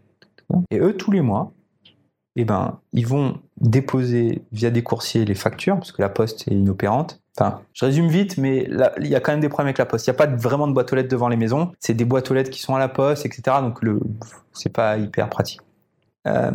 eux 0.79 0.95
tous 0.95 1.13
les 1.13 1.23
mois, 1.23 1.53
eh 2.37 2.45
ben 2.45 2.79
ils 2.93 3.07
vont 3.07 3.39
déposer 3.59 4.43
via 4.53 4.71
des 4.71 4.83
coursiers 4.83 5.25
les 5.25 5.35
factures 5.35 5.77
parce 5.77 5.93
que 5.93 6.03
la 6.03 6.11
poste 6.11 6.47
est 6.49 6.55
inopérante. 6.55 7.23
Enfin, 7.39 7.61
je 7.73 7.85
résume 7.85 8.09
vite, 8.09 8.37
mais 8.37 8.69
il 8.99 9.07
y 9.07 9.15
a 9.15 9.21
quand 9.21 9.31
même 9.31 9.41
des 9.41 9.49
problèmes 9.49 9.69
avec 9.69 9.79
la 9.79 9.87
poste. 9.87 10.07
Il 10.07 10.11
n'y 10.11 10.17
a 10.17 10.19
pas 10.19 10.27
vraiment 10.27 10.67
de 10.67 10.73
boîte 10.73 10.93
aux 10.93 10.97
lettres 10.97 11.09
devant 11.09 11.29
les 11.29 11.37
maisons. 11.37 11.71
C'est 11.79 11.95
des 11.95 12.05
boîtes 12.05 12.29
aux 12.33 12.35
lettres 12.35 12.51
qui 12.51 12.61
sont 12.61 12.75
à 12.75 12.81
la 12.81 12.89
poste, 12.89 13.25
etc. 13.27 13.59
Donc 13.61 13.81
le, 13.81 14.01
c'est 14.53 14.73
pas 14.73 14.99
hyper 14.99 15.29
pratique. 15.31 15.61
Euh, 16.27 16.51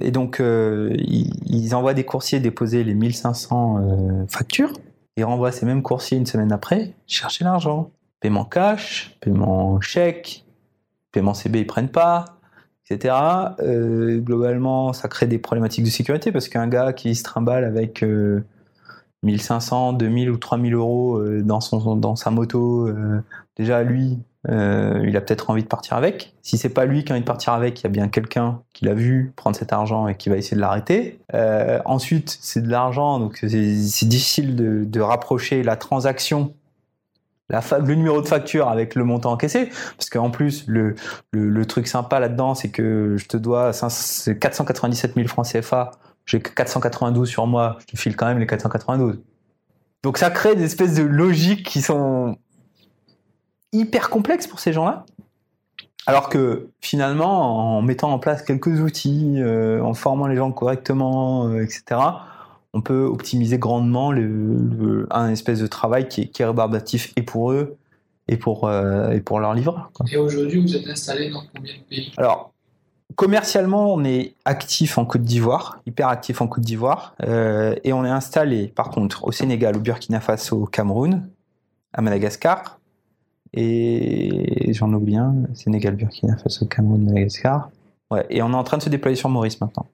et 0.00 0.12
donc, 0.12 0.38
euh, 0.38 0.94
ils, 0.96 1.32
ils 1.46 1.74
envoient 1.74 1.94
des 1.94 2.04
coursiers 2.04 2.38
déposer 2.38 2.84
les 2.84 2.94
1500 2.94 3.78
euh, 3.78 4.26
factures 4.28 4.72
et 5.16 5.24
renvoient 5.24 5.50
ces 5.50 5.66
mêmes 5.66 5.82
coursiers 5.82 6.16
une 6.16 6.26
semaine 6.26 6.52
après 6.52 6.94
chercher 7.08 7.42
l'argent. 7.42 7.90
Paiement 8.20 8.44
cash, 8.44 9.16
paiement 9.20 9.80
chèque, 9.80 10.44
paiement 11.10 11.34
CB, 11.34 11.60
ils 11.60 11.66
prennent 11.66 11.90
pas, 11.90 12.26
etc. 12.88 13.14
Globalement, 13.60 14.92
ça 14.92 15.08
crée 15.08 15.26
des 15.26 15.38
problématiques 15.38 15.84
de 15.84 15.90
sécurité 15.90 16.30
parce 16.30 16.48
qu'un 16.48 16.68
gars 16.68 16.92
qui 16.92 17.16
se 17.16 17.24
trimballe 17.24 17.64
avec 17.64 18.04
1500, 19.24 19.94
2000 19.94 20.30
ou 20.30 20.36
3000 20.36 20.74
euros 20.74 21.16
euh, 21.18 21.42
dans, 21.42 21.60
son, 21.60 21.96
dans 21.96 22.16
sa 22.16 22.30
moto, 22.30 22.86
euh, 22.86 23.20
déjà 23.56 23.82
lui, 23.82 24.18
euh, 24.48 25.04
il 25.06 25.16
a 25.16 25.20
peut-être 25.20 25.50
envie 25.50 25.64
de 25.64 25.68
partir 25.68 25.96
avec. 25.96 26.34
Si 26.42 26.56
c'est 26.56 26.68
pas 26.68 26.84
lui 26.84 27.04
qui 27.04 27.12
a 27.12 27.14
envie 27.14 27.22
de 27.22 27.26
partir 27.26 27.52
avec, 27.52 27.80
il 27.80 27.84
y 27.84 27.86
a 27.86 27.90
bien 27.90 28.08
quelqu'un 28.08 28.60
qui 28.72 28.84
l'a 28.84 28.94
vu 28.94 29.32
prendre 29.34 29.56
cet 29.56 29.72
argent 29.72 30.06
et 30.06 30.16
qui 30.16 30.28
va 30.28 30.36
essayer 30.36 30.56
de 30.56 30.60
l'arrêter. 30.60 31.18
Ensuite, 31.84 32.38
c'est 32.40 32.62
de 32.62 32.70
l'argent, 32.70 33.18
donc 33.18 33.38
c'est 33.38 34.06
difficile 34.06 34.54
de, 34.88 35.00
rapprocher 35.00 35.62
la 35.62 35.76
transaction, 35.76 36.54
le 37.50 37.94
numéro 37.94 38.20
de 38.20 38.26
facture 38.26 38.68
avec 38.68 38.94
le 38.94 39.04
montant 39.04 39.32
encaissé, 39.32 39.70
parce 39.96 40.10
qu'en 40.10 40.30
plus, 40.30 40.64
le, 40.68 40.94
le, 41.32 41.66
truc 41.66 41.88
sympa 41.88 42.20
là-dedans, 42.20 42.54
c'est 42.54 42.70
que 42.70 43.16
je 43.16 43.26
te 43.26 43.36
dois 43.36 43.72
500 43.72 44.34
497 44.40 45.14
000 45.14 45.26
francs 45.26 45.48
CFA, 45.52 45.90
j'ai 46.28 46.40
que 46.40 46.50
492 46.50 47.26
sur 47.26 47.46
moi, 47.46 47.78
je 47.80 47.86
te 47.86 47.96
file 47.96 48.14
quand 48.14 48.26
même 48.26 48.38
les 48.38 48.46
492. 48.46 49.18
Donc 50.02 50.18
ça 50.18 50.30
crée 50.30 50.54
des 50.54 50.64
espèces 50.64 50.94
de 50.94 51.02
logiques 51.02 51.66
qui 51.66 51.80
sont 51.80 52.36
hyper 53.72 54.10
complexes 54.10 54.46
pour 54.46 54.60
ces 54.60 54.72
gens-là. 54.72 55.06
Alors 56.06 56.28
que 56.28 56.68
finalement, 56.80 57.78
en 57.78 57.82
mettant 57.82 58.12
en 58.12 58.18
place 58.18 58.42
quelques 58.42 58.80
outils, 58.80 59.34
euh, 59.38 59.82
en 59.82 59.94
formant 59.94 60.26
les 60.26 60.36
gens 60.36 60.52
correctement, 60.52 61.48
euh, 61.48 61.62
etc., 61.62 62.00
on 62.74 62.82
peut 62.82 63.04
optimiser 63.04 63.58
grandement 63.58 64.12
le, 64.12 65.06
un 65.10 65.30
espèce 65.30 65.60
de 65.60 65.66
travail 65.66 66.08
qui 66.08 66.22
est, 66.22 66.28
qui 66.28 66.42
est 66.42 66.44
rébarbatif 66.44 67.12
et 67.16 67.22
pour 67.22 67.52
eux 67.52 67.76
et 68.28 68.36
pour, 68.36 68.68
euh, 68.68 69.10
et 69.12 69.20
pour 69.20 69.40
leurs 69.40 69.54
livreurs. 69.54 69.90
quoi. 69.94 70.04
Et 70.10 70.18
aujourd'hui, 70.18 70.60
vous 70.60 70.76
êtes 70.76 70.86
installé 70.86 71.30
dans 71.30 71.42
combien 71.54 71.72
de 71.72 71.88
pays? 71.88 72.12
Alors, 72.18 72.52
commercialement, 73.18 73.92
on 73.92 74.04
est 74.04 74.36
actif 74.44 74.96
en 74.96 75.04
Côte 75.04 75.22
d'Ivoire, 75.22 75.80
hyper 75.86 76.06
actif 76.06 76.40
en 76.40 76.46
Côte 76.46 76.62
d'Ivoire, 76.62 77.16
euh, 77.24 77.74
et 77.82 77.92
on 77.92 78.04
est 78.04 78.10
installé, 78.10 78.68
par 78.68 78.90
contre, 78.90 79.24
au 79.24 79.32
Sénégal, 79.32 79.76
au 79.76 79.80
Burkina 79.80 80.20
Faso, 80.20 80.62
au 80.62 80.66
Cameroun, 80.66 81.28
à 81.92 82.00
Madagascar, 82.00 82.78
et 83.52 84.72
j'en 84.72 84.92
oublie 84.92 85.16
un, 85.16 85.34
Sénégal, 85.52 85.96
Burkina 85.96 86.36
Faso, 86.36 86.66
Cameroun, 86.66 87.06
Madagascar. 87.06 87.70
Et 88.30 88.40
on 88.40 88.52
est 88.52 88.54
en 88.54 88.62
train 88.62 88.78
de 88.78 88.82
se 88.82 88.88
déployer 88.88 89.16
sur 89.16 89.28
Maurice 89.28 89.60
maintenant. 89.60 89.86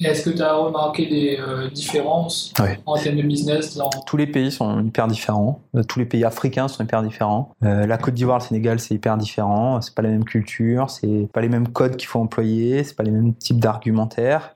Est-ce 0.00 0.22
que 0.30 0.30
tu 0.36 0.42
as 0.42 0.54
remarqué 0.54 1.06
des 1.06 1.38
euh, 1.40 1.68
différences 1.70 2.52
en 2.86 2.96
termes 2.96 3.16
de 3.16 3.22
business 3.22 3.76
dans... 3.76 3.90
Tous 4.06 4.16
les 4.16 4.28
pays 4.28 4.52
sont 4.52 4.80
hyper 4.80 5.08
différents. 5.08 5.58
Euh, 5.74 5.82
Tous 5.82 5.98
les 5.98 6.04
pays 6.04 6.24
africains 6.24 6.68
sont 6.68 6.84
hyper 6.84 7.02
différents. 7.02 7.50
Euh, 7.64 7.84
la 7.84 7.98
Côte 7.98 8.14
d'Ivoire, 8.14 8.38
le 8.38 8.44
Sénégal, 8.44 8.78
c'est 8.78 8.94
hyper 8.94 9.16
différent. 9.16 9.80
C'est 9.80 9.94
pas 9.96 10.02
la 10.02 10.10
même 10.10 10.22
culture, 10.24 10.88
c'est 10.90 11.28
pas 11.32 11.40
les 11.40 11.48
mêmes 11.48 11.66
codes 11.68 11.96
qu'il 11.96 12.06
faut 12.06 12.20
employer, 12.20 12.84
c'est 12.84 12.94
pas 12.94 13.02
les 13.02 13.10
mêmes 13.10 13.34
types 13.34 13.58
d'argumentaires. 13.58 14.54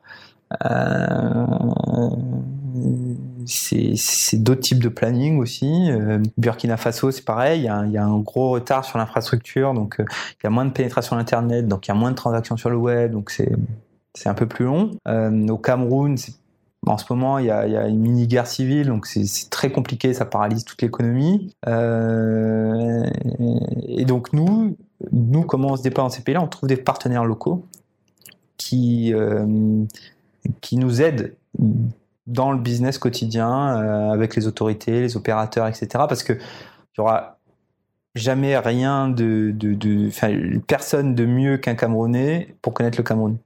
Euh, 0.64 1.46
c'est 3.46 4.36
d'autres 4.36 4.60
types 4.60 4.82
de 4.82 4.88
planning 4.90 5.40
aussi. 5.40 5.90
Euh, 5.90 6.20
Burkina 6.38 6.76
Faso, 6.76 7.10
c'est 7.10 7.24
pareil. 7.24 7.62
Il 7.62 7.64
y, 7.64 7.68
a, 7.68 7.74
un- 7.78 7.86
il 7.86 7.92
y 7.92 7.98
a 7.98 8.04
un 8.04 8.18
gros 8.18 8.50
retard 8.50 8.84
sur 8.84 8.98
l'infrastructure, 8.98 9.74
donc 9.74 9.98
euh, 9.98 10.04
il 10.40 10.44
y 10.44 10.46
a 10.46 10.50
moins 10.50 10.66
de 10.66 10.70
pénétration 10.70 11.16
Internet, 11.16 11.66
donc 11.66 11.88
il 11.88 11.90
y 11.90 11.92
a 11.92 11.94
moins 11.96 12.10
de 12.12 12.16
transactions 12.16 12.56
sur 12.56 12.70
le 12.70 12.76
web, 12.76 13.10
donc 13.12 13.30
c'est 13.30 13.50
c'est 14.14 14.28
un 14.28 14.34
peu 14.34 14.46
plus 14.46 14.64
long. 14.64 14.92
Euh, 15.08 15.48
au 15.48 15.58
Cameroun, 15.58 16.16
en 16.86 16.98
ce 16.98 17.04
moment, 17.10 17.38
il 17.38 17.46
y 17.46 17.50
a, 17.50 17.88
une 17.88 18.00
mini-guerre 18.00 18.46
civile, 18.46 18.88
donc 18.88 19.06
c'est 19.06 19.50
très 19.50 19.70
compliqué, 19.70 20.14
ça 20.14 20.24
paralyse 20.24 20.64
toute 20.64 20.82
l'économie. 20.82 21.54
Euh, 21.66 23.04
et 23.86 24.04
donc 24.04 24.32
nous, 24.32 24.76
nous, 25.12 25.42
comment 25.42 25.72
on 25.72 25.76
se 25.76 25.82
déploie 25.82 26.04
dans 26.04 26.10
ces 26.10 26.22
pays-là? 26.22 26.42
On 26.42 26.48
trouve 26.48 26.68
des 26.68 26.76
partenaires 26.76 27.24
locaux 27.24 27.64
qui, 28.56 29.14
euh, 29.14 29.84
qui 30.60 30.76
nous 30.76 31.02
aident 31.02 31.34
dans 32.26 32.52
le 32.52 32.58
business 32.58 32.98
quotidien 32.98 34.10
avec 34.12 34.36
les 34.36 34.46
autorités, 34.46 35.00
les 35.00 35.16
opérateurs, 35.16 35.66
etc. 35.66 35.86
Parce 36.08 36.22
que 36.22 36.34
il 36.34 36.98
y 36.98 37.00
aura 37.00 37.38
jamais 38.14 38.58
rien 38.58 39.08
de, 39.08 39.54
personne 40.66 41.14
de 41.14 41.24
mieux 41.24 41.56
qu'un 41.56 41.74
Camerounais 41.74 42.54
pour 42.62 42.74
connaître 42.74 42.98
le 42.98 43.04
Cameroun. 43.04 43.38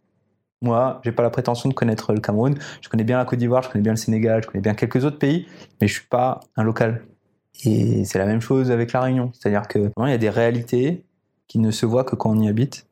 Moi, 0.62 1.00
j'ai 1.04 1.12
pas 1.12 1.22
la 1.22 1.30
prétention 1.30 1.68
de 1.68 1.74
connaître 1.74 2.12
le 2.12 2.20
Cameroun. 2.20 2.56
Je 2.80 2.88
connais 2.88 3.04
bien 3.04 3.18
la 3.18 3.24
Côte 3.24 3.38
d'Ivoire, 3.38 3.62
je 3.62 3.68
connais 3.68 3.82
bien 3.82 3.92
le 3.92 3.98
Sénégal, 3.98 4.42
je 4.42 4.48
connais 4.48 4.62
bien 4.62 4.74
quelques 4.74 5.04
autres 5.04 5.18
pays, 5.18 5.46
mais 5.80 5.86
je 5.86 5.94
suis 5.94 6.08
pas 6.08 6.40
un 6.56 6.62
local. 6.62 7.02
Et 7.64 8.04
c'est 8.04 8.18
la 8.18 8.26
même 8.26 8.40
chose 8.40 8.70
avec 8.70 8.92
la 8.92 9.00
Réunion. 9.00 9.30
C'est-à-dire 9.34 9.68
que 9.68 9.78
vraiment, 9.78 10.06
il 10.06 10.10
y 10.10 10.14
a 10.14 10.18
des 10.18 10.30
réalités 10.30 11.04
qui 11.48 11.58
ne 11.58 11.70
se 11.70 11.86
voient 11.86 12.04
que 12.04 12.16
quand 12.16 12.30
on 12.30 12.40
y 12.40 12.48
habite 12.48 12.86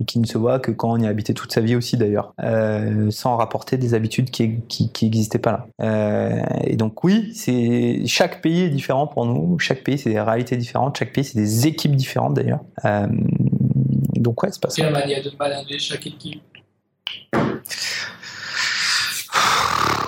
et 0.00 0.04
qui 0.04 0.20
ne 0.20 0.26
se 0.26 0.38
voient 0.38 0.60
que 0.60 0.70
quand 0.70 0.92
on 0.92 0.98
y 0.98 1.06
a 1.06 1.08
habité 1.08 1.34
toute 1.34 1.52
sa 1.52 1.60
vie 1.60 1.74
aussi 1.74 1.96
d'ailleurs, 1.96 2.32
euh, 2.42 3.10
sans 3.10 3.36
rapporter 3.36 3.78
des 3.78 3.94
habitudes 3.94 4.30
qui 4.30 4.60
qui, 4.68 4.92
qui 4.92 5.06
existaient 5.06 5.40
pas 5.40 5.50
là. 5.52 5.66
Euh, 5.82 6.42
et 6.64 6.76
donc 6.76 7.02
oui, 7.02 7.32
c'est 7.34 8.06
chaque 8.06 8.40
pays 8.40 8.62
est 8.62 8.70
différent 8.70 9.08
pour 9.08 9.26
nous. 9.26 9.58
Chaque 9.58 9.82
pays 9.82 9.98
c'est 9.98 10.10
des 10.10 10.20
réalités 10.20 10.56
différentes. 10.56 10.96
Chaque 10.98 11.12
pays 11.12 11.24
c'est 11.24 11.38
des 11.38 11.66
équipes 11.66 11.96
différentes 11.96 12.34
d'ailleurs. 12.34 12.60
Euh, 12.84 13.08
donc 14.14 14.42
ouais, 14.42 14.50
c'est 14.52 14.62
pas 14.62 14.70
ça. 14.70 14.88
Manière 14.90 15.22
de 15.22 15.32
manager 15.36 15.80
chaque 15.80 16.06
équipe 16.06 16.42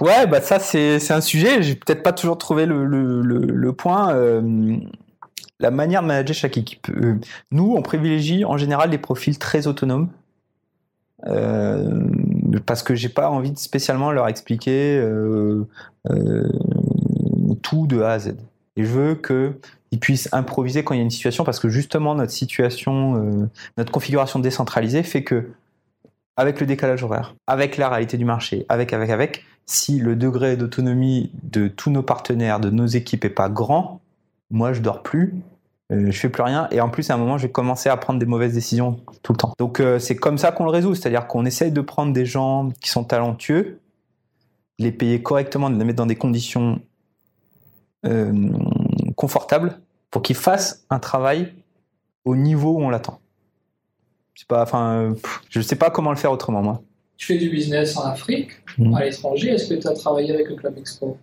Ouais, 0.01 0.27
bah 0.27 0.41
ça 0.41 0.59
c'est 0.59 1.11
un 1.11 1.21
sujet. 1.21 1.63
J'ai 1.63 1.75
peut-être 1.75 2.03
pas 2.03 2.13
toujours 2.13 2.39
trouvé 2.39 2.65
le 2.67 2.87
le, 2.87 3.21
le, 3.21 3.73
point. 3.73 4.15
Euh, 4.15 4.77
la 5.59 5.71
manière 5.71 6.01
de 6.03 6.07
manager 6.07 6.35
chaque 6.35 6.57
équipe. 6.57 6.89
Euh, 6.89 7.17
nous, 7.51 7.75
on 7.77 7.83
privilégie 7.83 8.45
en 8.47 8.57
général 8.57 8.89
des 8.91 8.99
profils 8.99 9.39
très 9.39 9.67
autonomes. 9.67 10.09
Euh, 11.27 12.09
parce 12.65 12.83
que 12.83 12.95
j'ai 12.95 13.11
pas 13.11 13.29
envie 13.29 13.51
de 13.51 13.59
spécialement 13.59 14.11
leur 14.11 14.27
expliquer 14.29 15.05
tout 17.63 17.87
de 17.87 18.01
A 18.01 18.13
à 18.13 18.19
Z. 18.19 18.37
Et 18.77 18.85
je 18.85 18.89
veux 18.89 19.15
qu'ils 19.17 20.01
puissent 20.01 20.31
improviser 20.33 20.83
quand 20.83 20.95
il 20.95 20.97
y 20.97 21.01
a 21.01 21.05
une 21.05 21.11
situation, 21.11 21.45
parce 21.45 21.61
que 21.61 21.69
justement 21.69 22.15
notre 22.15 22.33
situation, 22.33 23.51
notre 23.77 23.93
configuration 23.93 24.39
décentralisée 24.39 25.03
fait 25.03 25.23
que, 25.23 25.51
avec 26.41 26.59
le 26.59 26.67
décalage 26.67 27.05
horaire, 27.05 27.35
avec 27.47 27.77
la 27.77 27.91
réalité 27.91 28.17
du 28.17 28.25
marché, 28.25 28.65
avec, 28.71 28.95
avec, 28.95 29.11
avec, 29.11 29.45
si 29.67 29.99
le 29.99 30.17
degré 30.17 30.57
d'autonomie 30.57 31.31
de 31.43 31.69
tous 31.69 31.91
nos 31.91 32.03
partenaires, 32.03 32.61
de 32.61 32.71
nos 32.71 32.87
équipes 32.87 33.27
est 33.27 33.29
pas 33.29 33.51
grand, 33.51 34.01
moi 34.51 34.73
je 34.73 34.81
dors 34.81 35.03
plus, 35.03 35.35
euh, 35.93 36.11
je 36.11 36.19
fais 36.19 36.31
plus 36.31 36.43
rien, 36.43 36.67
et 36.71 36.81
en 36.81 36.89
plus 36.89 37.11
à 37.11 37.15
un 37.15 37.19
moment 37.19 37.37
je 37.37 37.47
vais 37.47 37.53
commencer 37.53 37.91
à 37.91 37.97
prendre 37.99 38.19
des 38.19 38.25
mauvaises 38.25 38.55
décisions 38.55 39.01
tout 39.23 39.35
le 39.35 39.37
temps. 39.37 39.53
Donc 39.59 39.81
euh, 39.81 39.99
c'est 39.99 40.17
comme 40.17 40.39
ça 40.39 40.51
qu'on 40.51 40.65
le 40.65 40.71
résout, 40.71 40.95
c'est-à-dire 40.95 41.27
qu'on 41.27 41.45
essaye 41.45 41.73
de 41.73 41.81
prendre 41.83 42.15
des 42.15 42.25
gens 42.25 42.71
qui 42.81 42.89
sont 42.89 43.05
talentueux, 43.05 43.79
les 44.79 44.93
payer 44.93 45.21
correctement, 45.23 45.69
de 45.69 45.77
les 45.77 45.85
mettre 45.85 45.99
dans 45.99 46.07
des 46.07 46.17
conditions 46.17 46.81
euh, 48.07 48.33
confortables 49.15 49.79
pour 50.11 50.23
qu'ils 50.23 50.37
fassent 50.37 50.87
un 50.89 51.01
travail 51.01 51.53
au 52.25 52.35
niveau 52.35 52.71
où 52.71 52.81
on 52.81 52.89
l'attend. 52.89 53.21
C'est 54.41 54.49
pas, 54.49 54.63
enfin, 54.63 55.15
je 55.51 55.61
sais 55.61 55.77
pas 55.77 55.91
comment 55.91 56.09
le 56.09 56.17
faire 56.17 56.33
autrement 56.33 56.63
moi. 56.63 56.81
Tu 57.19 57.27
fais 57.27 57.37
du 57.37 57.51
business 57.51 57.95
en 57.99 58.05
Afrique, 58.05 58.53
Mhm. 58.79 58.95
à 58.95 59.05
l'étranger. 59.05 59.51
Est-ce 59.51 59.69
que 59.69 59.79
tu 59.79 59.87
as 59.87 59.93
travaillé 59.93 60.33
avec 60.33 60.49
le 60.49 60.55
Club 60.57 60.79
Expo? 60.79 61.19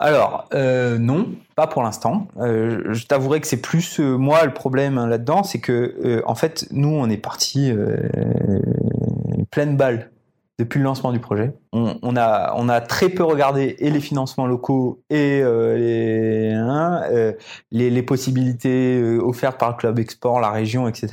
Alors, 0.00 0.48
euh, 0.52 0.98
non, 0.98 1.28
pas 1.54 1.68
pour 1.68 1.84
l'instant. 1.84 2.26
Euh, 2.38 2.92
je 2.92 3.06
t'avouerai 3.06 3.40
que 3.40 3.46
c'est 3.46 3.60
plus 3.62 4.00
euh, 4.00 4.16
moi 4.16 4.44
le 4.44 4.52
problème 4.52 4.98
hein, 4.98 5.06
là-dedans, 5.06 5.44
c'est 5.44 5.60
que 5.60 6.20
en 6.26 6.34
fait, 6.34 6.66
nous, 6.72 6.88
on 6.88 7.08
est 7.08 7.18
parti 7.18 7.72
pleine 9.52 9.76
balle 9.76 10.10
depuis 10.58 10.78
le 10.78 10.84
lancement 10.86 11.12
du 11.12 11.20
projet. 11.20 11.52
On, 11.72 12.16
a, 12.16 12.80
très 12.80 13.10
peu 13.10 13.22
regardé 13.22 13.76
et 13.78 13.90
les 13.90 14.00
financements 14.00 14.46
locaux 14.46 15.02
et 15.08 15.40
euh, 15.40 15.76
les, 15.76 16.52
hein, 16.52 17.02
euh, 17.12 17.32
les, 17.70 18.02
possibilités 18.02 19.00
euh, 19.00 19.20
offertes 19.22 19.56
par 19.56 19.70
le 19.70 19.76
club 19.76 20.00
export, 20.00 20.40
la 20.40 20.50
région, 20.50 20.88
etc. 20.88 21.08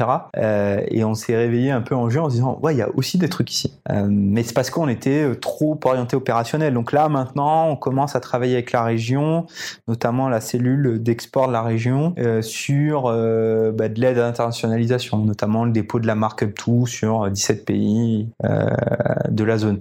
Et 0.89 1.03
on 1.03 1.13
s'est 1.13 1.35
réveillé 1.35 1.69
un 1.69 1.81
peu 1.81 1.93
en 1.93 2.09
juin 2.09 2.23
en 2.23 2.29
se 2.29 2.35
disant 2.35 2.57
ouais, 2.63 2.73
il 2.73 2.77
y 2.77 2.81
a 2.81 2.89
aussi 2.95 3.19
des 3.19 3.29
trucs 3.29 3.51
ici. 3.51 3.77
Mais 4.09 4.41
c'est 4.41 4.53
parce 4.53 4.71
qu'on 4.71 4.87
était 4.87 5.35
trop 5.35 5.79
orienté 5.83 6.15
opérationnel. 6.15 6.73
Donc 6.73 6.91
là, 6.91 7.07
maintenant, 7.07 7.69
on 7.69 7.75
commence 7.75 8.15
à 8.15 8.19
travailler 8.19 8.53
avec 8.53 8.71
la 8.71 8.83
région, 8.83 9.45
notamment 9.87 10.27
la 10.27 10.41
cellule 10.41 11.03
d'export 11.03 11.47
de 11.47 11.53
la 11.53 11.61
région, 11.61 12.15
sur 12.41 13.03
bah, 13.03 13.89
de 13.89 14.01
l'aide 14.01 14.17
à 14.17 14.23
l'internationalisation, 14.23 15.19
notamment 15.19 15.65
le 15.65 15.71
dépôt 15.71 15.99
de 15.99 16.07
la 16.07 16.15
marque 16.15 16.43
Up2 16.43 16.87
sur 16.87 17.29
17 17.29 17.65
pays 17.65 18.27
de 18.41 19.43
la 19.43 19.57
zone. 19.59 19.79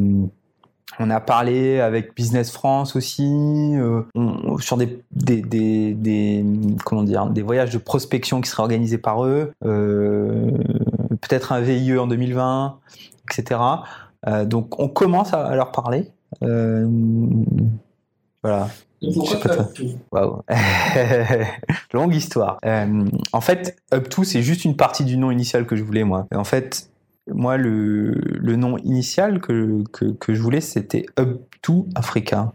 Euh, 0.00 0.26
on 0.98 1.08
a 1.08 1.20
parlé 1.20 1.78
avec 1.80 2.14
Business 2.16 2.50
France 2.50 2.96
aussi 2.96 3.24
euh, 3.76 4.02
on- 4.16 4.58
sur 4.58 4.76
des, 4.76 5.00
des, 5.12 5.40
des, 5.40 5.94
des- 5.94 6.44
comment 6.84 7.04
dire 7.04 7.26
des 7.26 7.42
voyages 7.42 7.70
de 7.70 7.78
prospection 7.78 8.40
qui 8.40 8.50
seraient 8.50 8.62
organisés 8.62 8.98
par 8.98 9.24
eux, 9.24 9.52
euh, 9.64 10.50
peut-être 11.20 11.52
un 11.52 11.60
VIE 11.60 11.96
en 11.96 12.06
2020, 12.08 12.78
etc. 13.30 13.60
Euh, 14.26 14.44
donc 14.44 14.78
on 14.80 14.88
commence 14.88 15.32
à, 15.32 15.46
à 15.46 15.54
leur 15.54 15.70
parler. 15.72 16.10
Voilà. 18.42 18.68
Waouh. 20.12 20.42
Longue 21.94 22.14
histoire. 22.14 22.58
En 23.32 23.40
fait, 23.40 23.76
Up 23.94 24.08
to, 24.10 24.24
c'est 24.24 24.42
juste 24.42 24.64
une 24.64 24.76
partie 24.76 25.04
du 25.04 25.16
nom 25.16 25.30
initial 25.30 25.64
que 25.66 25.76
je 25.76 25.82
voulais, 25.82 26.04
moi. 26.04 26.26
En 26.34 26.44
fait, 26.44 26.89
moi, 27.34 27.56
le, 27.56 28.56
nom 28.56 28.78
initial 28.78 29.40
que, 29.40 29.82
que, 29.90 30.34
je 30.34 30.40
voulais, 30.40 30.60
c'était 30.60 31.06
Up 31.18 31.40
to 31.62 31.86
Africa. 31.94 32.52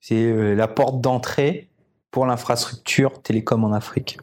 C'est 0.00 0.26
euh, 0.26 0.54
la 0.54 0.68
porte 0.68 1.00
d'entrée 1.00 1.68
pour 2.10 2.26
l'infrastructure 2.26 3.22
télécom 3.22 3.64
en 3.64 3.72
Afrique. 3.72 4.18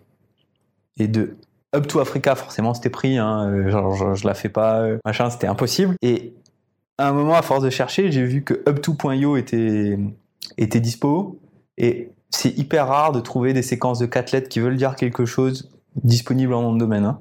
Et 0.98 1.08
de 1.08 1.38
Up 1.76 1.88
to 1.88 2.00
Africa, 2.00 2.36
forcément, 2.36 2.74
c'était 2.74 2.90
pris. 2.90 3.18
Hein, 3.18 3.48
euh, 3.50 3.70
je, 3.70 4.16
je 4.16 4.28
la 4.28 4.34
fais 4.34 4.50
pas, 4.50 4.82
euh, 4.82 4.98
machin, 5.06 5.30
c'était 5.30 5.48
impossible. 5.48 5.96
Et 6.02 6.34
à 6.98 7.10
un 7.10 7.14
moment, 7.14 7.36
à 7.36 7.42
force 7.42 7.64
de 7.64 7.70
chercher, 7.70 8.12
j'ai 8.12 8.26
vu 8.26 8.44
que 8.44 8.56
up2.io 8.66 9.38
était, 9.38 9.98
était 10.58 10.80
dispo. 10.80 11.40
Et 11.78 12.12
c'est 12.30 12.58
hyper 12.58 12.88
rare 12.88 13.12
de 13.12 13.20
trouver 13.20 13.54
des 13.54 13.62
séquences 13.62 14.00
de 14.00 14.06
4 14.06 14.32
lettres 14.32 14.50
qui 14.50 14.60
veulent 14.60 14.78
dire 14.78 14.96
quelque 14.96 15.26
chose 15.26 15.72
disponible 16.04 16.54
en 16.54 16.62
nom 16.62 16.74
de 16.74 16.80
domaine 16.80 17.06
hein, 17.06 17.20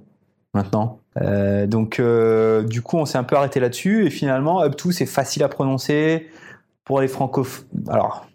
maintenant. 0.52 1.00
Euh, 1.20 1.66
donc 1.66 1.98
euh, 1.98 2.62
du 2.62 2.82
coup 2.82 2.96
on 2.96 3.04
s'est 3.04 3.18
un 3.18 3.24
peu 3.24 3.36
arrêté 3.36 3.60
là-dessus 3.60 4.06
et 4.06 4.10
finalement 4.10 4.64
up2 4.64 4.92
c'est 4.92 5.06
facile 5.06 5.42
à 5.42 5.48
prononcer 5.48 6.28
pour 6.84 7.00
les 7.00 7.08
francophones. 7.08 7.66
Alors 7.88 8.26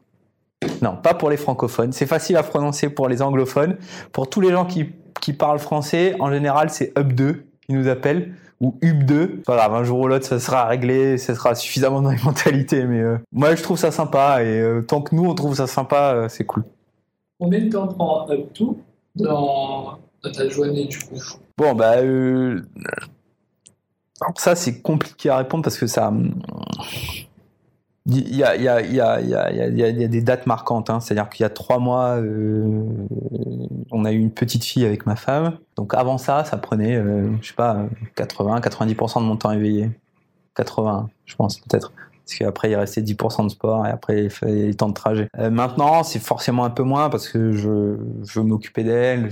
Non, 0.82 0.96
pas 0.96 1.14
pour 1.14 1.30
les 1.30 1.38
francophones. 1.38 1.92
C'est 1.92 2.06
facile 2.06 2.38
à 2.38 2.44
prononcer 2.44 2.90
pour 2.90 3.08
les 3.08 3.22
anglophones. 3.22 3.78
Pour 4.12 4.30
tous 4.30 4.42
les 4.42 4.52
gens 4.52 4.66
qui, 4.66 4.84
parlent 5.34 5.60
français, 5.60 6.16
en 6.20 6.30
général, 6.32 6.70
c'est 6.70 6.94
Up2 6.96 7.38
qui 7.66 7.74
nous 7.74 7.88
appelle 7.88 8.34
ou 8.60 8.78
UB2. 8.82 9.42
Pas 9.44 9.56
grave, 9.56 9.74
un 9.74 9.84
jour 9.84 10.02
ou 10.02 10.08
l'autre, 10.08 10.26
ça 10.26 10.40
sera 10.40 10.66
réglé, 10.66 11.18
ça 11.18 11.34
sera 11.34 11.56
suffisamment 11.56 12.02
dans 12.02 12.12
les 12.12 12.22
mentalités. 12.26 12.84
Mais 12.84 13.00
euh, 13.00 13.18
moi, 13.32 13.56
je 13.56 13.64
trouve 13.64 13.78
ça 13.78 13.90
sympa 13.90 14.44
et 14.44 14.62
tant 14.88 15.02
que 15.02 15.16
nous, 15.16 15.26
on 15.26 15.34
trouve 15.34 15.56
ça 15.56 15.66
sympa, 15.66 16.28
c'est 16.30 16.46
cool. 16.46 16.64
Combien 17.40 17.62
de 17.62 17.70
temps 17.70 17.88
prend 17.88 18.28
Up2 18.28 18.76
dans, 19.16 19.34
dans 19.34 20.00
du 20.24 21.00
coup 21.00 21.38
Bon, 21.58 21.76
bah. 21.76 21.98
ça, 24.38 24.56
c'est 24.56 24.82
compliqué 24.82 25.30
à 25.30 25.38
répondre 25.38 25.64
parce 25.64 25.78
que 25.78 25.88
ça. 25.88 26.12
Il 28.06 28.44
a, 28.44 28.56
y 28.58 28.68
a, 28.68 30.08
des 30.08 30.22
dates 30.22 30.46
marquantes, 30.46 30.90
hein. 30.90 31.00
c'est-à-dire 31.00 31.30
qu'il 31.30 31.44
y 31.44 31.46
a 31.46 31.50
trois 31.50 31.80
mois, 31.80 32.18
euh, 32.18 32.84
on 33.92 34.04
a 34.04 34.12
eu 34.12 34.20
une 34.20 34.32
petite 34.32 34.66
fille 34.66 34.86
avec 34.86 35.06
ma 35.06 35.16
femme. 35.16 35.58
Donc 35.78 35.94
avant 35.94 36.18
ça, 36.18 36.44
ça 36.44 36.58
prenait, 36.58 36.98
euh, 36.98 37.30
je 37.42 37.48
sais 37.48 37.54
pas, 37.54 37.86
80-90% 38.18 39.22
de 39.22 39.26
mon 39.26 39.38
temps 39.38 39.52
éveillé. 39.52 39.90
80, 40.56 41.10
je 41.26 41.36
pense 41.36 41.60
peut-être. 41.60 41.94
Parce 42.26 42.38
qu'après, 42.38 42.72
il 42.72 42.76
restait 42.76 43.02
10% 43.02 43.44
de 43.44 43.50
sport 43.50 43.86
et 43.86 43.90
après, 43.90 44.26
il 44.26 44.30
fallait 44.30 44.68
les 44.68 44.74
temps 44.74 44.90
de 44.90 44.94
trajet. 44.94 45.28
Euh, 45.38 45.50
maintenant, 45.50 46.04
c'est 46.04 46.20
forcément 46.20 46.64
un 46.64 46.70
peu 46.70 46.84
moins 46.84 47.10
parce 47.10 47.28
que 47.28 47.52
je, 47.52 47.98
je 48.24 48.40
m'occuper 48.40 48.84
d'elle. 48.84 49.30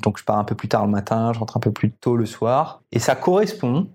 Donc, 0.00 0.18
je 0.18 0.24
pars 0.24 0.38
un 0.38 0.44
peu 0.44 0.54
plus 0.54 0.68
tard 0.68 0.84
le 0.86 0.92
matin, 0.92 1.32
je 1.32 1.38
rentre 1.38 1.56
un 1.56 1.60
peu 1.60 1.72
plus 1.72 1.90
tôt 1.90 2.16
le 2.16 2.26
soir. 2.26 2.82
Et 2.92 2.98
ça 2.98 3.16
correspond 3.16 3.88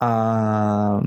à, 0.00 1.00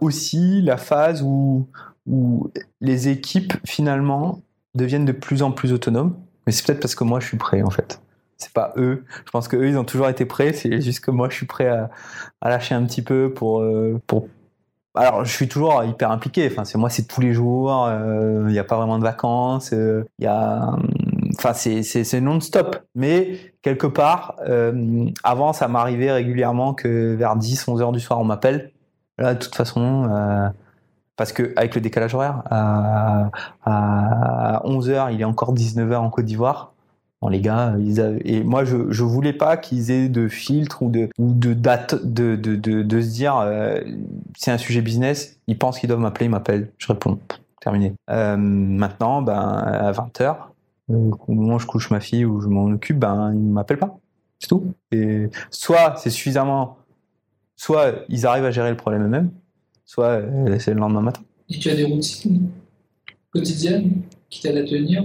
aussi 0.00 0.62
la 0.62 0.76
phase 0.76 1.22
où, 1.22 1.66
où 2.06 2.50
les 2.80 3.08
équipes 3.08 3.54
finalement 3.64 4.40
deviennent 4.74 5.04
de 5.04 5.12
plus 5.12 5.42
en 5.42 5.52
plus 5.52 5.72
autonomes. 5.72 6.14
Mais 6.46 6.52
c'est 6.52 6.66
peut-être 6.66 6.80
parce 6.80 6.94
que 6.94 7.04
moi 7.04 7.20
je 7.20 7.26
suis 7.26 7.36
prêt 7.36 7.62
en 7.62 7.70
fait. 7.70 8.00
C'est 8.36 8.52
pas 8.52 8.72
eux. 8.76 9.04
Je 9.24 9.30
pense 9.30 9.46
que 9.46 9.56
eux 9.56 9.68
ils 9.68 9.78
ont 9.78 9.84
toujours 9.84 10.08
été 10.08 10.24
prêts. 10.24 10.52
C'est 10.52 10.80
juste 10.80 11.00
que 11.00 11.10
moi 11.10 11.28
je 11.28 11.36
suis 11.36 11.46
prêt 11.46 11.68
à, 11.68 11.90
à 12.40 12.48
lâcher 12.48 12.74
un 12.74 12.84
petit 12.84 13.02
peu 13.02 13.32
pour 13.32 13.60
euh, 13.60 14.00
pour. 14.06 14.28
Alors 14.94 15.24
je 15.24 15.32
suis 15.32 15.48
toujours 15.48 15.82
hyper 15.84 16.10
impliqué. 16.10 16.48
Enfin 16.50 16.64
c'est 16.64 16.78
moi 16.78 16.90
c'est 16.90 17.04
tous 17.04 17.20
les 17.20 17.32
jours. 17.32 17.86
Euh, 17.86 18.44
il 18.46 18.52
n'y 18.52 18.58
a 18.58 18.64
pas 18.64 18.76
vraiment 18.76 18.98
de 18.98 19.04
vacances. 19.04 19.72
Euh, 19.72 20.04
il 20.18 20.24
y 20.24 20.28
a 20.28 20.76
enfin 21.38 21.54
c'est 21.54 22.20
non-stop. 22.20 22.76
Mais 22.94 23.54
quelque 23.62 23.86
part, 23.86 24.36
avant 25.24 25.52
ça 25.52 25.68
m'arrivait 25.68 26.12
régulièrement 26.12 26.74
que 26.74 27.14
vers 27.14 27.36
10, 27.36 27.68
11 27.68 27.82
heures 27.82 27.92
du 27.92 28.00
soir 28.00 28.20
on 28.20 28.24
m'appelle 28.24 28.72
Là, 29.18 29.34
de 29.34 29.38
toute 29.38 29.54
façon, 29.54 30.08
euh, 30.10 30.48
parce 31.16 31.32
que 31.32 31.52
avec 31.56 31.74
le 31.74 31.80
décalage 31.80 32.14
horaire, 32.14 32.42
à, 32.50 33.30
11h, 34.64 35.12
il 35.12 35.20
est 35.20 35.24
encore 35.24 35.54
19h 35.54 35.96
en 35.96 36.10
Côte 36.10 36.24
d'Ivoire. 36.24 36.71
Bon, 37.22 37.28
les 37.28 37.40
gars, 37.40 37.76
ils 37.78 38.00
et 38.24 38.42
moi, 38.42 38.64
je, 38.64 38.90
je 38.90 39.04
voulais 39.04 39.32
pas 39.32 39.56
qu'ils 39.56 39.92
aient 39.92 40.08
de 40.08 40.26
filtre 40.26 40.82
ou 40.82 40.90
de, 40.90 41.08
ou 41.18 41.32
de 41.34 41.54
date, 41.54 42.04
de, 42.04 42.34
de, 42.34 42.56
de, 42.56 43.00
se 43.00 43.06
dire, 43.06 43.36
euh, 43.38 43.80
c'est 44.36 44.50
un 44.50 44.58
sujet 44.58 44.82
business, 44.82 45.38
ils 45.46 45.56
pensent 45.56 45.78
qu'ils 45.78 45.88
doivent 45.88 46.00
m'appeler, 46.00 46.26
ils 46.26 46.30
m'appellent, 46.30 46.72
je 46.78 46.88
réponds, 46.88 47.20
terminé. 47.60 47.94
Euh, 48.10 48.36
maintenant, 48.36 49.22
ben, 49.22 49.38
à 49.38 49.92
20h, 49.92 50.36
au 50.88 51.32
moment 51.32 51.54
où 51.54 51.58
je 51.60 51.66
couche 51.66 51.90
ma 51.90 52.00
fille 52.00 52.24
ou 52.24 52.40
je 52.40 52.48
m'en 52.48 52.64
occupe, 52.64 52.98
ben, 52.98 53.32
ils 53.32 53.38
m'appellent 53.38 53.78
pas. 53.78 53.96
C'est 54.40 54.48
tout. 54.48 54.74
Et 54.90 55.30
soit 55.50 55.94
c'est 55.98 56.10
suffisamment 56.10 56.76
soit 57.54 58.04
ils 58.08 58.26
arrivent 58.26 58.44
à 58.44 58.50
gérer 58.50 58.70
le 58.70 58.76
problème 58.76 59.04
eux-mêmes, 59.04 59.30
soit 59.84 60.20
euh, 60.20 60.58
c'est 60.58 60.74
le 60.74 60.80
lendemain 60.80 61.02
matin. 61.02 61.22
Et 61.48 61.58
tu 61.58 61.70
as 61.70 61.76
des 61.76 61.84
routines 61.84 62.48
quotidiennes 63.30 64.02
qui 64.28 64.40
t'aident 64.40 64.56
à 64.56 64.64
tenir? 64.64 65.04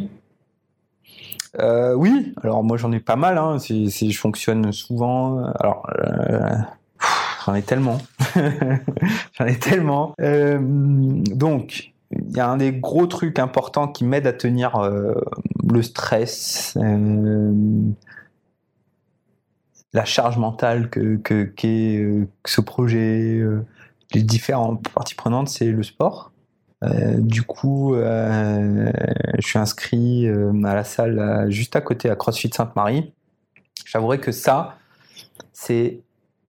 Euh, 1.60 1.94
Oui, 1.94 2.34
alors 2.44 2.64
moi 2.64 2.78
j'en 2.78 2.92
ai 2.92 3.00
pas 3.00 3.16
mal. 3.16 3.38
Hein. 3.38 3.58
je 3.60 4.18
fonctionne 4.18 4.72
souvent. 4.72 5.44
Alors. 5.60 5.88
Euh, 6.00 6.58
j'en 7.46 7.56
ai 7.56 7.62
tellement. 7.62 8.00
j'en 9.34 9.46
ai 9.46 9.58
tellement. 9.58 10.14
donc, 10.20 11.94
il 12.12 12.36
y 12.36 12.40
a 12.40 12.50
un 12.50 12.58
des 12.58 12.72
gros 12.72 13.08
trucs 13.08 13.40
importants 13.40 13.88
qui 13.88 14.06
m'aide 14.06 14.28
à 14.28 14.34
tenir 14.34 14.80
le 14.80 15.82
stress, 15.82 16.78
la 19.94 20.06
charge 20.06 20.38
mentale 20.38 20.90
que 20.90 21.20
euh, 21.66 22.26
ce 22.46 22.62
projet, 22.62 23.40
euh, 23.40 23.66
les 24.14 24.24
différentes 24.24 24.88
parties 24.90 25.16
prenantes, 25.16 25.50
c'est 25.50 25.72
le 25.72 25.84
sport. 25.84 26.32
Euh, 26.84 27.16
du 27.18 27.44
coup, 27.44 27.96
je 27.96 29.48
suis 29.48 29.60
inscrit 29.60 30.28
à 30.28 30.76
la 30.76 30.84
salle 30.84 31.48
juste 31.50 31.76
à 31.76 31.82
côté 31.82 32.10
à 32.10 32.16
CrossFit 32.16 32.52
Sainte-Marie. 32.54 33.14
J'avouerai 33.86 34.20
que 34.20 34.32
ça, 34.32 34.78
c'est 35.54 36.02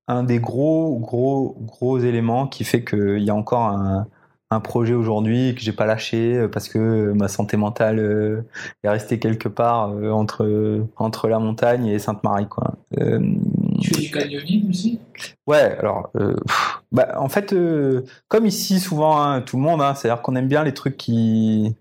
un 0.06 0.22
des 0.22 0.40
gros, 0.40 0.98
gros, 0.98 1.56
gros 1.60 1.98
éléments 1.98 2.46
qui 2.46 2.64
fait 2.64 2.84
qu'il 2.84 3.22
y 3.22 3.30
a 3.30 3.34
encore 3.34 3.66
un, 3.66 4.06
un 4.50 4.60
projet 4.60 4.94
aujourd'hui 4.94 5.54
que 5.54 5.60
j'ai 5.60 5.72
pas 5.72 5.86
lâché 5.86 6.34
euh, 6.34 6.48
parce 6.48 6.68
que 6.68 7.12
ma 7.12 7.28
santé 7.28 7.56
mentale 7.56 7.98
euh, 7.98 8.42
est 8.82 8.88
restée 8.88 9.18
quelque 9.18 9.48
part 9.48 9.90
euh, 9.90 10.10
entre 10.10 10.86
entre 10.96 11.28
la 11.28 11.38
montagne 11.38 11.86
et 11.86 11.98
Sainte-Marie 11.98 12.48
quoi. 12.48 12.74
tu 12.96 13.94
fais 13.94 14.00
du 14.00 14.10
canyoning 14.10 14.70
aussi? 14.70 15.00
Ouais, 15.46 15.76
alors 15.78 16.10
bah, 16.92 17.14
en 17.18 17.28
fait 17.28 17.54
comme 18.28 18.46
ici 18.46 18.80
souvent 18.80 19.20
hein, 19.20 19.42
tout 19.42 19.56
le 19.56 19.62
monde 19.62 19.82
hein, 19.82 19.94
c'est-à-dire 19.94 20.22
qu'on 20.22 20.36
aime 20.36 20.48
bien 20.48 20.64
les 20.64 20.74
trucs 20.74 20.96
qui 20.96 21.74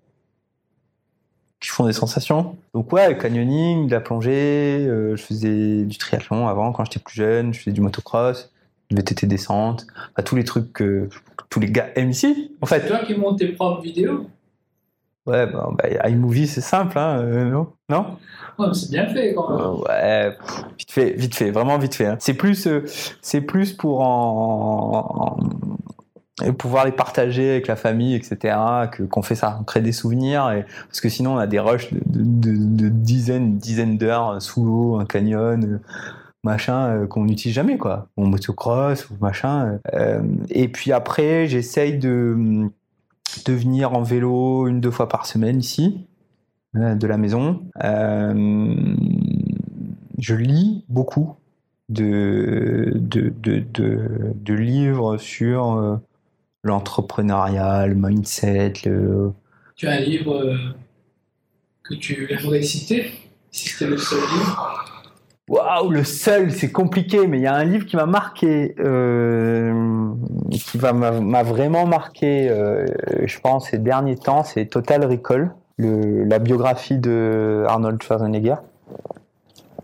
qui 1.60 1.70
font 1.70 1.86
des 1.86 1.94
sensations. 1.94 2.56
Donc 2.74 2.94
ouais, 2.94 3.18
canyoning, 3.18 3.88
de 3.88 3.92
la 3.92 4.00
plongée, 4.00 4.86
je 4.86 5.22
faisais 5.22 5.84
du 5.86 5.98
triathlon 5.98 6.48
avant 6.48 6.72
quand 6.72 6.86
j'étais 6.86 7.00
plus 7.00 7.16
jeune, 7.16 7.54
je 7.54 7.60
faisais 7.60 7.72
du 7.72 7.82
motocross, 7.82 8.52
du 8.90 8.96
VTT 8.96 9.28
descente, 9.28 9.88
tous 10.24 10.36
les 10.36 10.44
trucs 10.44 10.72
que 10.72 11.10
tous 11.50 11.60
les 11.60 11.72
gars 11.72 11.88
aiment 11.96 12.12
ici, 12.12 12.52
en 12.62 12.66
fait. 12.66 12.82
C'est 12.82 12.88
toi 12.88 13.00
qui 13.00 13.16
montes 13.16 13.40
tes 13.40 13.48
propres 13.48 13.82
vidéos? 13.82 14.28
Ouais, 15.28 15.46
bah, 15.46 15.70
bah, 15.78 16.10
iMovie, 16.10 16.48
c'est 16.48 16.62
simple, 16.62 16.98
hein, 16.98 17.20
euh, 17.20 17.50
non? 17.50 17.68
Non? 17.90 18.18
Ouais, 18.58 18.68
C'est 18.74 18.90
bien 18.90 19.08
fait, 19.08 19.34
quand 19.34 19.50
même. 19.50 19.60
Euh, 19.60 20.30
ouais, 20.30 20.38
vite 20.80 20.92
fait, 20.92 21.12
vite 21.12 21.36
fait, 21.36 21.52
vraiment 21.52 21.78
vite 21.78 21.96
fait. 21.96 22.06
Hein. 22.06 22.16
C'est 22.20 22.34
plus, 22.34 22.66
euh, 22.66 22.86
c'est 23.22 23.42
plus 23.42 23.74
pour 23.74 24.02
en, 24.02 25.38
pouvoir 26.58 26.86
les 26.86 26.94
partager 26.94 27.52
avec 27.52 27.68
la 27.68 27.76
famille, 27.76 28.16
etc., 28.16 28.56
que 28.92 29.04
qu'on 29.04 29.22
fait 29.22 29.36
ça, 29.36 29.58
on 29.60 29.64
crée 29.64 29.82
des 29.82 29.92
souvenirs, 29.92 30.50
et, 30.52 30.66
parce 30.88 31.02
que 31.02 31.10
sinon 31.10 31.36
on 31.36 31.38
a 31.38 31.48
des 31.48 31.60
rushs 31.60 31.94
de, 31.94 32.00
de, 32.06 32.56
de, 32.56 32.90
dizaines, 32.90 33.58
dizaines 33.58 33.98
d'heures 33.98 34.42
sous 34.42 34.64
l'eau, 34.64 34.98
un 34.98 35.06
canyon 35.06 35.82
machin 36.44 36.88
euh, 36.88 37.08
qu'on 37.08 37.26
n'utilise 37.26 37.56
jamais 37.56 37.78
quoi 37.78 38.08
mon 38.16 38.28
motocross 38.28 39.10
ou 39.10 39.16
machin 39.20 39.80
euh, 39.94 40.22
et 40.50 40.68
puis 40.70 40.92
après 40.94 41.48
j'essaye 41.48 41.98
de 41.98 42.70
de 43.46 43.54
venir 43.54 43.94
en 43.94 44.04
vélo 44.04 44.68
une 44.68 44.82
deux 44.82 44.92
fois 44.92 45.08
par 45.08 45.26
semaine 45.26 45.60
ici 45.60 46.06
euh, 46.76 46.96
de 46.96 47.08
la 47.08 47.18
maison. 47.18 47.62
Je 50.20 50.34
lis 50.34 50.84
beaucoup 50.90 51.36
de 51.90 52.92
livres 54.48 55.18
sur 55.18 56.00
l'entrepreneuriat 56.64 57.88
le 57.88 57.96
mindset 57.96 58.74
tu 59.78 59.88
as 59.88 59.92
un 59.92 60.00
livre 60.00 60.58
que 61.84 61.94
tu 61.94 62.28
aimerais 62.34 62.64
citer? 62.64 63.12
Si 63.52 63.70
c'était 63.70 63.86
le 63.88 63.98
seul 63.98 64.20
livre 64.20 64.87
Waouh, 65.48 65.92
le 65.92 66.04
seul, 66.04 66.52
c'est 66.52 66.72
compliqué, 66.72 67.26
mais 67.26 67.38
il 67.38 67.44
y 67.44 67.48
a 67.48 67.54
un 67.54 67.64
livre 67.64 67.86
qui 67.86 67.96
m'a 67.96 68.06
marqué, 68.06 68.76
euh, 68.80 70.14
qui 70.52 70.78
m'a 70.78 71.44
vraiment 71.44 71.86
marqué, 71.86 72.50
euh, 72.50 72.86
je 73.24 73.40
pense, 73.40 73.70
ces 73.70 73.78
derniers 73.78 74.18
temps, 74.18 74.44
c'est 74.44 74.66
Total 74.66 75.06
Recall, 75.06 75.56
la 75.78 76.40
biographie 76.40 76.98
de 76.98 77.64
Arnold 77.66 78.04
Schwarzenegger. 78.04 78.56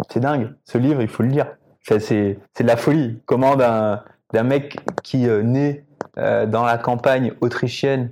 C'est 0.09 0.19
dingue, 0.19 0.49
ce 0.65 0.77
livre, 0.77 1.01
il 1.01 1.07
faut 1.07 1.23
le 1.23 1.29
lire. 1.29 1.47
C'est 1.81 2.37
de 2.59 2.67
la 2.67 2.75
folie. 2.75 3.21
Comment 3.25 3.55
d'un 3.55 4.43
mec 4.43 4.77
qui 5.01 5.29
euh, 5.29 5.43
naît 5.43 5.85
dans 6.17 6.65
la 6.65 6.77
campagne 6.77 7.31
autrichienne, 7.41 8.11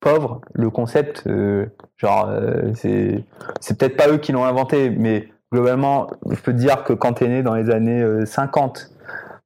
pauvre, 0.00 0.40
le 0.54 0.70
concept, 0.70 1.28
Genre, 2.00 2.28
euh, 2.30 2.72
c'est, 2.74 3.24
c'est 3.60 3.78
peut-être 3.78 3.96
pas 3.96 4.08
eux 4.08 4.16
qui 4.16 4.32
l'ont 4.32 4.44
inventé, 4.44 4.88
mais 4.88 5.28
globalement, 5.52 6.08
je 6.30 6.40
peux 6.40 6.52
te 6.52 6.56
dire 6.56 6.82
que 6.82 6.94
quand 6.94 7.14
tu 7.14 7.24
es 7.24 7.28
né 7.28 7.42
dans 7.42 7.54
les 7.54 7.68
années 7.70 8.02
50, 8.24 8.90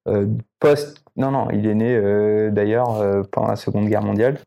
euh, 0.06 0.12
euh, 0.12 0.26
post. 0.60 1.02
Non, 1.16 1.30
non, 1.30 1.48
il 1.52 1.66
est 1.66 1.74
né 1.74 2.50
d'ailleurs 2.50 3.00
pendant 3.30 3.46
la 3.46 3.54
Seconde 3.54 3.86
Guerre 3.86 4.02
mondiale. 4.02 4.38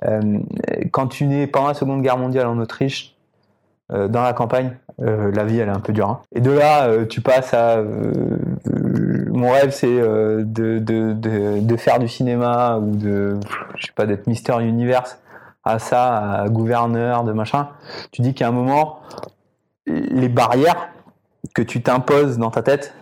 quand 0.91 1.07
tu 1.07 1.25
nais 1.25 1.47
pendant 1.47 1.69
la 1.69 1.73
Seconde 1.73 2.01
Guerre 2.01 2.17
mondiale 2.17 2.45
en 2.47 2.59
Autriche, 2.59 3.15
dans 3.89 4.21
la 4.21 4.33
campagne, 4.33 4.75
la 4.99 5.45
vie 5.45 5.59
elle 5.59 5.69
est 5.69 5.71
un 5.71 5.79
peu 5.79 5.93
dure. 5.93 6.09
Hein. 6.09 6.19
Et 6.35 6.41
de 6.41 6.51
là, 6.51 7.05
tu 7.05 7.21
passes 7.21 7.53
à. 7.53 7.81
mon 9.31 9.49
rêve, 9.49 9.69
c'est 9.69 9.87
de, 9.87 10.43
de, 10.43 11.13
de, 11.13 11.61
de, 11.61 11.77
faire 11.77 11.99
du 11.99 12.09
cinéma 12.09 12.79
ou 12.79 12.97
de. 12.97 13.39
Je 13.77 13.85
sais 13.85 13.93
pas, 13.95 14.05
d'être 14.05 14.27
Mister 14.27 14.59
Universe 14.59 15.17
à 15.67 15.79
ça, 15.79 16.41
à 16.41 16.49
gouverneur, 16.49 17.23
de 17.23 17.33
machin, 17.33 17.69
tu 18.11 18.21
dis 18.21 18.33
qu'à 18.33 18.47
un 18.47 18.51
moment, 18.51 18.99
les 19.85 20.29
barrières 20.29 20.89
que 21.53 21.61
tu 21.61 21.81
t'imposes 21.81 22.37
dans 22.37 22.51
ta 22.51 22.61
tête, 22.61 22.93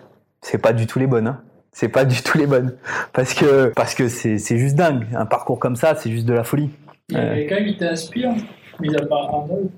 c'est 0.42 0.58
pas 0.58 0.74
du 0.74 0.88
tout 0.88 1.00
les 1.00 1.08
bonnes. 1.08 1.28
Hein. 1.28 1.42
C'est 1.72 1.90
pas 1.90 2.06
du 2.06 2.22
tout 2.22 2.38
les 2.38 2.48
bonnes. 2.48 2.76
Parce 3.12 3.34
que 3.34 3.74
parce 3.76 3.96
que 3.96 4.08
c'est 4.08 4.58
juste 4.58 4.76
dingue. 4.76 5.08
Un 5.14 5.26
parcours 5.26 5.60
comme 5.60 5.76
ça, 5.76 5.96
c'est 5.96 6.10
juste 6.10 6.26
de 6.26 6.34
la 6.34 6.44
folie. 6.44 6.70
Qui 7.10 7.78
t'inspire, 7.78 8.34
mis 8.80 8.96
à 8.96 9.06
part 9.06 9.34
Arnold 9.34 9.70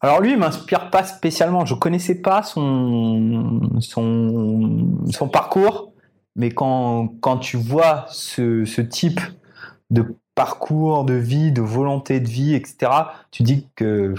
alors 0.00 0.20
lui, 0.20 0.32
il 0.32 0.38
m'inspire 0.38 0.90
pas 0.90 1.04
spécialement. 1.04 1.64
Je 1.64 1.74
connaissais 1.74 2.20
pas 2.20 2.42
son 2.42 3.60
son, 3.80 5.00
son 5.10 5.28
parcours, 5.28 5.92
mais 6.34 6.50
quand, 6.50 7.08
quand 7.20 7.38
tu 7.38 7.56
vois 7.56 8.04
ce, 8.08 8.64
ce 8.64 8.80
type 8.82 9.20
de 9.90 10.14
parcours 10.36 11.04
de 11.04 11.14
vie, 11.14 11.50
de 11.50 11.62
volonté 11.62 12.20
de 12.20 12.28
vie, 12.28 12.54
etc., 12.54 12.92
tu 13.30 13.42
dis 13.42 13.66
que, 13.74 14.14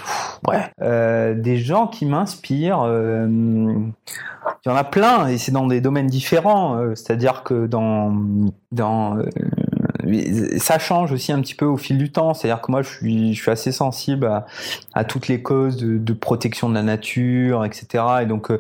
ouais, 0.48 0.64
euh, 0.82 1.36
des 1.36 1.58
gens 1.58 1.86
qui 1.86 2.08
m'inspirent, 2.08 2.82
euh, 2.82 3.28
il 3.30 4.70
y 4.70 4.72
en 4.72 4.76
a 4.76 4.84
plein, 4.84 5.28
et 5.28 5.38
c'est 5.38 5.52
dans 5.52 5.68
des 5.68 5.80
domaines 5.80 6.08
différents. 6.08 6.76
Euh, 6.76 6.96
c'est-à-dire 6.96 7.44
que 7.44 7.68
dans, 7.68 8.18
dans 8.72 9.18
ça 10.58 10.80
change 10.80 11.12
aussi 11.12 11.32
un 11.32 11.42
petit 11.42 11.54
peu 11.54 11.66
au 11.66 11.78
fil 11.78 11.98
du 11.98 12.12
temps. 12.12 12.34
C'est-à-dire 12.34 12.62
que 12.62 12.72
moi, 12.72 12.82
je 12.82 12.90
suis, 12.90 13.34
je 13.34 13.42
suis 13.42 13.52
assez 13.52 13.72
sensible 13.72 14.44
à, 14.94 15.04
toutes 15.04 15.28
les 15.28 15.44
causes 15.44 15.78
de, 15.78 15.98
de, 15.98 16.14
protection 16.14 16.68
de 16.68 16.74
la 16.74 16.84
nature, 16.84 17.64
etc. 17.64 18.04
Et 18.22 18.26
donc, 18.26 18.52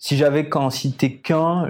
si 0.00 0.16
j'avais 0.16 0.48
qu'en 0.48 0.70
citer 0.70 1.16
qu'un, 1.16 1.68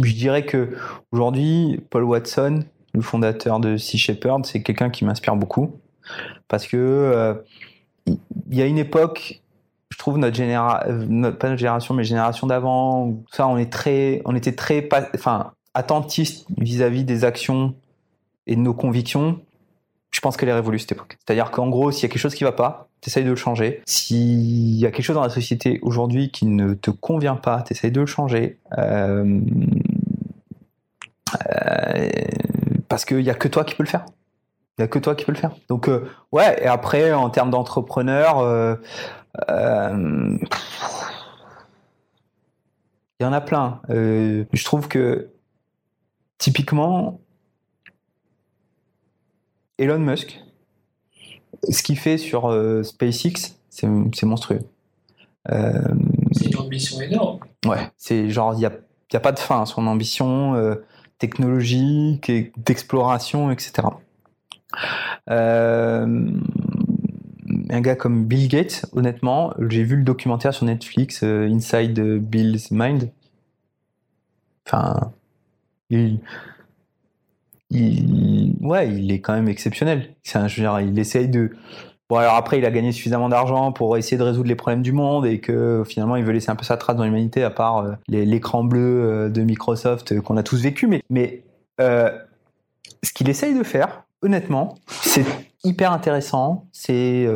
je 0.00 0.14
dirais 0.14 0.46
que 0.46 0.70
aujourd'hui, 1.12 1.80
Paul 1.90 2.04
Watson, 2.04 2.64
le 2.92 3.00
fondateur 3.00 3.60
de 3.60 3.76
Sea 3.76 3.98
Shepherd, 3.98 4.46
c'est 4.46 4.62
quelqu'un 4.62 4.90
qui 4.90 5.04
m'inspire 5.04 5.36
beaucoup 5.36 5.78
parce 6.48 6.66
que 6.66 6.76
euh, 6.76 7.34
il 8.06 8.18
y 8.50 8.62
a 8.62 8.66
une 8.66 8.78
époque, 8.78 9.42
je 9.90 9.98
trouve 9.98 10.18
notre 10.18 10.36
génération, 10.36 11.32
pas 11.32 11.48
notre 11.48 11.56
génération, 11.56 11.94
mais 11.94 12.04
génération 12.04 12.46
d'avant, 12.46 13.14
ça, 13.30 13.46
on 13.46 13.56
est 13.56 13.72
très, 13.72 14.22
on 14.24 14.34
était 14.34 14.54
très, 14.54 14.88
enfin, 15.14 15.52
attentiste 15.74 16.46
vis-à-vis 16.58 17.04
des 17.04 17.24
actions 17.24 17.74
et 18.46 18.56
de 18.56 18.60
nos 18.60 18.74
convictions. 18.74 19.40
Je 20.10 20.20
pense 20.20 20.36
qu'elle 20.36 20.50
est 20.50 20.54
révolue 20.54 20.78
cette 20.78 20.92
époque. 20.92 21.16
C'est-à-dire 21.24 21.50
qu'en 21.50 21.68
gros, 21.68 21.90
s'il 21.90 22.02
y 22.02 22.06
a 22.06 22.08
quelque 22.08 22.20
chose 22.20 22.34
qui 22.34 22.44
va 22.44 22.52
pas, 22.52 22.88
t'essayes 23.00 23.24
de 23.24 23.30
le 23.30 23.36
changer. 23.36 23.82
S'il 23.86 24.76
y 24.76 24.84
a 24.84 24.90
quelque 24.90 25.04
chose 25.04 25.16
dans 25.16 25.22
la 25.22 25.30
société 25.30 25.78
aujourd'hui 25.82 26.30
qui 26.30 26.46
ne 26.46 26.74
te 26.74 26.90
convient 26.90 27.36
pas, 27.36 27.62
t'essayes 27.62 27.92
de 27.92 28.00
le 28.00 28.06
changer. 28.06 28.58
Euh, 28.76 29.40
euh, 31.56 32.10
parce 32.92 33.06
qu'il 33.06 33.20
n'y 33.20 33.30
a 33.30 33.34
que 33.34 33.48
toi 33.48 33.64
qui 33.64 33.74
peux 33.74 33.84
le 33.84 33.88
faire. 33.88 34.04
Il 34.76 34.82
n'y 34.82 34.84
a 34.84 34.86
que 34.86 34.98
toi 34.98 35.14
qui 35.14 35.24
peux 35.24 35.32
le 35.32 35.38
faire. 35.38 35.56
Donc, 35.70 35.88
euh, 35.88 36.10
ouais, 36.30 36.62
et 36.62 36.66
après, 36.66 37.14
en 37.14 37.30
termes 37.30 37.48
d'entrepreneur, 37.48 38.40
euh, 38.40 38.74
euh, 39.48 40.36
il 43.18 43.22
y 43.22 43.24
en 43.24 43.32
a 43.32 43.40
plein. 43.40 43.80
je 43.88 44.64
trouve 44.66 44.88
que, 44.88 45.30
typiquement, 46.36 47.22
Elon 49.78 49.98
Musk, 49.98 50.42
ce 51.70 51.82
qu'il 51.82 51.98
fait 51.98 52.18
sur 52.18 52.54
SpaceX, 52.84 53.56
c'est 53.70 53.86
monstrueux. 54.26 54.60
c'est 55.48 56.44
une 56.44 56.58
ambition 56.58 57.00
énorme. 57.00 57.40
Ouais, 57.64 57.90
c'est 57.96 58.28
genre, 58.28 58.52
il 58.52 58.58
n'y 58.58 58.66
a, 58.66 58.72
a, 59.14 59.20
pas 59.20 59.32
de 59.32 59.38
fin 59.38 59.62
à 59.62 59.64
son 59.64 59.86
ambition 59.86 60.76
technologique, 61.22 62.28
et 62.28 62.52
d'exploration, 62.56 63.52
etc. 63.52 63.86
Euh, 65.30 66.30
un 67.70 67.80
gars 67.80 67.94
comme 67.94 68.24
Bill 68.24 68.48
Gates, 68.48 68.86
honnêtement, 68.92 69.54
j'ai 69.68 69.84
vu 69.84 69.96
le 69.96 70.02
documentaire 70.02 70.52
sur 70.52 70.66
Netflix, 70.66 71.22
euh, 71.22 71.48
Inside 71.48 72.00
Bill's 72.18 72.72
Mind. 72.72 73.10
Enfin, 74.66 75.12
il, 75.90 76.18
il, 77.70 78.56
ouais, 78.60 78.92
il 78.92 79.12
est 79.12 79.20
quand 79.20 79.34
même 79.34 79.48
exceptionnel. 79.48 80.14
C'est 80.24 80.38
un, 80.38 80.46
dire, 80.46 80.80
il 80.80 80.98
essaye 80.98 81.28
de, 81.28 81.52
Bon, 82.12 82.18
alors 82.18 82.34
après, 82.34 82.58
il 82.58 82.66
a 82.66 82.70
gagné 82.70 82.92
suffisamment 82.92 83.30
d'argent 83.30 83.72
pour 83.72 83.96
essayer 83.96 84.18
de 84.18 84.22
résoudre 84.22 84.46
les 84.46 84.54
problèmes 84.54 84.82
du 84.82 84.92
monde 84.92 85.24
et 85.24 85.40
que 85.40 85.82
finalement, 85.88 86.16
il 86.16 86.24
veut 86.24 86.32
laisser 86.34 86.50
un 86.50 86.56
peu 86.56 86.62
sa 86.62 86.76
trace 86.76 86.94
dans 86.94 87.04
l'humanité, 87.04 87.42
à 87.42 87.48
part 87.48 87.78
euh, 87.78 87.92
l'écran 88.06 88.64
bleu 88.64 88.80
euh, 88.82 89.28
de 89.30 89.40
Microsoft 89.40 90.12
euh, 90.12 90.20
qu'on 90.20 90.36
a 90.36 90.42
tous 90.42 90.60
vécu. 90.60 90.86
Mais, 90.86 91.02
mais 91.08 91.42
ce 91.78 93.12
qu'il 93.14 93.30
essaye 93.30 93.58
de 93.58 93.62
faire, 93.62 94.04
honnêtement, 94.20 94.74
c'est 94.88 95.24
hyper 95.64 95.90
intéressant, 95.90 96.66
c'est 96.70 97.26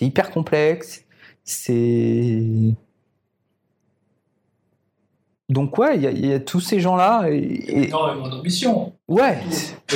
hyper 0.00 0.32
complexe, 0.32 1.04
c'est 1.44 2.74
donc 5.48 5.78
ouais, 5.78 5.96
il 5.96 6.26
y, 6.26 6.32
a 6.34 6.40
tous 6.40 6.60
ces 6.60 6.78
gens-là. 6.78 7.30
Et, 7.30 7.86
énormément 7.86 8.28
d'ambition. 8.28 8.92
Ouais. 9.08 9.38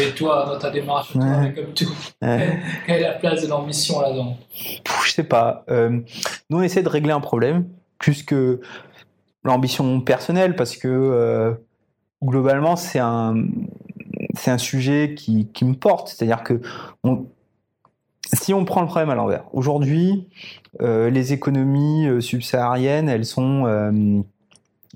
Et 0.01 0.15
toi, 0.15 0.47
dans 0.47 0.59
ta 0.59 0.71
démarche, 0.71 1.13
comme 1.13 1.75
tout, 1.75 1.93
quelle 2.21 2.63
est 2.87 3.01
la 3.01 3.13
place 3.13 3.43
de 3.43 3.49
l'ambition 3.49 4.01
là-dedans? 4.01 4.39
Je 5.05 5.13
sais 5.13 5.25
pas. 5.25 5.65
Euh, 5.69 6.01
nous, 6.49 6.59
on 6.59 6.63
essaie 6.63 6.83
de 6.83 6.89
régler 6.89 7.13
un 7.13 7.21
problème 7.21 7.67
plus 7.99 8.23
que 8.23 8.61
l'ambition 9.45 10.01
personnelle, 10.01 10.57
parce 10.57 10.77
que 10.77 10.89
euh, 10.89 11.53
globalement, 12.25 12.77
c'est 12.77 12.99
un 12.99 13.35
c'est 14.35 14.51
un 14.51 14.59
sujet 14.59 15.15
qui, 15.15 15.49
qui 15.53 15.67
me 15.67 15.75
porte. 15.75 16.09
C'est-à-dire 16.09 16.43
que 16.43 16.63
si 18.33 18.55
on 18.55 18.65
prend 18.65 18.81
le 18.81 18.87
problème 18.87 19.11
à 19.11 19.15
l'envers, 19.15 19.45
aujourd'hui, 19.53 20.29
euh, 20.81 21.11
les 21.11 21.35
économies 21.35 22.23
subsahariennes, 22.23 23.11
elles 23.11 23.27
sont 23.27 23.67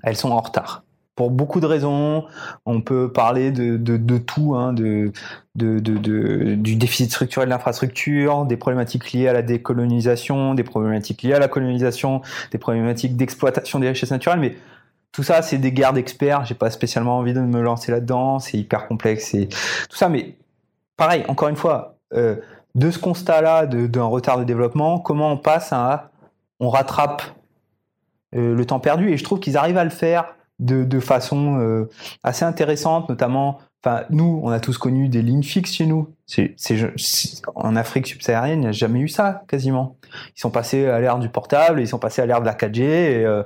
elles 0.03 0.17
sont 0.17 0.31
en 0.31 0.41
retard. 0.41 0.83
Pour 1.15 1.31
beaucoup 1.31 1.61
de 1.61 1.67
raisons, 1.67 2.27
on 2.67 2.83
peut 2.83 3.11
parler 3.11 3.51
de, 3.51 3.79
de, 3.79 4.19
tout, 4.19 4.55
hein, 4.55 4.75
de, 4.75 5.13
de, 5.55 5.79
du 6.55 6.77
déficit 6.77 7.11
structurel 7.11 7.49
de 7.49 7.55
l'infrastructure, 7.55 8.45
des 8.45 8.59
problématiques 8.59 9.13
liées 9.13 9.27
à 9.27 9.33
la 9.33 9.41
décolonisation, 9.41 10.55
des 10.55 10.63
problématiques 10.63 11.23
liées 11.23 11.33
à 11.33 11.39
la 11.39 11.49
colonisation, 11.49 12.21
des 12.51 12.59
problématiques 12.59 13.17
d'exploitation 13.17 13.79
des 13.79 13.89
richesses 13.89 14.11
naturelles, 14.11 14.41
mais 14.41 14.57
tout 15.17 15.23
ça, 15.23 15.41
c'est 15.41 15.57
des 15.57 15.73
guerres 15.73 15.95
d'experts. 15.95 16.45
J'ai 16.45 16.55
pas 16.55 16.69
spécialement 16.69 17.17
envie 17.17 17.33
de 17.33 17.41
me 17.41 17.63
lancer 17.63 17.91
là-dedans. 17.91 18.39
C'est 18.39 18.59
hyper 18.59 18.87
complexe 18.87 19.33
et 19.33 19.49
tout 19.49 19.97
ça. 19.97 20.11
Mais 20.11 20.37
pareil, 20.99 21.25
encore 21.29 21.49
une 21.49 21.57
fois, 21.57 21.97
euh, 22.13 22.37
de 22.75 22.91
ce 22.91 22.99
constat-là 22.99 23.65
d'un 23.65 24.05
retard 24.05 24.39
de 24.39 24.45
développement, 24.45 24.99
comment 24.99 25.33
on 25.33 25.39
passe 25.39 25.73
à 25.73 26.11
on 26.61 26.69
rattrape 26.69 27.23
le 28.33 28.65
temps 28.65 28.81
perdu. 28.81 29.11
Et 29.11 29.17
je 29.17 29.25
trouve 29.25 29.41
qu'ils 29.41 29.57
arrivent 29.57 29.79
à 29.79 29.85
le 29.85 29.91
faire 29.91 30.37
de, 30.59 31.01
façon 31.01 31.59
euh, 31.61 31.89
assez 32.23 32.45
intéressante, 32.45 33.09
notamment. 33.09 33.59
Enfin, 33.85 34.05
nous, 34.11 34.41
on 34.43 34.51
a 34.51 34.59
tous 34.59 34.79
connu 34.79 35.09
des 35.09 35.23
lignes 35.23 35.43
fixes 35.43 35.75
chez 35.75 35.87
nous. 35.87 36.09
En 37.55 37.77
Afrique 37.77 38.07
subsaharienne, 38.07 38.61
il 38.61 38.63
n'y 38.63 38.69
a 38.69 38.73
jamais 38.73 39.01
eu 39.01 39.09
ça, 39.09 39.45
quasiment. 39.49 39.97
Ils 40.37 40.41
sont 40.41 40.51
passés 40.51 40.87
à 40.87 40.99
l'ère 40.99 41.19
du 41.19 41.29
portable, 41.29 41.81
ils 41.81 41.87
sont 41.87 41.99
passés 41.99 42.23
à 42.23 42.27
l'ère 42.27 42.41
de 42.41 42.47
la 42.47 42.55
4G, 42.55 42.81
et, 42.81 43.25
euh, 43.25 43.43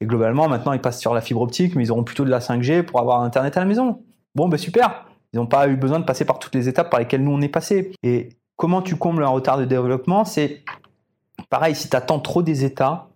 et, 0.00 0.06
globalement, 0.06 0.48
maintenant, 0.48 0.72
ils 0.72 0.80
passent 0.80 1.00
sur 1.00 1.14
la 1.14 1.20
fibre 1.20 1.40
optique, 1.40 1.74
mais 1.74 1.84
ils 1.84 1.92
auront 1.92 2.04
plutôt 2.04 2.24
de 2.24 2.30
la 2.30 2.40
5G 2.40 2.82
pour 2.82 3.00
avoir 3.00 3.22
Internet 3.22 3.56
à 3.56 3.60
la 3.60 3.66
maison. 3.66 4.02
Bon, 4.34 4.48
ben 4.48 4.58
super. 4.58 5.06
Ils 5.32 5.36
n'ont 5.36 5.46
pas 5.46 5.68
eu 5.68 5.76
besoin 5.76 6.00
de 6.00 6.04
passer 6.04 6.24
par 6.24 6.38
toutes 6.38 6.54
les 6.54 6.68
étapes 6.68 6.90
par 6.90 7.00
lesquelles 7.00 7.22
nous, 7.22 7.32
on 7.32 7.40
est 7.40 7.48
passé. 7.48 7.92
Et 8.02 8.30
comment 8.56 8.82
tu 8.82 8.96
combles 8.96 9.22
un 9.22 9.28
retard 9.28 9.58
de 9.58 9.64
développement? 9.64 10.24
C'est 10.24 10.64
pareil, 11.48 11.74
si 11.74 11.88
tu 11.88 11.96
attends 11.96 12.18
trop 12.20 12.42
des 12.42 12.64
États, 12.64 13.07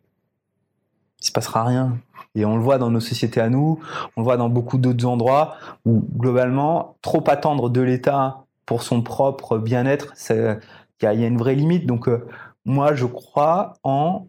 il 1.23 1.27
se 1.27 1.33
passera 1.33 1.65
rien. 1.65 1.97
Et 2.35 2.45
on 2.45 2.57
le 2.57 2.63
voit 2.63 2.79
dans 2.79 2.91
nos 2.91 3.01
sociétés 3.01 3.41
à 3.41 3.49
nous, 3.49 3.79
on 4.17 4.21
le 4.21 4.25
voit 4.25 4.37
dans 4.37 4.49
beaucoup 4.49 4.79
d'autres 4.79 5.07
endroits 5.07 5.55
où 5.85 6.03
globalement, 6.17 6.97
trop 7.03 7.23
attendre 7.29 7.71
de 7.71 7.81
l'État 7.81 8.45
pour 8.67 8.83
son 8.83 9.03
propre 9.03 9.59
bien-être, 9.59 10.15
il 10.31 10.59
y, 11.03 11.07
a 11.07 11.13
une 11.27 11.37
vraie 11.37 11.55
limite. 11.55 11.87
Donc 11.87 12.09
euh, 12.09 12.27
moi, 12.65 12.95
je 12.95 13.07
crois 13.07 13.75
en 13.83 14.27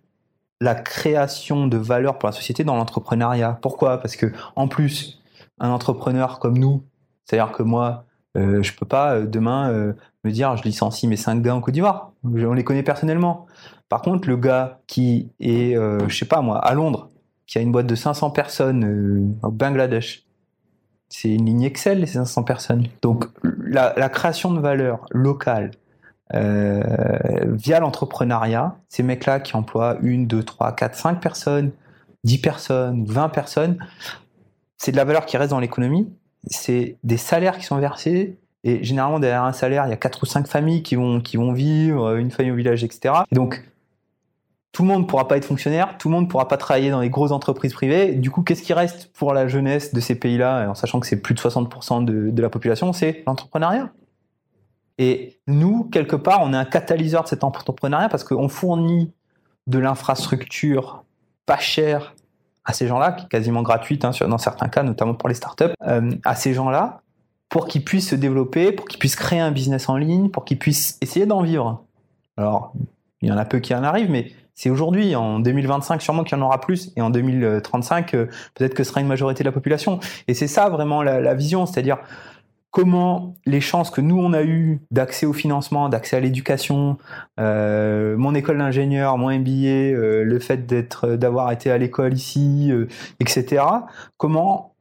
la 0.60 0.76
création 0.76 1.68
de 1.68 1.78
valeur 1.78 2.18
pour 2.18 2.28
la 2.28 2.34
société 2.34 2.64
dans 2.64 2.76
l'entrepreneuriat. 2.76 3.60
Pourquoi? 3.62 4.00
Parce 4.00 4.16
que 4.16 4.32
en 4.56 4.68
plus, 4.68 5.22
un 5.60 5.70
entrepreneur 5.70 6.40
comme 6.40 6.58
nous, 6.58 6.84
c'est-à-dire 7.26 7.52
que 7.52 7.64
moi, 7.64 8.06
euh, 8.38 8.64
je 8.64 8.74
peux 8.74 8.86
pas 8.86 9.16
euh, 9.16 9.26
demain 9.26 9.70
euh, 9.72 9.94
me 10.24 10.32
dire 10.32 10.56
je 10.58 10.64
licencie 10.64 11.08
mes 11.08 11.18
cinq 11.18 11.42
gars 11.42 11.56
en 11.56 11.62
Côte 11.62 11.74
d'Ivoire. 11.74 12.12
On 12.24 12.54
les 12.54 12.64
connaît 12.64 12.84
personnellement. 12.84 13.48
Par 13.90 14.02
contre, 14.02 14.28
le 14.28 14.38
gars 14.38 14.80
qui 14.88 15.32
est, 15.40 15.76
euh, 15.76 16.08
je 16.08 16.18
sais 16.18 16.26
pas 16.26 16.42
moi, 16.42 16.58
à 16.60 16.74
Londres, 16.74 17.10
qui 17.46 17.58
a 17.58 17.62
une 17.62 17.72
boîte 17.72 17.88
de 17.88 17.96
500 17.96 18.32
personnes 18.32 18.86
euh, 18.86 19.48
au 19.48 19.52
Bangladesh, 19.52 20.26
c'est 21.10 21.30
une 21.30 21.46
ligne 21.46 21.64
Excel, 21.64 22.00
les 22.00 22.08
500 22.08 22.44
personnes. 22.44 22.88
Donc, 23.04 23.26
la, 23.44 24.10
création 24.10 24.52
de 24.52 24.60
valeur 24.60 25.06
locale 25.12 25.70
euh, 26.34 26.82
via 27.46 27.80
l'entrepreneuriat, 27.80 28.78
ces 28.90 29.04
mecs-là 29.04 29.40
qui 29.40 29.56
emploient 29.56 29.98
une, 30.02 30.26
deux, 30.26 30.42
trois, 30.42 30.72
quatre, 30.72 30.96
cinq 30.96 31.22
personnes, 31.22 31.72
10 32.24 32.40
personnes, 32.40 33.06
20 33.06 33.30
personnes, 33.30 33.78
c'est 34.78 34.92
de 34.92 34.98
la 34.98 35.06
valeur 35.06 35.28
qui 35.28 35.38
reste 35.38 35.52
dans 35.52 35.60
l'économie, 35.60 36.12
c'est 36.48 36.98
des 37.04 37.18
salaires 37.18 37.60
qui 37.60 37.66
sont 37.66 37.78
versés, 37.78 38.40
Et 38.64 38.84
généralement, 38.84 39.20
derrière 39.20 39.44
un 39.44 39.54
salaire, 39.54 39.86
il 39.86 39.90
y 39.90 39.94
a 39.94 39.98
quatre 39.98 40.24
ou 40.24 40.26
cinq 40.26 40.48
familles 40.48 40.84
qui 40.84 40.96
vont, 40.96 41.20
qui 41.20 41.38
vont 41.38 41.52
vivre, 41.52 42.16
une 42.16 42.32
famille 42.32 42.52
au 42.52 42.56
village, 42.56 42.84
etc. 42.84 43.16
Et 43.32 43.36
donc, 43.36 43.64
tout 44.72 44.84
le 44.84 44.88
monde 44.88 45.02
ne 45.02 45.06
pourra 45.06 45.28
pas 45.28 45.38
être 45.38 45.46
fonctionnaire, 45.46 45.98
tout 46.00 46.08
le 46.08 46.14
monde 46.16 46.26
ne 46.26 46.30
pourra 46.30 46.48
pas 46.48 46.58
travailler 46.58 46.90
dans 46.90 47.02
les 47.02 47.10
grosses 47.10 47.32
entreprises 47.32 47.74
privées. 47.74 48.14
Du 48.14 48.32
coup, 48.32 48.42
qu'est-ce 48.42 48.64
qui 48.64 48.74
reste 48.74 49.12
pour 49.14 49.34
la 49.34 49.48
jeunesse 49.48 49.94
de 49.94 50.00
ces 50.00 50.16
pays-là, 50.16 50.70
en 50.70 50.76
sachant 50.76 51.00
que 51.00 51.08
c'est 51.08 51.22
plus 51.22 51.36
de 51.36 51.40
60% 51.40 52.06
de, 52.06 52.32
de 52.32 52.42
la 52.42 52.50
population, 52.50 52.92
c'est 52.94 53.24
l'entrepreneuriat. 53.28 53.92
Et 54.98 55.40
nous, 55.48 55.84
quelque 55.86 56.16
part, 56.16 56.42
on 56.42 56.54
est 56.54 56.58
un 56.58 56.66
catalyseur 56.66 57.24
de 57.24 57.28
cet 57.28 57.44
entrepreneuriat 57.44 58.10
parce 58.10 58.24
qu'on 58.24 58.50
fournit 58.50 59.12
de 59.68 59.80
l'infrastructure 59.80 61.04
pas 61.46 61.58
chère 61.58 62.16
à 62.66 62.74
ces 62.74 62.88
gens-là, 62.88 63.12
qui 63.12 63.26
est 63.26 63.30
quasiment 63.30 63.62
gratuite 63.62 64.06
hein, 64.06 64.12
dans 64.28 64.38
certains 64.38 64.70
cas, 64.70 64.84
notamment 64.84 65.14
pour 65.14 65.30
les 65.30 65.36
startups, 65.36 65.74
euh, 65.86 66.12
à 66.24 66.36
ces 66.36 66.54
gens-là, 66.54 67.03
pour 67.54 67.68
qu'ils 67.68 67.84
puissent 67.84 68.10
se 68.10 68.16
développer, 68.16 68.72
pour 68.72 68.88
qu'ils 68.88 68.98
puissent 68.98 69.16
créer 69.16 69.40
un 69.40 69.52
business 69.52 69.88
en 69.88 69.96
ligne, 69.96 70.30
pour 70.30 70.44
qu'ils 70.44 70.58
puissent 70.58 70.98
essayer 71.02 71.28
d'en 71.28 71.44
vivre. 71.44 71.84
Alors, 72.36 72.74
il 73.22 73.30
y 73.30 73.32
en 73.32 73.38
a 73.38 73.46
peu 73.46 73.60
qui 73.60 73.76
en 73.76 73.84
arrivent, 73.84 74.10
mais 74.10 74.32
c'est 74.56 74.72
aujourd'hui, 74.72 75.16
en 75.16 75.38
2025 75.38 76.02
sûrement 76.02 76.24
qu'il 76.24 76.36
y 76.36 76.42
en 76.42 76.44
aura 76.44 76.60
plus, 76.60 76.92
et 76.96 77.02
en 77.04 77.12
2035 77.12 78.16
euh, 78.16 78.26
peut-être 78.56 78.74
que 78.74 78.84
ce 78.84 78.90
sera 78.90 79.02
une 79.02 79.08
majorité 79.08 79.44
de 79.44 79.50
la 79.50 79.52
population. 79.52 80.00
Et 80.28 80.34
c'est 80.34 80.48
ça 80.48 80.68
vraiment 80.70 81.04
la, 81.04 81.36
vision, 81.36 81.68
c'est-à-dire 81.68 82.00
comment 82.72 83.36
les 83.46 83.62
chances 83.62 83.92
que 83.92 84.02
nous 84.02 84.18
on 84.18 84.34
a 84.34 84.42
eues 84.42 84.82
d'accès 84.90 85.28
au 85.28 85.34
financement, 85.34 85.90
d'accès 85.90 86.18
à 86.18 86.22
l'éducation, 86.22 86.98
euh, 87.40 88.18
mon 88.18 88.34
école 88.34 88.58
d'ingénieur, 88.58 89.16
mon 89.20 89.30
MBA, 89.30 89.94
euh, 89.94 90.24
le 90.24 90.40
fait 90.40 90.66
d'avoir 91.06 91.52
été 91.52 91.70
à 91.70 91.78
l'école 91.78 92.16
ici, 92.16 92.72
etc. 93.20 93.64
Comment 94.18 94.73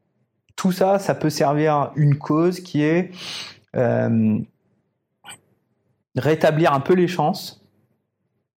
tout 0.56 0.72
ça, 0.72 0.98
ça 0.98 1.14
peut 1.14 1.30
servir 1.30 1.92
une 1.96 2.16
cause 2.16 2.60
qui 2.60 2.82
est 2.82 3.10
euh, 3.76 4.38
rétablir 6.16 6.72
un 6.72 6.80
peu 6.80 6.94
les 6.94 7.08
chances 7.08 7.64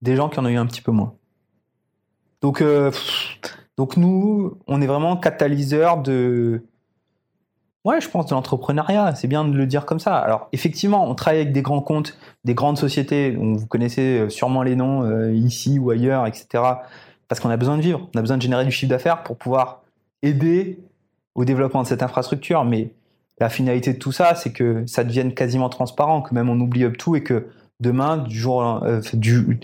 des 0.02 0.16
gens 0.16 0.30
qui 0.30 0.40
en 0.40 0.46
ont 0.46 0.50
eu 0.50 0.58
un 0.58 0.66
petit 0.66 0.82
peu 0.82 0.92
moins. 0.92 1.14
Donc, 2.42 2.62
euh, 2.62 2.92
donc 3.78 3.98
nous, 3.98 4.58
on 4.68 4.82
est 4.82 4.88
vraiment 4.88 5.16
catalyseur 5.18 6.02
de, 6.02 6.64
ouais, 7.86 8.02
je 8.02 8.10
pense 8.10 8.28
de 8.28 8.36
l'entrepreneuriat. 8.36 9.16
C'est 9.16 9.28
bien 9.28 9.46
de 9.46 9.56
le 9.56 9.66
dire 9.66 9.86
comme 9.86 10.00
ça. 10.00 10.18
Alors, 10.18 10.50
effectivement, 10.52 11.10
on 11.10 11.16
travaille 11.16 11.42
avec 11.42 11.54
des 11.54 11.62
grands 11.62 11.82
comptes, 11.82 12.18
des 12.44 12.54
grandes 12.54 12.78
sociétés. 12.78 13.32
dont 13.32 13.54
vous 13.54 13.68
connaissez 13.68 14.20
euh, 14.20 14.30
sûrement 14.30 14.64
les 14.64 14.76
noms 14.76 15.32
ici 15.32 15.80
ou 15.80 15.90
ailleurs, 15.90 16.28
etc. 16.28 16.64
Parce 17.28 17.40
qu'on 17.40 17.50
a 17.50 17.58
besoin 17.58 17.78
de 17.78 17.82
vivre. 17.82 18.10
On 18.14 18.20
a 18.20 18.22
besoin 18.22 18.38
de 18.38 18.42
générer 18.42 18.66
du 18.66 18.72
chiffre 18.72 18.90
d'affaires 18.90 19.24
pour 19.24 19.38
pouvoir 19.38 19.82
aider 20.22 20.80
au 21.36 21.46
développement 21.46 21.84
de 21.84 21.88
cette 21.88 22.04
infrastructure. 22.04 22.64
Mais 22.66 22.92
la 23.40 23.50
finalité 23.50 23.94
de 23.94 24.00
tout 24.00 24.12
ça, 24.12 24.36
c'est 24.36 24.52
que 24.52 24.86
ça 24.88 25.04
devienne 25.04 25.34
quasiment 25.34 25.70
transparent, 25.70 26.22
que 26.22 26.34
même 26.34 26.50
on 26.50 26.60
oublie 26.60 26.86
tout 26.98 27.16
et 27.16 27.24
que 27.24 27.48
demain, 27.80 28.18
du 28.18 28.38
jour, 28.38 28.84
euh, 28.84 29.02
du, 29.14 29.60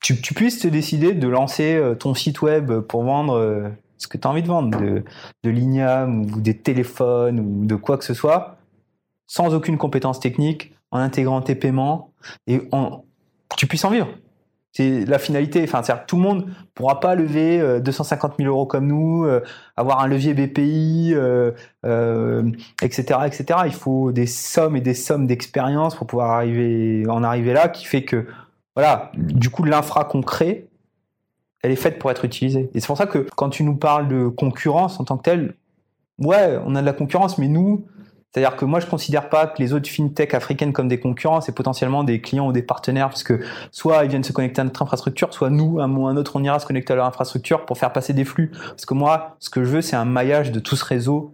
tu, 0.00 0.34
puisses 0.34 0.60
te 0.60 0.68
décider 0.68 1.12
de 1.12 1.28
lancer 1.28 1.74
euh, 1.74 1.94
ton 1.94 2.14
site 2.14 2.42
web 2.42 2.72
pour 2.80 3.02
vendre 3.02 3.34
euh, 3.34 3.68
ce 3.98 4.06
que 4.06 4.16
tu 4.16 4.26
as 4.26 4.30
envie 4.30 4.42
de 4.42 4.48
vendre, 4.48 4.78
de, 4.78 5.02
de 5.42 5.50
ou 5.50 6.40
des 6.40 6.56
téléphones 6.56 7.40
ou 7.40 7.66
de 7.66 7.74
quoi 7.74 7.98
que 7.98 8.04
ce 8.04 8.14
soit, 8.14 8.58
sans 9.26 9.54
aucune 9.54 9.78
compétence 9.78 10.20
technique, 10.20 10.72
en 10.92 10.98
intégrant 10.98 11.40
tes 11.42 11.56
paiements 11.56 12.12
et 12.46 12.68
en, 12.70 13.04
tu 13.56 13.66
puisses 13.66 13.84
en 13.84 13.90
vivre. 13.90 14.08
C'est 14.76 15.06
la 15.06 15.18
finalité. 15.18 15.64
Enfin, 15.64 15.80
tout 16.06 16.16
le 16.16 16.22
monde 16.22 16.50
pourra 16.74 17.00
pas 17.00 17.14
lever 17.14 17.58
euh, 17.58 17.80
250 17.80 18.34
000 18.38 18.50
euros 18.50 18.66
comme 18.66 18.86
nous, 18.86 19.24
euh, 19.24 19.40
avoir 19.74 20.00
un 20.00 20.06
levier 20.06 20.34
BPI, 20.34 21.14
euh, 21.14 22.42
etc., 22.82 23.20
etc. 23.24 23.60
Il 23.64 23.72
faut 23.72 24.12
des 24.12 24.26
sommes 24.26 24.76
et 24.76 24.82
des 24.82 24.92
sommes 24.92 25.26
d'expérience 25.26 25.94
pour 25.94 26.06
pouvoir 26.06 26.32
arriver, 26.32 27.04
en 27.08 27.22
arriver 27.24 27.54
là, 27.54 27.70
qui 27.70 27.86
fait 27.86 28.04
que, 28.04 28.26
voilà, 28.74 29.12
du 29.14 29.48
coup, 29.48 29.64
l'infra 29.64 30.04
qu'on 30.04 30.20
crée, 30.20 30.68
elle 31.62 31.70
est 31.70 31.76
faite 31.76 31.98
pour 31.98 32.10
être 32.10 32.26
utilisée. 32.26 32.68
Et 32.74 32.80
c'est 32.80 32.86
pour 32.86 32.98
ça 32.98 33.06
que 33.06 33.26
quand 33.34 33.48
tu 33.48 33.62
nous 33.62 33.76
parles 33.76 34.08
de 34.08 34.28
concurrence 34.28 35.00
en 35.00 35.04
tant 35.04 35.16
que 35.16 35.22
telle, 35.22 35.54
ouais, 36.18 36.58
on 36.66 36.74
a 36.74 36.82
de 36.82 36.86
la 36.86 36.92
concurrence, 36.92 37.38
mais 37.38 37.48
nous, 37.48 37.86
c'est-à-dire 38.36 38.56
que 38.56 38.66
moi, 38.66 38.80
je 38.80 38.86
considère 38.86 39.30
pas 39.30 39.46
que 39.46 39.62
les 39.62 39.72
autres 39.72 39.88
fintech 39.88 40.34
africaines 40.34 40.74
comme 40.74 40.88
des 40.88 41.00
concurrents, 41.00 41.40
c'est 41.40 41.54
potentiellement 41.54 42.04
des 42.04 42.20
clients 42.20 42.46
ou 42.46 42.52
des 42.52 42.60
partenaires, 42.60 43.08
parce 43.08 43.22
que 43.22 43.40
soit 43.70 44.04
ils 44.04 44.10
viennent 44.10 44.24
se 44.24 44.32
connecter 44.34 44.60
à 44.60 44.64
notre 44.64 44.82
infrastructure, 44.82 45.32
soit 45.32 45.48
nous, 45.48 45.80
un 45.80 45.90
ou 45.90 46.06
un 46.06 46.18
autre, 46.18 46.36
on 46.36 46.44
ira 46.44 46.58
se 46.58 46.66
connecter 46.66 46.92
à 46.92 46.96
leur 46.96 47.06
infrastructure 47.06 47.64
pour 47.64 47.78
faire 47.78 47.94
passer 47.94 48.12
des 48.12 48.26
flux. 48.26 48.50
Parce 48.50 48.84
que 48.84 48.92
moi, 48.92 49.36
ce 49.38 49.48
que 49.48 49.64
je 49.64 49.70
veux, 49.70 49.80
c'est 49.80 49.96
un 49.96 50.04
maillage 50.04 50.52
de 50.52 50.60
tout 50.60 50.76
ce 50.76 50.84
réseau 50.84 51.32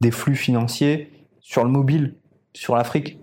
des 0.00 0.12
flux 0.12 0.36
financiers 0.36 1.10
sur 1.40 1.64
le 1.64 1.70
mobile, 1.70 2.14
sur 2.52 2.76
l'Afrique. 2.76 3.18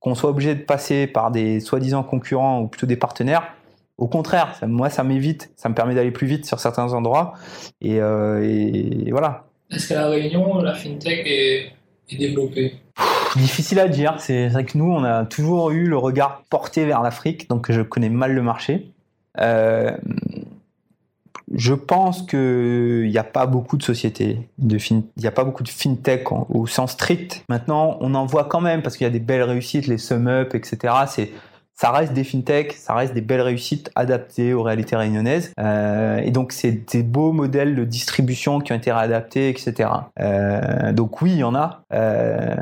Qu'on 0.00 0.16
soit 0.16 0.30
obligé 0.30 0.56
de 0.56 0.62
passer 0.62 1.06
par 1.06 1.30
des 1.30 1.60
soi-disant 1.60 2.02
concurrents 2.02 2.62
ou 2.62 2.66
plutôt 2.66 2.86
des 2.86 2.96
partenaires, 2.96 3.54
au 3.96 4.08
contraire, 4.08 4.58
moi, 4.66 4.90
ça 4.90 5.04
m'évite, 5.04 5.52
ça 5.54 5.68
me 5.68 5.74
permet 5.76 5.94
d'aller 5.94 6.10
plus 6.10 6.26
vite 6.26 6.46
sur 6.46 6.58
certains 6.58 6.92
endroits. 6.94 7.34
Et, 7.80 8.00
euh, 8.00 9.04
voilà. 9.12 9.44
Est-ce 9.70 9.88
qu'à 9.88 10.00
La 10.00 10.08
Réunion, 10.08 10.58
la 10.62 10.74
fintech 10.74 11.22
est, 11.26 11.75
développée 12.14 12.74
Difficile 13.36 13.80
à 13.80 13.88
dire. 13.88 14.16
C'est 14.18 14.48
vrai 14.48 14.64
que 14.64 14.78
nous, 14.78 14.90
on 14.90 15.04
a 15.04 15.26
toujours 15.26 15.70
eu 15.70 15.86
le 15.86 15.98
regard 15.98 16.42
porté 16.48 16.84
vers 16.86 17.02
l'Afrique, 17.02 17.48
donc 17.50 17.70
je 17.70 17.82
connais 17.82 18.08
mal 18.08 18.32
le 18.32 18.42
marché. 18.42 18.92
Euh, 19.40 19.94
je 21.54 21.74
pense 21.74 22.22
qu'il 22.22 23.08
n'y 23.08 23.18
a 23.18 23.24
pas 23.24 23.46
beaucoup 23.46 23.76
de 23.76 23.82
sociétés, 23.82 24.48
de 24.58 24.78
il 24.90 25.02
n'y 25.16 25.26
a 25.26 25.32
pas 25.32 25.44
beaucoup 25.44 25.62
de 25.62 25.68
fintech 25.68 26.32
au 26.32 26.66
sens 26.66 26.92
strict. 26.92 27.44
Maintenant, 27.48 27.98
on 28.00 28.14
en 28.14 28.26
voit 28.26 28.44
quand 28.44 28.60
même 28.60 28.82
parce 28.82 28.96
qu'il 28.96 29.04
y 29.04 29.08
a 29.08 29.12
des 29.12 29.20
belles 29.20 29.42
réussites, 29.42 29.86
les 29.86 29.98
sum 29.98 30.26
up, 30.26 30.54
etc. 30.54 30.94
C'est 31.06 31.30
ça 31.76 31.90
reste 31.90 32.14
des 32.14 32.24
fintech, 32.24 32.72
ça 32.72 32.94
reste 32.94 33.12
des 33.12 33.20
belles 33.20 33.42
réussites 33.42 33.90
adaptées 33.94 34.54
aux 34.54 34.62
réalités 34.62 34.96
réunionnaises. 34.96 35.52
Euh, 35.60 36.18
et 36.18 36.30
donc, 36.30 36.52
c'est 36.52 36.90
des 36.90 37.02
beaux 37.02 37.32
modèles 37.32 37.76
de 37.76 37.84
distribution 37.84 38.60
qui 38.60 38.72
ont 38.72 38.76
été 38.76 38.90
réadaptés, 38.90 39.50
etc. 39.50 39.90
Euh, 40.18 40.92
donc 40.92 41.20
oui, 41.20 41.32
il 41.32 41.38
y 41.38 41.44
en 41.44 41.54
a. 41.54 41.82
Euh, 41.92 42.54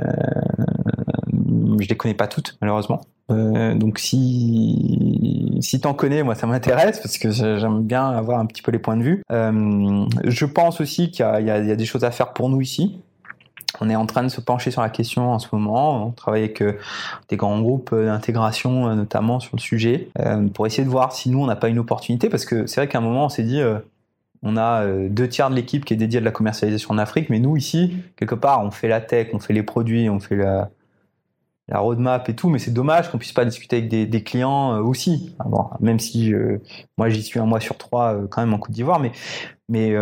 je 1.80 1.88
les 1.88 1.96
connais 1.96 2.14
pas 2.14 2.26
toutes, 2.26 2.56
malheureusement. 2.60 3.02
Euh, 3.30 3.74
donc 3.74 3.98
si 4.00 5.56
si 5.60 5.80
t'en 5.80 5.94
connais, 5.94 6.22
moi 6.22 6.34
ça 6.34 6.46
m'intéresse 6.46 6.98
parce 7.00 7.16
que 7.16 7.30
j'aime 7.30 7.82
bien 7.82 8.06
avoir 8.10 8.38
un 8.38 8.44
petit 8.44 8.60
peu 8.60 8.70
les 8.70 8.78
points 8.78 8.98
de 8.98 9.02
vue. 9.02 9.22
Je 9.30 10.44
pense 10.44 10.80
aussi 10.80 11.10
qu'il 11.10 11.24
y 11.24 11.50
a, 11.50 11.76
des 11.76 11.86
choses 11.86 12.04
à 12.04 12.10
faire 12.10 12.32
pour 12.32 12.50
nous 12.50 12.60
ici. 12.60 13.00
On 13.80 13.90
est 13.90 13.96
en 13.96 14.06
train 14.06 14.22
de 14.22 14.28
se 14.28 14.40
pencher 14.40 14.70
sur 14.70 14.82
la 14.82 14.88
question 14.88 15.32
en 15.32 15.38
ce 15.38 15.48
moment. 15.52 16.06
On 16.06 16.10
travaille 16.10 16.42
avec 16.42 16.62
euh, 16.62 16.78
des 17.28 17.36
grands 17.36 17.60
groupes 17.60 17.94
d'intégration, 17.94 18.88
euh, 18.88 18.94
notamment 18.94 19.40
sur 19.40 19.56
le 19.56 19.60
sujet, 19.60 20.08
euh, 20.20 20.46
pour 20.48 20.66
essayer 20.66 20.84
de 20.84 20.88
voir 20.88 21.12
si 21.12 21.30
nous 21.30 21.40
on 21.40 21.46
n'a 21.46 21.56
pas 21.56 21.68
une 21.68 21.78
opportunité. 21.78 22.28
Parce 22.28 22.44
que 22.44 22.66
c'est 22.66 22.80
vrai 22.80 22.88
qu'à 22.88 22.98
un 22.98 23.02
moment 23.02 23.26
on 23.26 23.28
s'est 23.28 23.42
dit, 23.42 23.60
on 24.42 24.56
a 24.56 24.86
deux 25.08 25.28
tiers 25.28 25.50
de 25.50 25.54
l'équipe 25.54 25.84
qui 25.84 25.94
est 25.94 25.96
dédiée 25.96 26.18
à 26.18 26.22
la 26.22 26.30
commercialisation 26.30 26.90
en 26.92 26.98
Afrique, 26.98 27.30
mais 27.30 27.38
nous 27.38 27.56
ici, 27.56 27.96
quelque 28.16 28.34
part, 28.34 28.64
on 28.64 28.70
fait 28.70 28.88
la 28.88 29.00
tech, 29.00 29.28
on 29.32 29.38
fait 29.38 29.52
les 29.52 29.62
produits, 29.62 30.08
on 30.10 30.20
fait 30.20 30.36
la, 30.36 30.70
roadmap 31.72 32.28
et 32.28 32.34
tout, 32.34 32.50
mais 32.50 32.58
c'est 32.58 32.72
dommage 32.72 33.10
qu'on 33.10 33.16
puisse 33.16 33.32
pas 33.32 33.46
discuter 33.46 33.78
avec 33.78 33.88
des, 33.88 34.22
clients 34.22 34.78
aussi. 34.80 35.34
Même 35.80 35.98
si 35.98 36.32
moi 36.98 37.08
j'y 37.08 37.22
suis 37.22 37.40
un 37.40 37.46
mois 37.46 37.60
sur 37.60 37.78
trois 37.78 38.16
quand 38.30 38.42
même 38.42 38.52
en 38.54 38.58
Côte 38.58 38.72
d'Ivoire, 38.72 39.00
mais 39.68 39.96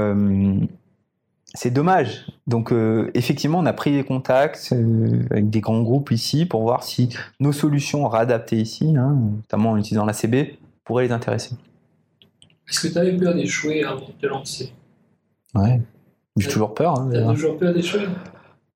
c'est 1.55 1.71
dommage. 1.71 2.27
Donc 2.47 2.73
euh, 2.73 3.11
effectivement, 3.15 3.59
on 3.59 3.67
a 3.67 3.73
pris 3.73 3.93
des 3.93 4.05
contacts 4.05 4.71
euh, 4.73 5.23
avec 5.31 5.51
des 5.51 5.61
grands 5.61 5.83
groupes 5.83 6.11
ici 6.11 6.47
pour 6.47 6.63
voir 6.63 6.83
si 6.83 7.11
nos 7.41 7.53
solutions 7.53 8.09
réadaptées 8.09 8.57
ici, 8.57 8.97
hein, 8.97 9.17
notamment 9.37 9.73
en 9.73 9.77
utilisant 9.77 10.05
la 10.05 10.13
CB, 10.13 10.59
pourraient 10.85 11.05
les 11.05 11.13
intéresser. 11.13 11.55
Est-ce 12.69 12.89
que 12.89 12.93
tu 12.93 12.99
avais 12.99 13.17
peur 13.17 13.35
d'échouer 13.35 13.85
avant 13.85 14.07
de 14.07 14.13
te 14.21 14.27
lancer? 14.27 14.73
Ouais, 15.55 15.81
j'ai 16.37 16.49
toujours 16.49 16.75
peur. 16.75 16.99
Hein, 16.99 17.11
T'as 17.13 17.33
toujours 17.35 17.59
peur 17.59 17.75
d'échouer? 17.75 18.07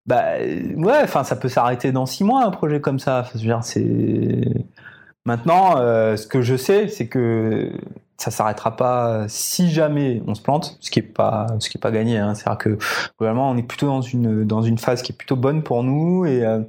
Bah 0.04 0.38
ouais, 0.38 1.00
enfin 1.02 1.24
ça 1.24 1.34
peut 1.34 1.48
s'arrêter 1.48 1.90
dans 1.90 2.06
six 2.06 2.22
mois 2.22 2.44
un 2.44 2.50
projet 2.50 2.80
comme 2.80 2.98
ça. 2.98 3.20
Enfin, 3.20 3.30
je 3.34 3.38
veux 3.40 3.46
dire, 3.46 3.64
c'est 3.64 4.64
maintenant 5.24 5.78
euh, 5.78 6.16
ce 6.16 6.26
que 6.26 6.42
je 6.42 6.56
sais, 6.56 6.88
c'est 6.88 7.08
que 7.08 7.72
ça 8.18 8.30
s'arrêtera 8.30 8.76
pas 8.76 9.26
si 9.28 9.70
jamais 9.70 10.22
on 10.26 10.34
se 10.34 10.40
plante, 10.40 10.78
ce 10.80 10.90
qui 10.90 11.00
est 11.00 11.02
pas 11.02 11.46
ce 11.58 11.68
qui 11.68 11.76
est 11.76 11.80
pas 11.80 11.90
gagné. 11.90 12.18
Hein. 12.18 12.34
C'est-à-dire 12.34 12.58
que 12.58 12.78
globalement, 13.18 13.50
on 13.50 13.56
est 13.56 13.62
plutôt 13.62 13.86
dans 13.86 14.00
une 14.00 14.44
dans 14.44 14.62
une 14.62 14.78
phase 14.78 15.02
qui 15.02 15.12
est 15.12 15.14
plutôt 15.16 15.36
bonne 15.36 15.62
pour 15.62 15.82
nous 15.82 16.24
et 16.24 16.44
euh, 16.44 16.60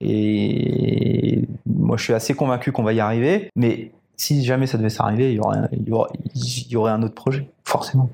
et 0.00 1.42
moi 1.66 1.96
je 1.96 2.04
suis 2.04 2.12
assez 2.12 2.34
convaincu 2.34 2.72
qu'on 2.72 2.82
va 2.82 2.92
y 2.92 3.00
arriver. 3.00 3.50
Mais 3.56 3.90
si 4.16 4.44
jamais 4.44 4.66
ça 4.66 4.78
devait 4.78 4.90
s'arriver, 4.90 5.32
il 5.32 5.36
y 5.36 5.40
aurait 5.40 5.68
il 5.72 5.88
y 5.88 5.92
aurait, 5.92 6.10
il 6.34 6.68
y 6.68 6.76
aurait 6.76 6.92
un 6.92 7.02
autre 7.02 7.14
projet, 7.14 7.46
forcément. 7.64 8.08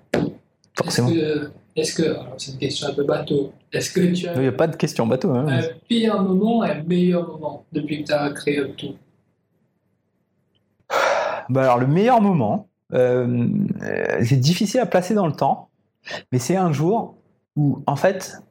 Forcément. 0.76 1.10
Est-ce 1.74 1.94
que, 1.94 2.16
c'est 2.36 2.52
une 2.52 2.58
question 2.58 2.88
un 2.88 2.92
peu 2.92 3.04
bateau, 3.04 3.52
est-ce 3.72 3.90
que 3.92 4.12
tu 4.12 4.28
as. 4.28 4.34
Il 4.34 4.40
n'y 4.42 4.46
a 4.46 4.52
pas 4.52 4.66
de 4.66 4.76
question 4.76 5.06
bateau. 5.06 5.30
Hein. 5.30 5.46
Un 5.48 5.62
pire 5.88 6.22
moment 6.22 6.62
et 6.64 6.70
un 6.70 6.82
meilleur 6.82 7.26
moment 7.26 7.64
depuis 7.72 8.02
que 8.02 8.08
tu 8.08 8.12
as 8.12 8.30
créé 8.30 8.62
tout 8.76 8.94
bah 11.48 11.62
alors 11.62 11.78
le 11.78 11.86
meilleur 11.86 12.20
moment, 12.20 12.68
euh, 12.92 13.48
c'est 14.24 14.40
difficile 14.40 14.80
à 14.80 14.86
placer 14.86 15.14
dans 15.14 15.26
le 15.26 15.32
temps, 15.32 15.70
mais 16.30 16.38
c'est 16.38 16.56
un 16.56 16.72
jour 16.72 17.16
où, 17.56 17.82
en 17.86 17.96
fait, 17.96 18.42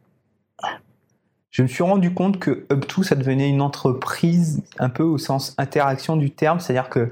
je 1.49 1.61
me 1.61 1.67
suis 1.67 1.83
rendu 1.83 2.13
compte 2.13 2.39
que 2.39 2.65
Up2, 2.69 3.03
ça 3.03 3.15
devenait 3.15 3.49
une 3.49 3.61
entreprise 3.61 4.63
un 4.79 4.89
peu 4.89 5.03
au 5.03 5.17
sens 5.17 5.53
interaction 5.57 6.15
du 6.15 6.31
terme, 6.31 6.59
c'est-à-dire 6.59 6.89
qu'il 6.89 7.11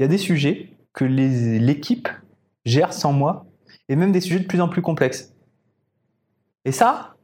y 0.00 0.02
a 0.02 0.08
des 0.08 0.18
sujets 0.18 0.70
que 0.92 1.04
l'équipe 1.04 2.08
gère 2.64 2.92
sans 2.92 3.12
moi, 3.12 3.46
et 3.88 3.96
même 3.96 4.12
des 4.12 4.20
sujets 4.20 4.40
de 4.40 4.46
plus 4.46 4.60
en 4.60 4.68
plus 4.68 4.82
complexes. 4.82 5.32
Et 6.64 6.72
ça, 6.72 7.14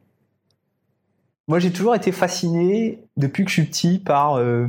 moi 1.47 1.59
j'ai 1.59 1.71
toujours 1.71 1.93
été 1.93 2.11
fasciné 2.11 3.03
depuis 3.17 3.43
que 3.43 3.49
je 3.49 3.61
suis 3.61 3.65
petit 3.65 3.99
par, 3.99 4.35
euh, 4.37 4.67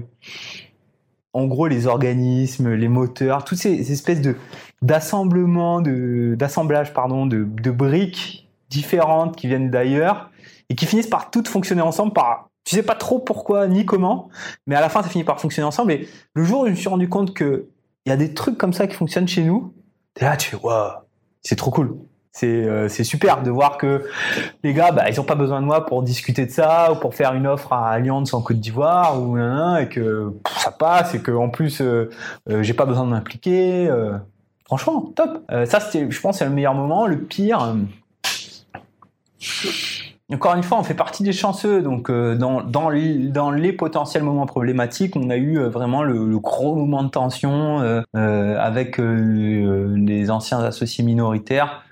en 1.36 1.46
gros, 1.46 1.66
les 1.66 1.86
organismes, 1.86 2.72
les 2.72 2.88
moteurs, 2.88 3.44
toutes 3.44 3.58
ces, 3.58 3.92
espèces 3.92 4.22
de 4.22 4.36
d'assemblement, 4.80 5.82
de 5.82 6.36
pardon, 6.94 7.26
de, 7.26 7.44
de 7.44 7.70
briques 7.70 8.48
différentes 8.70 9.36
qui 9.36 9.46
viennent 9.46 9.70
d'ailleurs 9.70 10.30
et 10.70 10.74
qui 10.74 10.86
finissent 10.86 11.08
par 11.08 11.30
toutes 11.30 11.48
fonctionner 11.48 11.82
ensemble 11.82 12.14
par 12.14 12.48
tu 12.64 12.74
sais 12.74 12.82
pas 12.82 12.94
trop 12.94 13.18
pourquoi 13.18 13.68
ni 13.68 13.84
comment, 13.84 14.28
mais 14.66 14.74
à 14.74 14.80
la 14.80 14.88
fin 14.88 15.02
ça 15.02 15.08
finit 15.08 15.24
par 15.24 15.38
fonctionner 15.38 15.66
ensemble. 15.66 15.92
Et 15.92 16.08
le 16.34 16.42
jour 16.42 16.62
où 16.62 16.66
je 16.66 16.70
me 16.70 16.74
suis 16.74 16.88
rendu 16.88 17.08
compte 17.08 17.34
que 17.34 17.68
il 18.06 18.08
y 18.08 18.12
a 18.12 18.16
des 18.16 18.32
trucs 18.32 18.56
comme 18.56 18.72
ça 18.72 18.86
qui 18.86 18.94
fonctionnent 18.94 19.28
chez 19.28 19.44
nous, 19.44 19.74
là, 20.20 20.36
tu 20.36 20.48
fais 20.50 20.56
waouh, 20.56 20.90
c'est 21.42 21.56
trop 21.56 21.70
cool. 21.70 21.98
C'est 22.36 22.68
euh, 22.68 22.86
super 22.90 23.42
de 23.42 23.50
voir 23.50 23.78
que 23.78 24.04
les 24.62 24.74
gars, 24.74 24.92
bah, 24.92 25.08
ils 25.08 25.18
ont 25.18 25.24
pas 25.24 25.36
besoin 25.36 25.62
de 25.62 25.66
moi 25.66 25.86
pour 25.86 26.02
discuter 26.02 26.44
de 26.44 26.50
ça 26.50 26.92
ou 26.92 26.96
pour 26.96 27.14
faire 27.14 27.32
une 27.32 27.46
offre 27.46 27.72
à 27.72 27.88
Allianz 27.88 28.34
en 28.34 28.42
Côte 28.42 28.60
d'Ivoire 28.60 29.18
ou 29.18 29.38
et 29.38 29.88
que 29.88 30.34
ça 30.58 30.70
passe 30.70 31.14
et 31.14 31.20
que 31.20 31.32
en 31.32 31.48
plus 31.48 31.80
euh, 31.80 32.10
euh, 32.50 32.62
j'ai 32.62 32.74
pas 32.74 32.84
besoin 32.84 33.04
de 33.04 33.10
m'impliquer. 33.10 33.90
franchement, 34.66 35.12
top. 35.16 35.50
ça 35.64 35.78
je 35.94 36.20
pense, 36.20 36.38
c'est 36.38 36.44
le 36.44 36.50
meilleur 36.50 36.74
moment. 36.74 37.06
Le 37.06 37.16
pire 37.16 37.74
encore 40.30 40.56
une 40.56 40.62
fois, 40.64 40.78
on 40.78 40.82
fait 40.82 40.92
partie 40.92 41.22
des 41.22 41.32
chanceux. 41.32 41.80
Donc, 41.80 42.10
dans, 42.10 42.60
dans, 42.62 42.90
les, 42.90 43.72
potentiels 43.72 44.24
moments 44.24 44.44
problématiques, 44.44 45.14
on 45.16 45.30
a 45.30 45.36
eu 45.36 45.58
vraiment 45.60 46.02
le, 46.02 46.38
gros 46.38 46.74
moment 46.74 47.02
de 47.02 47.08
tension 47.08 47.78
avec 48.12 48.98
les 48.98 50.30
anciens 50.30 50.60
associés 50.60 51.02
minoritaires 51.02 51.85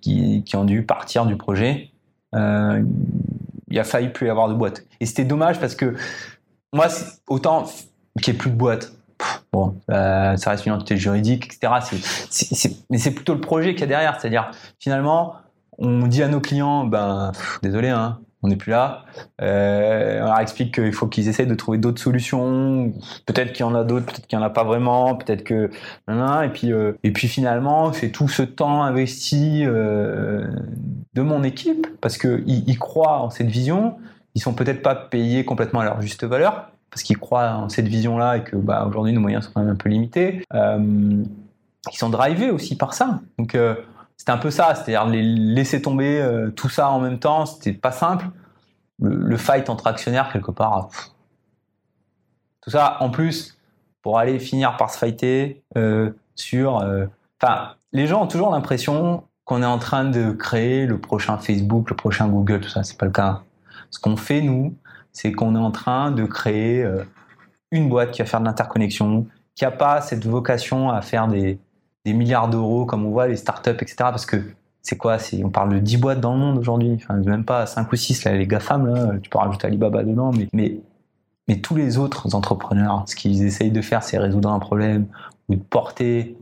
qui, 0.00 0.42
qui, 0.44 0.56
ont 0.56 0.64
dû 0.64 0.84
partir 0.84 1.26
du 1.26 1.36
projet. 1.36 1.90
il 2.32 3.78
a 3.78 3.84
failli 3.84 4.08
plus 4.08 4.26
y 4.26 4.30
avoir 4.30 4.48
de 4.48 4.54
boîte. 4.54 4.84
Et 5.00 5.06
c'était 5.06 5.24
dommage 5.24 5.60
parce 5.60 5.74
que 5.74 5.94
moi, 6.72 6.88
autant 7.28 7.66
qu'il 8.20 8.32
n'y 8.32 8.36
ait 8.36 8.38
plus 8.38 8.50
de 8.50 8.56
boîte, 8.56 8.92
bon, 9.52 9.76
ça 9.88 10.50
reste 10.50 10.66
une 10.66 10.72
entité 10.72 10.96
juridique, 10.96 11.46
etc. 11.46 11.72
mais 12.90 12.98
c'est 12.98 13.12
plutôt 13.12 13.34
le 13.34 13.40
projet 13.40 13.74
qu'il 13.74 13.82
y 13.82 13.84
a 13.84 13.88
derrière. 13.88 14.20
C'est-à-dire, 14.20 14.50
finalement, 14.80 15.36
on 15.78 16.06
dit 16.06 16.22
à 16.22 16.28
nos 16.28 16.40
clients, 16.40 16.84
ben 16.84 17.32
désolé, 17.62 17.88
hein, 17.88 18.18
on 18.42 18.48
n'est 18.48 18.56
plus 18.56 18.70
là. 18.70 19.04
Euh, 19.42 20.20
on 20.22 20.26
leur 20.26 20.40
explique 20.40 20.74
qu'il 20.74 20.92
faut 20.92 21.08
qu'ils 21.08 21.28
essayent 21.28 21.46
de 21.46 21.54
trouver 21.54 21.78
d'autres 21.78 22.00
solutions. 22.00 22.92
Peut-être 23.26 23.52
qu'il 23.52 23.66
y 23.66 23.68
en 23.68 23.74
a 23.74 23.84
d'autres, 23.84 24.06
peut-être 24.06 24.26
qu'il 24.26 24.38
n'y 24.38 24.44
en 24.44 24.46
a 24.46 24.50
pas 24.50 24.64
vraiment, 24.64 25.16
peut-être 25.16 25.42
que 25.42 25.70
et 26.08 26.48
puis 26.50 26.72
euh, 26.72 26.92
et 27.02 27.12
puis 27.12 27.26
finalement 27.28 27.92
c'est 27.92 28.10
tout 28.10 28.28
ce 28.28 28.42
temps 28.42 28.82
investi 28.82 29.64
euh, 29.64 30.46
de 31.14 31.22
mon 31.22 31.42
équipe 31.42 31.86
parce 32.00 32.16
que 32.16 32.42
ils, 32.46 32.78
croient 32.78 33.22
en 33.22 33.30
cette 33.30 33.48
vision. 33.48 33.96
Ils 34.34 34.40
sont 34.40 34.54
peut-être 34.54 34.82
pas 34.82 34.94
payés 34.94 35.44
complètement 35.44 35.80
à 35.80 35.84
leur 35.84 36.00
juste 36.00 36.24
valeur 36.24 36.70
parce 36.90 37.02
qu'ils 37.02 37.18
croient 37.18 37.50
en 37.54 37.68
cette 37.68 37.88
vision-là 37.88 38.36
et 38.36 38.44
que 38.44 38.56
bah, 38.56 38.86
aujourd'hui 38.88 39.12
nos 39.12 39.20
moyens 39.20 39.46
sont 39.46 39.50
quand 39.52 39.62
même 39.62 39.72
un 39.72 39.76
peu 39.76 39.88
limités. 39.88 40.44
ils 40.54 41.96
sont 41.96 42.08
drivés 42.08 42.50
aussi 42.50 42.76
par 42.76 42.94
ça. 42.94 43.20
Donc 43.38 43.56
c'était 44.18 44.32
un 44.32 44.38
peu 44.38 44.50
ça, 44.50 44.74
c'est-à-dire 44.74 45.06
laisser 45.06 45.80
tomber 45.80 46.20
euh, 46.20 46.50
tout 46.50 46.68
ça 46.68 46.90
en 46.90 46.98
même 46.98 47.20
temps, 47.20 47.46
c'était 47.46 47.72
pas 47.72 47.92
simple. 47.92 48.26
Le, 49.00 49.36
fight 49.36 49.70
entre 49.70 49.86
actionnaires, 49.86 50.32
quelque 50.32 50.50
part, 50.50 50.88
tout 52.60 52.70
ça, 52.70 52.96
en 52.98 53.10
plus, 53.10 53.56
pour 54.02 54.18
aller 54.18 54.40
finir 54.40 54.76
par 54.76 54.90
se 54.90 54.98
fighter 54.98 55.62
euh, 55.76 56.10
sur. 56.34 56.80
Euh, 56.80 57.06
enfin, 57.40 57.76
les 57.92 58.08
gens 58.08 58.24
ont 58.24 58.26
toujours 58.26 58.50
l'impression 58.50 59.22
qu'on 59.44 59.62
est 59.62 59.66
en 59.66 59.78
train 59.78 60.04
de 60.04 60.32
créer 60.32 60.84
le 60.84 61.00
prochain 61.00 61.38
Facebook, 61.38 61.88
le 61.88 61.94
prochain 61.94 62.26
Google, 62.26 62.60
tout 62.60 62.68
ça, 62.68 62.82
c'est 62.82 62.98
pas 62.98 63.06
le 63.06 63.12
cas. 63.12 63.42
Ce 63.90 64.00
qu'on 64.00 64.16
fait, 64.16 64.42
nous, 64.42 64.76
c'est 65.12 65.30
qu'on 65.30 65.54
est 65.54 65.60
en 65.60 65.70
train 65.70 66.10
de 66.10 66.24
créer 66.24 66.84
une 67.70 67.88
boîte 67.88 68.10
qui 68.10 68.20
va 68.20 68.26
faire 68.26 68.40
de 68.40 68.46
l'interconnexion, 68.46 69.26
qui 69.54 69.64
n'a 69.64 69.70
pas 69.70 70.00
cette 70.00 70.26
vocation 70.26 70.90
à 70.90 71.00
faire 71.02 71.28
des, 71.28 71.60
milliards 72.14 72.48
d'euros 72.48 72.86
comme 72.86 73.06
on 73.06 73.10
voit 73.10 73.28
les 73.28 73.36
startups, 73.36 73.70
etc. 73.70 73.96
Parce 73.98 74.26
que 74.26 74.42
c'est 74.82 74.96
quoi 74.96 75.18
On 75.44 75.50
parle 75.50 75.74
de 75.74 75.78
10 75.78 75.96
boîtes 75.98 76.20
dans 76.20 76.32
le 76.32 76.38
monde 76.38 76.58
aujourd'hui, 76.58 76.98
même 77.10 77.44
pas 77.44 77.66
5 77.66 77.92
ou 77.92 77.96
6, 77.96 78.24
là, 78.24 78.32
les 78.32 78.46
GAFAM, 78.46 78.86
là, 78.86 79.12
tu 79.22 79.28
peux 79.28 79.38
rajouter 79.38 79.66
Alibaba 79.66 80.02
dedans, 80.02 80.32
mais, 80.32 80.80
mais, 81.46 81.60
tous 81.60 81.74
les 81.74 81.98
autres 81.98 82.34
entrepreneurs, 82.34 83.04
ce 83.06 83.16
qu'ils 83.16 83.44
essayent 83.44 83.70
de 83.70 83.82
faire, 83.82 84.02
c'est 84.02 84.18
résoudre 84.18 84.50
un 84.50 84.58
problème 84.58 85.06
ou 85.48 85.56
de 85.56 85.60
porter, 85.60 86.36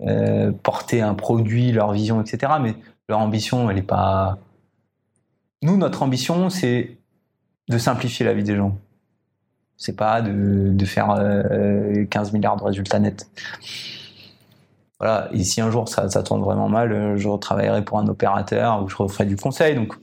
euh, 0.00 0.52
porter 0.62 1.02
un 1.02 1.14
produit, 1.14 1.70
leur 1.72 1.92
vision, 1.92 2.20
etc. 2.20 2.54
Mais 2.60 2.74
leur 3.08 3.20
ambition, 3.20 3.68
elle 3.70 3.76
n'est 3.76 3.82
pas. 3.82 4.38
Nous, 5.62 5.76
notre 5.76 6.02
ambition, 6.02 6.50
c'est 6.50 6.96
de 7.68 7.78
simplifier 7.78 8.24
la 8.24 8.32
vie 8.32 8.44
des 8.44 8.56
gens. 8.56 8.76
C'est 9.76 9.96
pas 9.96 10.22
de, 10.22 10.70
de 10.72 10.84
faire 10.84 11.06
15 11.06 11.16
euh, 11.20 12.32
milliards 12.32 12.56
de 12.56 12.64
résultats 12.64 12.98
nets 12.98 13.28
voilà. 15.00 15.28
Et 15.32 15.44
si 15.44 15.60
un 15.60 15.70
jour 15.70 15.88
ça, 15.88 16.08
ça 16.08 16.22
tourne 16.22 16.42
vraiment 16.42 16.68
mal, 16.68 16.92
euh, 16.92 17.16
je 17.16 17.28
retravaillerai 17.28 17.84
pour 17.84 17.98
un 17.98 18.08
opérateur 18.08 18.82
ou 18.82 18.88
je 18.88 18.96
referai 18.96 19.26
du 19.26 19.36
conseil. 19.36 19.76
Donc, 19.76 19.94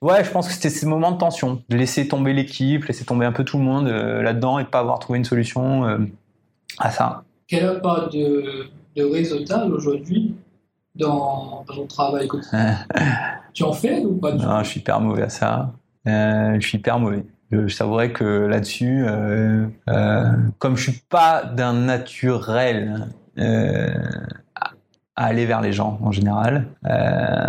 ouais, 0.00 0.24
je 0.24 0.30
pense 0.30 0.48
que 0.48 0.54
c'était 0.54 0.70
ces 0.70 0.86
moments 0.86 1.12
de 1.12 1.18
tension, 1.18 1.62
de 1.68 1.76
laisser 1.76 2.08
tomber 2.08 2.32
l'équipe, 2.32 2.84
laisser 2.86 3.04
tomber 3.04 3.26
un 3.26 3.32
peu 3.32 3.44
tout 3.44 3.58
le 3.58 3.64
monde 3.64 3.88
euh, 3.88 4.22
là-dedans 4.22 4.58
et 4.58 4.64
de 4.64 4.68
pas 4.68 4.80
avoir 4.80 4.98
trouvé 4.98 5.18
une 5.18 5.24
solution 5.24 5.84
euh, 5.84 5.98
à 6.78 6.90
ça. 6.90 7.22
Quel 7.48 7.66
impact 7.66 8.14
de, 8.14 8.66
de 8.96 9.04
réseautage 9.04 9.70
aujourd'hui 9.70 10.34
dans, 10.94 11.64
ton 11.66 11.86
travail 11.86 12.26
quotidien 12.26 12.78
Tu 13.52 13.62
en 13.64 13.72
fais 13.72 14.00
ou 14.00 14.16
pas 14.16 14.32
Non, 14.32 14.62
je 14.62 14.70
suis 14.70 14.80
hyper 14.80 15.00
mauvais 15.00 15.24
à 15.24 15.28
ça. 15.28 15.72
je 16.06 16.60
suis 16.60 16.78
hyper 16.78 16.98
mauvais. 16.98 17.24
Je, 17.50 17.66
savourais 17.66 18.12
que 18.12 18.46
là-dessus, 18.46 19.04
comme 20.58 20.76
je 20.76 20.90
suis 20.90 21.00
pas 21.08 21.44
d'un 21.44 21.72
naturel 21.72 23.08
à 23.36 25.24
aller 25.24 25.46
vers 25.46 25.60
les 25.60 25.72
gens 25.72 25.98
en 26.02 26.12
général, 26.12 26.66
euh, 26.86 27.46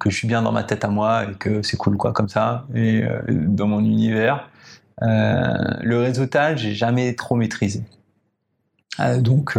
que 0.00 0.10
je 0.10 0.16
suis 0.16 0.26
bien 0.26 0.42
dans 0.42 0.52
ma 0.52 0.64
tête 0.64 0.84
à 0.84 0.88
moi 0.88 1.24
et 1.24 1.34
que 1.34 1.62
c'est 1.62 1.76
cool 1.76 1.96
quoi 1.96 2.12
comme 2.12 2.28
ça, 2.28 2.66
et 2.74 3.04
euh, 3.04 3.22
dans 3.28 3.66
mon 3.66 3.80
univers. 3.80 4.48
le 5.00 5.96
réseautage, 5.98 6.60
j'ai 6.60 6.74
jamais 6.74 7.14
trop 7.14 7.36
maîtrisé. 7.36 7.82
donc, 9.18 9.58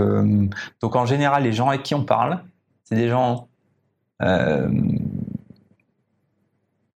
donc 0.81 0.95
en 0.95 1.05
général, 1.05 1.43
les 1.43 1.53
gens 1.53 1.69
avec 1.69 1.83
qui 1.83 1.95
on 1.95 2.03
parle, 2.03 2.39
c'est 2.83 2.95
des 2.95 3.09
gens 3.09 3.47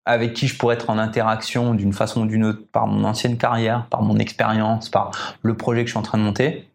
avec 0.05 0.33
qui 0.33 0.47
je 0.47 0.57
pourrais 0.57 0.75
être 0.75 0.89
en 0.89 0.97
interaction 0.97 1.75
d'une 1.75 1.93
façon 1.93 2.23
ou 2.23 2.25
d'une 2.25 2.43
autre 2.43 2.63
par 2.71 2.87
mon 2.87 3.03
ancienne 3.03 3.37
carrière, 3.37 3.85
par 3.89 4.01
mon 4.01 4.17
expérience, 4.17 4.89
par 4.89 5.11
le 5.43 5.53
projet 5.55 5.81
que 5.81 5.87
je 5.87 5.91
suis 5.91 5.99
en 5.99 6.03
train 6.03 6.17
de 6.17 6.23
monter 6.23 6.68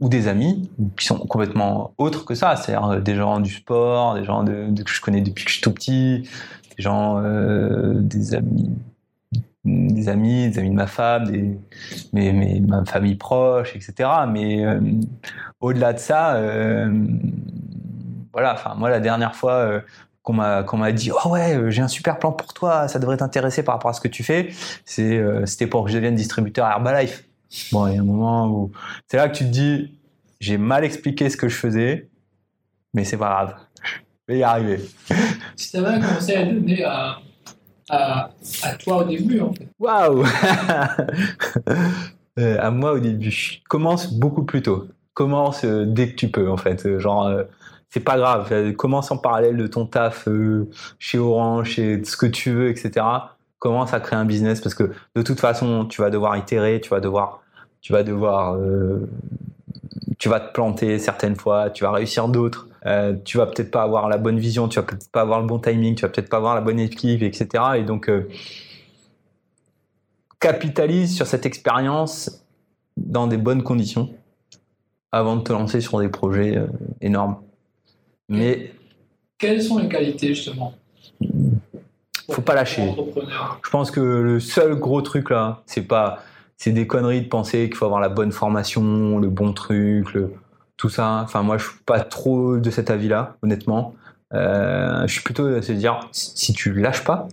ou 0.00 0.08
des 0.08 0.28
amis 0.28 0.70
qui 0.98 1.06
sont 1.06 1.18
complètement 1.18 1.94
autres 1.98 2.24
que 2.24 2.34
ça, 2.34 2.56
c'est-à-dire 2.56 2.86
euh, 2.88 3.00
des 3.00 3.14
gens 3.14 3.40
du 3.40 3.50
sport, 3.50 4.14
des 4.14 4.24
gens 4.24 4.44
que 4.44 4.90
je 4.90 5.00
connais 5.00 5.22
depuis 5.22 5.44
que 5.44 5.50
je 5.50 5.54
suis 5.56 5.62
tout 5.62 5.72
petit, 5.72 6.28
des 6.76 6.82
gens, 6.82 7.18
euh, 7.18 7.94
des 7.94 8.34
amis, 8.34 8.70
des 9.64 10.08
amis, 10.08 10.50
des 10.50 10.58
amis 10.58 10.70
de 10.70 10.74
ma 10.74 10.86
femme, 10.86 11.24
des, 11.24 11.58
mais, 12.12 12.60
ma 12.60 12.84
famille 12.84 13.16
proche, 13.16 13.74
etc. 13.74 14.08
Mais 14.28 14.64
euh, 14.64 14.80
au-delà 15.60 15.92
de 15.94 15.98
ça, 15.98 16.40
voilà. 18.32 18.52
Enfin, 18.52 18.74
moi, 18.76 18.90
la 18.90 19.00
dernière 19.00 19.34
fois 19.34 19.82
qu'on 20.22 20.34
m'a 20.34 20.62
m'a 20.62 20.92
dit 20.92 21.10
oh 21.12 21.30
ouais 21.30 21.56
j'ai 21.68 21.82
un 21.82 21.88
super 21.88 22.18
plan 22.18 22.32
pour 22.32 22.52
toi 22.52 22.88
ça 22.88 22.98
devrait 22.98 23.16
t'intéresser 23.16 23.62
par 23.62 23.76
rapport 23.76 23.90
à 23.92 23.94
ce 23.94 24.00
que 24.00 24.08
tu 24.08 24.24
fais 24.24 24.48
c'est 24.84 25.22
c'était 25.46 25.68
pour 25.68 25.84
que 25.84 25.90
je 25.90 25.94
devienne 25.94 26.16
distributeur 26.16 26.66
Herbalife 26.66 27.22
Bon, 27.72 27.86
il 27.86 27.94
y 27.94 27.98
a 27.98 28.00
un 28.00 28.04
moment 28.04 28.48
où 28.48 28.72
c'est 29.06 29.16
là 29.16 29.28
que 29.28 29.36
tu 29.36 29.44
te 29.44 29.50
dis, 29.50 29.98
j'ai 30.40 30.58
mal 30.58 30.84
expliqué 30.84 31.30
ce 31.30 31.36
que 31.36 31.48
je 31.48 31.56
faisais, 31.56 32.08
mais 32.92 33.04
c'est 33.04 33.16
pas 33.16 33.28
grave, 33.28 33.54
je 33.82 33.92
vais 34.28 34.38
y 34.38 34.42
arriver. 34.42 34.80
Si 35.56 35.76
avais 35.76 35.88
un 35.88 36.00
conseil 36.00 36.36
à 36.36 36.44
donner 36.44 36.84
à, 36.84 37.18
à, 37.88 38.30
toi 38.78 39.02
au 39.02 39.04
début, 39.04 39.40
en 39.40 39.52
fait. 39.52 39.68
Waouh 39.78 40.24
euh, 42.38 42.58
À 42.60 42.70
moi 42.70 42.92
au 42.92 42.98
début, 42.98 43.62
commence 43.68 44.12
beaucoup 44.12 44.44
plus 44.44 44.62
tôt. 44.62 44.88
Commence 45.14 45.64
euh, 45.64 45.86
dès 45.86 46.10
que 46.10 46.16
tu 46.16 46.28
peux, 46.28 46.50
en 46.50 46.56
fait. 46.56 46.84
Euh, 46.84 46.98
genre, 46.98 47.30
c'est 47.88 48.00
pas 48.00 48.18
grave. 48.18 48.72
Commence 48.72 49.10
en 49.10 49.16
parallèle 49.16 49.56
de 49.56 49.66
ton 49.66 49.86
taf 49.86 50.28
chez 50.98 51.18
Orange, 51.18 51.70
chez 51.70 52.04
ce 52.04 52.16
que 52.16 52.26
tu 52.26 52.50
veux, 52.50 52.68
etc 52.68 53.04
commence 53.58 53.92
à 53.94 54.00
créer 54.00 54.18
un 54.18 54.24
business? 54.24 54.60
Parce 54.60 54.74
que 54.74 54.92
de 55.14 55.22
toute 55.22 55.40
façon, 55.40 55.86
tu 55.86 56.00
vas 56.02 56.10
devoir 56.10 56.36
itérer, 56.36 56.80
tu 56.80 56.90
vas 56.90 57.00
devoir, 57.00 57.42
tu 57.80 57.92
vas 57.92 58.02
devoir, 58.02 58.54
euh, 58.56 59.08
tu 60.18 60.28
vas 60.28 60.40
te 60.40 60.52
planter 60.52 60.98
certaines 60.98 61.36
fois, 61.36 61.70
tu 61.70 61.84
vas 61.84 61.92
réussir 61.92 62.28
d'autres. 62.28 62.68
euh, 62.86 63.14
tu 63.24 63.36
vas 63.38 63.46
peut-être 63.46 63.70
pas 63.70 63.82
avoir 63.82 64.08
la 64.08 64.16
bonne 64.18 64.38
vision, 64.38 64.68
tu 64.68 64.78
vas 64.78 64.84
peut-être 64.86 65.10
pas 65.10 65.22
avoir 65.22 65.40
le 65.40 65.46
bon 65.46 65.58
timing, 65.58 65.94
tu 65.96 66.02
vas 66.02 66.08
peut-être 66.08 66.28
pas 66.28 66.36
avoir 66.36 66.54
la 66.54 66.60
bonne 66.60 66.78
équipe, 66.78 67.22
etc. 67.22 67.64
Et 67.78 67.82
donc, 67.82 68.08
euh, 68.08 68.28
capitalise 70.38 71.14
sur 71.16 71.26
cette 71.26 71.46
expérience 71.46 72.44
dans 72.96 73.26
des 73.26 73.36
bonnes 73.38 73.62
conditions 73.62 74.10
avant 75.12 75.36
de 75.36 75.42
te 75.42 75.52
lancer 75.52 75.80
sur 75.80 75.98
des 75.98 76.08
projets 76.08 76.62
énormes. 77.00 77.38
Mais 78.28 78.72
Quelles 79.38 79.62
sont 79.62 79.78
les 79.78 79.88
qualités 79.88 80.28
justement? 80.34 80.74
Faut 82.30 82.42
pas 82.42 82.54
lâcher. 82.54 82.94
Je 83.64 83.70
pense 83.70 83.90
que 83.90 84.00
le 84.00 84.40
seul 84.40 84.74
gros 84.76 85.02
truc 85.02 85.30
là, 85.30 85.62
c'est 85.66 85.82
pas, 85.82 86.22
c'est 86.56 86.72
des 86.72 86.86
conneries 86.86 87.22
de 87.22 87.28
penser 87.28 87.68
qu'il 87.68 87.76
faut 87.76 87.84
avoir 87.84 88.00
la 88.00 88.08
bonne 88.08 88.32
formation, 88.32 89.18
le 89.18 89.28
bon 89.28 89.52
truc, 89.52 90.12
le, 90.14 90.32
tout 90.76 90.88
ça. 90.88 91.20
Enfin, 91.22 91.42
moi, 91.42 91.58
je 91.58 91.64
suis 91.64 91.78
pas 91.84 92.00
trop 92.00 92.56
de 92.58 92.70
cet 92.70 92.90
avis-là, 92.90 93.36
honnêtement. 93.42 93.94
Euh, 94.34 95.06
je 95.06 95.12
suis 95.12 95.22
plutôt 95.22 95.46
à 95.46 95.62
se 95.62 95.72
dire, 95.72 96.00
si 96.12 96.52
tu 96.52 96.72
lâches 96.72 97.04
pas, 97.04 97.28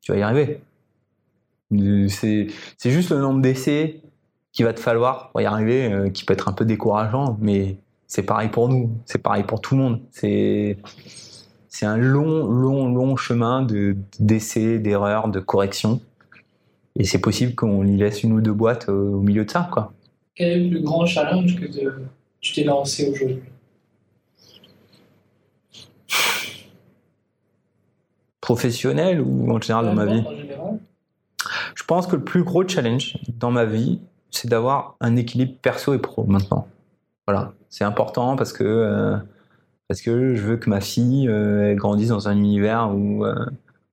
tu 0.00 0.12
vas 0.12 0.18
y 0.18 0.22
arriver. 0.22 0.60
C'est, 2.08 2.46
c'est 2.78 2.90
juste 2.90 3.10
le 3.10 3.18
nombre 3.18 3.42
d'essais 3.42 4.00
qu'il 4.52 4.64
va 4.64 4.72
te 4.72 4.80
falloir 4.80 5.30
pour 5.30 5.40
y 5.40 5.44
arriver, 5.44 5.92
euh, 5.92 6.08
qui 6.08 6.24
peut 6.24 6.32
être 6.32 6.48
un 6.48 6.52
peu 6.52 6.64
décourageant, 6.64 7.36
mais 7.40 7.76
c'est 8.06 8.22
pareil 8.22 8.48
pour 8.48 8.68
nous, 8.70 8.90
c'est 9.04 9.18
pareil 9.18 9.44
pour 9.44 9.60
tout 9.60 9.76
le 9.76 9.82
monde. 9.82 10.00
C'est, 10.10 10.78
c'est 11.78 11.86
un 11.86 11.96
long, 11.96 12.48
long, 12.48 12.92
long 12.92 13.16
chemin 13.16 13.62
de, 13.62 13.96
d'essais, 14.18 14.80
d'erreurs, 14.80 15.28
de 15.28 15.38
corrections. 15.38 16.00
Et 16.96 17.04
c'est 17.04 17.20
possible 17.20 17.54
qu'on 17.54 17.86
y 17.86 17.96
laisse 17.96 18.24
une 18.24 18.32
ou 18.32 18.40
deux 18.40 18.52
boîtes 18.52 18.88
au, 18.88 19.20
milieu 19.20 19.44
de 19.44 19.50
ça, 19.50 19.68
quoi. 19.72 19.92
Quel 20.34 20.48
est 20.48 20.64
le 20.64 20.70
plus 20.70 20.82
grand 20.82 21.06
challenge 21.06 21.54
que 21.54 21.66
te- 21.66 22.00
tu 22.40 22.52
t'es 22.52 22.64
lancé 22.64 23.08
aujourd'hui? 23.08 23.38
Professionnel 28.40 29.20
ou 29.20 29.48
en 29.52 29.60
général 29.60 29.86
dans 29.86 29.94
ma 29.94 30.06
vie? 30.06 30.24
Je 31.76 31.84
pense 31.84 32.08
que 32.08 32.16
le 32.16 32.24
plus 32.24 32.42
gros 32.42 32.66
challenge 32.66 33.18
dans 33.28 33.52
ma 33.52 33.64
vie, 33.64 34.00
c'est 34.32 34.48
d'avoir 34.48 34.96
un 35.00 35.14
équilibre 35.14 35.54
perso 35.62 35.94
et 35.94 35.98
pro 36.00 36.24
maintenant. 36.24 36.66
Voilà, 37.28 37.52
c'est 37.68 37.84
important 37.84 38.34
parce 38.34 38.52
que 38.52 38.64
euh, 38.64 39.16
parce 39.88 40.02
que 40.02 40.34
je 40.34 40.42
veux 40.42 40.58
que 40.58 40.68
ma 40.68 40.80
fille 40.80 41.28
euh, 41.28 41.74
grandisse 41.74 42.10
dans 42.10 42.28
un 42.28 42.36
univers 42.36 42.94
où 42.94 43.24
euh, 43.24 43.34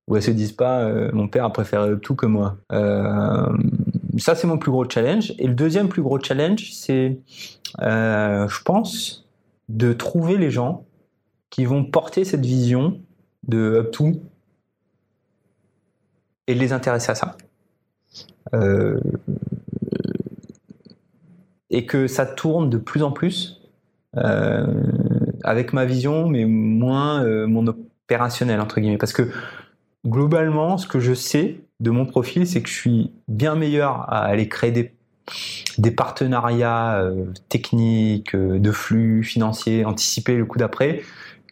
où 0.08 0.16
elle 0.16 0.22
se 0.22 0.32
dise 0.32 0.52
pas 0.52 0.82
euh, 0.82 1.10
mon 1.14 1.28
père 1.28 1.46
a 1.46 1.54
préféré 1.54 1.98
tout 2.00 2.16
que 2.16 2.26
moi. 2.26 2.58
Euh, 2.74 3.58
ça 4.18 4.36
c'est 4.36 4.46
mon 4.46 4.58
plus 4.58 4.72
gros 4.72 4.88
challenge. 4.88 5.34
Et 5.40 5.48
le 5.48 5.54
deuxième 5.54 5.88
plus 5.88 6.02
gros 6.02 6.20
challenge, 6.20 6.74
c'est 6.74 7.18
je 7.80 8.64
pense 8.64 9.26
de 9.70 9.94
trouver 9.94 10.38
les 10.38 10.52
gens 10.52 10.86
qui 11.50 11.66
vont 11.66 11.86
porter 11.86 12.26
cette 12.26 12.46
vision 12.46 13.00
de 13.48 13.58
up 13.58 13.96
et 16.48 16.54
les 16.54 16.74
intéresser 16.74 17.12
à 17.12 17.16
ça. 17.16 17.38
Et 21.70 21.86
que 21.86 22.08
ça 22.08 22.26
tourne 22.26 22.70
de 22.70 22.78
plus 22.78 23.02
en 23.02 23.12
plus 23.12 23.62
avec 25.46 25.74
ma 25.74 25.86
vision, 25.86 26.28
mais 26.28 26.46
moins 26.46 27.24
euh, 27.24 27.48
mon 27.48 27.68
opérationnel, 27.68 28.60
entre 28.60 28.80
guillemets. 28.80 28.98
Parce 28.98 29.14
que 29.14 29.30
globalement, 30.06 30.78
ce 30.78 30.88
que 30.88 31.00
je 31.00 31.14
sais 31.14 31.62
de 31.80 31.92
mon 31.92 32.06
profil, 32.06 32.48
c'est 32.48 32.62
que 32.62 32.70
je 32.70 32.74
suis 32.74 33.12
bien 33.28 33.56
meilleur 33.56 34.12
à 34.12 34.24
aller 34.26 34.50
créer 34.50 34.72
des, 34.72 35.92
partenariats 35.92 36.96
euh, 37.00 37.26
techniques, 37.48 38.36
euh, 38.36 38.60
de 38.60 38.72
flux 38.72 39.24
financiers, 39.24 39.86
anticiper 39.86 40.36
le 40.36 40.46
coup 40.46 40.58
d'après, 40.58 41.04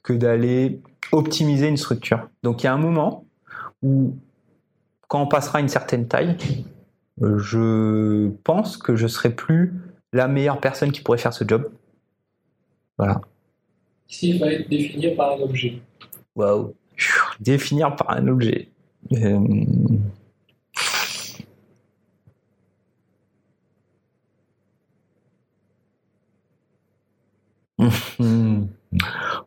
que 0.03 0.13
d'aller 0.13 0.81
optimiser 1.11 1.67
une 1.67 1.77
structure. 1.77 2.27
Donc 2.41 2.63
il 2.63 2.65
y 2.65 2.69
a 2.69 2.73
un 2.73 2.77
moment 2.77 3.25
où, 3.83 4.17
quand 5.07 5.21
on 5.21 5.27
passera 5.27 5.59
une 5.59 5.69
certaine 5.69 6.07
taille, 6.07 6.35
je 7.21 8.29
pense 8.43 8.77
que 8.77 8.95
je 8.95 9.05
serai 9.05 9.29
plus 9.29 9.73
la 10.13 10.27
meilleure 10.27 10.59
personne 10.59 10.91
qui 10.91 11.01
pourrait 11.01 11.19
faire 11.19 11.33
ce 11.33 11.43
job. 11.47 11.69
Voilà. 12.97 13.21
S'il 14.07 14.39
fallait 14.39 14.63
te 14.63 14.69
définir 14.69 15.15
par 15.15 15.33
un 15.33 15.41
objet. 15.41 15.81
Waouh. 16.35 16.75
Définir 17.39 17.95
par 17.95 18.11
un 18.11 18.27
objet. 18.27 18.69
Euh. 19.13 19.39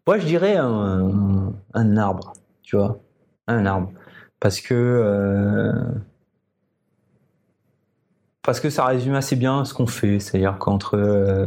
Moi, 0.07 0.18
je 0.18 0.26
dirais 0.26 0.57
un, 0.57 1.54
un 1.74 1.96
arbre, 1.96 2.32
tu 2.62 2.76
vois, 2.76 3.00
un 3.46 3.64
arbre, 3.66 3.92
parce 4.40 4.61
que 4.61 4.74
euh, 4.74 5.72
parce 8.42 8.61
que 8.61 8.70
ça 8.70 8.84
résume 8.84 9.14
assez 9.14 9.36
bien 9.36 9.64
ce 9.64 9.74
qu'on 9.74 9.86
fait, 9.86 10.20
c'est-à-dire 10.20 10.59
qu'entre 10.59 10.96
euh, 10.96 11.46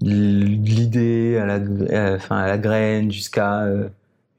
l'idée 0.00 1.38
à 1.38 1.46
la, 1.46 2.16
enfin, 2.16 2.38
à 2.38 2.46
la 2.46 2.58
graine 2.58 3.10
jusqu'à 3.10 3.64
euh, 3.64 3.88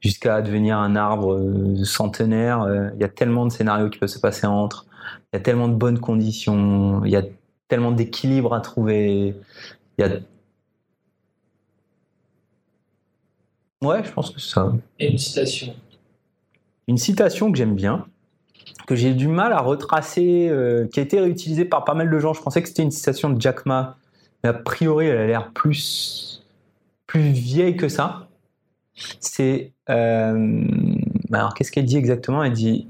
jusqu'à 0.00 0.42
devenir 0.42 0.78
un 0.78 0.96
arbre 0.96 1.34
euh, 1.34 1.84
centenaire, 1.84 2.62
euh, 2.62 2.90
il 2.94 3.00
y 3.00 3.04
a 3.04 3.08
tellement 3.08 3.46
de 3.46 3.52
scénarios 3.52 3.88
qui 3.88 3.98
peuvent 3.98 4.08
se 4.08 4.18
passer 4.18 4.46
entre, 4.46 4.86
il 5.32 5.36
y 5.36 5.40
a 5.40 5.40
tellement 5.40 5.68
de 5.68 5.74
bonnes 5.74 6.00
conditions, 6.00 7.04
il 7.04 7.10
y 7.10 7.16
a 7.16 7.22
tellement 7.68 7.92
d'équilibre 7.92 8.52
à 8.52 8.60
trouver, 8.60 9.34
il 9.98 10.04
y 10.04 10.04
a 10.04 10.10
Ouais, 13.82 14.04
je 14.04 14.12
pense 14.12 14.30
que 14.30 14.40
c'est 14.40 14.54
ça. 14.54 14.72
Et 15.00 15.10
une 15.10 15.18
citation. 15.18 15.74
Une 16.86 16.98
citation 16.98 17.50
que 17.50 17.58
j'aime 17.58 17.74
bien, 17.74 18.06
que 18.86 18.94
j'ai 18.94 19.12
du 19.12 19.26
mal 19.26 19.52
à 19.52 19.60
retracer, 19.60 20.48
euh, 20.48 20.86
qui 20.86 21.00
a 21.00 21.02
été 21.02 21.18
réutilisée 21.18 21.64
par 21.64 21.84
pas 21.84 21.94
mal 21.94 22.08
de 22.08 22.18
gens. 22.20 22.32
Je 22.32 22.40
pensais 22.40 22.62
que 22.62 22.68
c'était 22.68 22.84
une 22.84 22.92
citation 22.92 23.30
de 23.30 23.40
Jack 23.40 23.66
Ma, 23.66 23.96
mais 24.42 24.50
a 24.50 24.54
priori, 24.54 25.06
elle 25.06 25.18
a 25.18 25.26
l'air 25.26 25.50
plus, 25.52 26.42
plus 27.06 27.32
vieille 27.32 27.76
que 27.76 27.88
ça. 27.88 28.28
C'est. 29.20 29.72
euh, 29.90 30.64
alors, 31.32 31.54
qu'est-ce 31.54 31.72
qu'elle 31.72 31.86
dit 31.86 31.96
exactement? 31.96 32.44
Elle 32.44 32.52
dit 32.52 32.88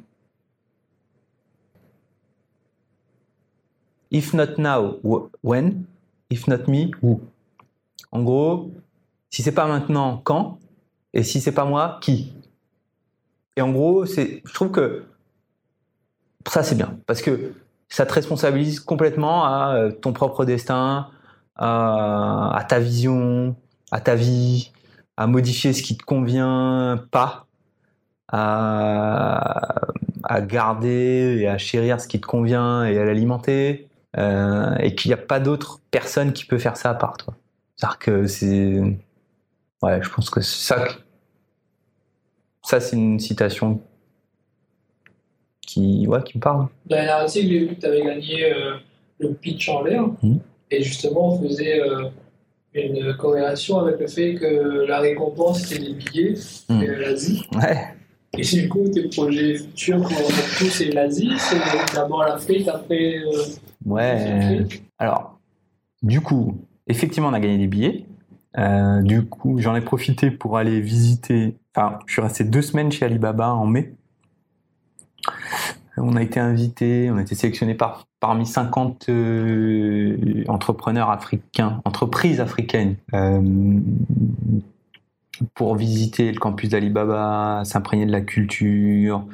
If 4.11 4.35
not 4.35 4.59
now, 4.59 5.01
wh- 5.03 5.31
when? 5.43 5.87
If 6.31 6.47
not 6.47 6.69
me, 6.69 6.91
who 7.03 7.21
En 8.13 8.23
gros, 8.25 8.73
si 9.31 9.43
c'est 9.43 9.53
pas 9.53 9.67
maintenant, 9.67 10.19
quand? 10.25 10.59
Et 11.15 11.23
si 11.25 11.41
c'est 11.41 11.53
pas 11.53 11.65
moi, 11.65 11.99
qui? 12.03 12.33
Et 13.57 13.63
en 13.63 13.71
gros, 13.73 14.05
c'est, 14.07 14.43
je 14.45 14.53
trouve 14.53 14.71
que 14.71 15.05
ça 16.49 16.63
c'est 16.63 16.75
bien. 16.75 16.97
Parce 17.07 17.23
que 17.23 17.53
ça 17.89 18.07
te 18.07 18.13
responsabilise 18.15 18.81
complètement 18.81 19.45
à 19.45 19.75
euh, 19.77 19.91
ton 19.93 20.13
propre 20.13 20.45
destin, 20.45 21.09
à, 21.57 22.57
à 22.57 22.65
ta 22.65 22.79
vision, 22.79 23.57
à 23.91 24.01
ta 24.01 24.15
vie, 24.15 24.73
à 25.17 25.27
modifier 25.27 25.73
ce 25.73 25.83
qui 25.83 25.97
te 25.97 26.05
convient 26.05 27.05
pas, 27.11 27.47
à, 28.29 29.91
à 30.25 30.41
garder 30.41 31.39
et 31.41 31.49
à 31.49 31.59
chérir 31.59 32.01
ce 32.01 32.09
qui 32.09 32.21
te 32.21 32.27
convient 32.27 32.85
et 32.85 32.99
à 32.99 33.05
l'alimenter, 33.05 33.89
euh, 34.17 34.75
et 34.77 34.95
qu'il 34.95 35.11
n'y 35.11 35.15
a 35.15 35.19
pas 35.19 35.41
d'autre 35.41 35.81
personne 35.91 36.33
qui 36.33 36.45
peut 36.45 36.59
faire 36.59 36.77
ça 36.77 36.91
à 36.91 36.95
part 36.95 37.17
toi. 37.17 37.35
C'est-à-dire 37.77 37.99
que 37.99 38.27
c'est, 38.27 38.81
ouais, 39.83 40.03
je 40.03 40.09
pense 40.11 40.31
que 40.31 40.41
c'est 40.41 40.75
ça. 40.75 40.85
Ça 42.63 42.81
c'est 42.81 42.97
une 42.97 43.19
citation 43.19 43.81
qui, 45.61 46.07
ouais, 46.07 46.23
qui 46.23 46.39
me 46.39 46.43
parle. 46.43 46.69
Dans 46.87 46.97
la 46.97 47.07
narrative, 47.07 47.49
j'ai 47.49 47.59
vu 47.59 47.75
que 47.75 47.81
tu 47.81 47.87
avais 47.87 48.03
gagné 48.03 48.53
euh, 48.53 48.77
le 49.19 49.35
pitch 49.35 49.69
en 49.69 49.83
l'air. 49.83 50.05
Mhm. 50.23 50.41
Et 50.75 50.83
justement, 50.83 51.35
on 51.35 51.43
faisait 51.43 51.81
euh, 51.81 52.05
une 52.75 53.15
corrélation 53.17 53.79
avec 53.79 54.01
le 54.01 54.07
fait 54.07 54.35
que 54.35 54.87
la 54.89 55.01
récompense 55.01 55.63
c'était 55.67 55.83
des 55.83 55.93
billets 55.95 56.35
Mhm. 56.69 56.83
et 56.83 56.87
l'Asie. 56.97 57.43
Ouais. 57.55 57.79
Et 58.39 58.43
du 58.43 58.69
coup, 58.69 58.89
tes 58.89 59.09
projets 59.09 59.57
futurs 59.57 60.01
pour 60.01 60.27
tout, 60.59 60.65
c'est 60.71 60.87
l'Asie. 60.87 61.33
C'est 61.39 61.95
d'abord 61.95 62.25
l'Afrique, 62.25 62.67
après. 62.69 63.17
euh, 63.19 63.43
Ouais. 63.85 64.65
Alors, 64.99 65.39
du 66.03 66.21
coup, 66.23 66.57
effectivement, 66.87 67.29
on 67.29 67.35
a 67.35 67.41
gagné 67.41 67.59
des 67.59 67.67
billets. 67.67 68.07
Euh, 68.59 69.03
du 69.03 69.25
coup, 69.27 69.59
j'en 69.59 69.75
ai 69.75 69.81
profité 69.83 70.31
pour 70.31 70.57
aller 70.57 70.81
visiter. 70.81 71.57
Enfin, 71.75 71.99
je 72.07 72.13
suis 72.15 72.23
resté 72.23 72.45
deux 72.45 72.63
semaines 72.63 72.91
chez 72.93 73.05
Alibaba 73.05 73.51
en 73.53 73.67
mai. 73.67 73.93
On 75.97 76.17
a 76.17 76.23
été 76.23 76.41
invité, 76.41 77.11
on 77.11 77.17
a 77.17 77.23
été 77.23 77.35
sélectionné 77.35 77.75
par, 77.75 78.07
parmi 78.19 78.47
50 78.47 79.09
euh, 79.11 80.45
entrepreneurs 80.49 81.11
africains, 81.11 81.83
entreprises 81.85 82.41
africaines, 82.41 82.97
euh, 83.13 83.79
pour 85.55 85.77
visiter 85.77 86.33
le 86.33 86.39
campus 86.39 86.71
d'Alibaba, 86.71 87.63
s'imprégner 87.65 88.07
de 88.07 88.13
la 88.13 88.23
culture, 88.23 89.27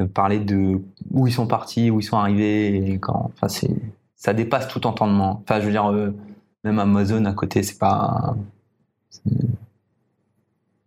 euh, 0.00 0.06
parler 0.06 0.38
de 0.38 0.80
où 1.10 1.26
ils 1.26 1.32
sont 1.32 1.46
partis, 1.46 1.90
où 1.90 2.00
ils 2.00 2.04
sont 2.04 2.16
arrivés, 2.16 2.98
quand, 3.02 3.30
enfin, 3.34 3.48
c'est, 3.48 3.70
ça 4.14 4.32
dépasse 4.32 4.68
tout 4.68 4.86
entendement. 4.86 5.42
Enfin, 5.42 5.60
je 5.60 5.66
veux 5.66 5.72
dire, 5.72 5.90
même 6.64 6.78
Amazon 6.78 7.24
à 7.26 7.32
côté, 7.34 7.62
c'est 7.62 7.78
pas, 7.78 8.36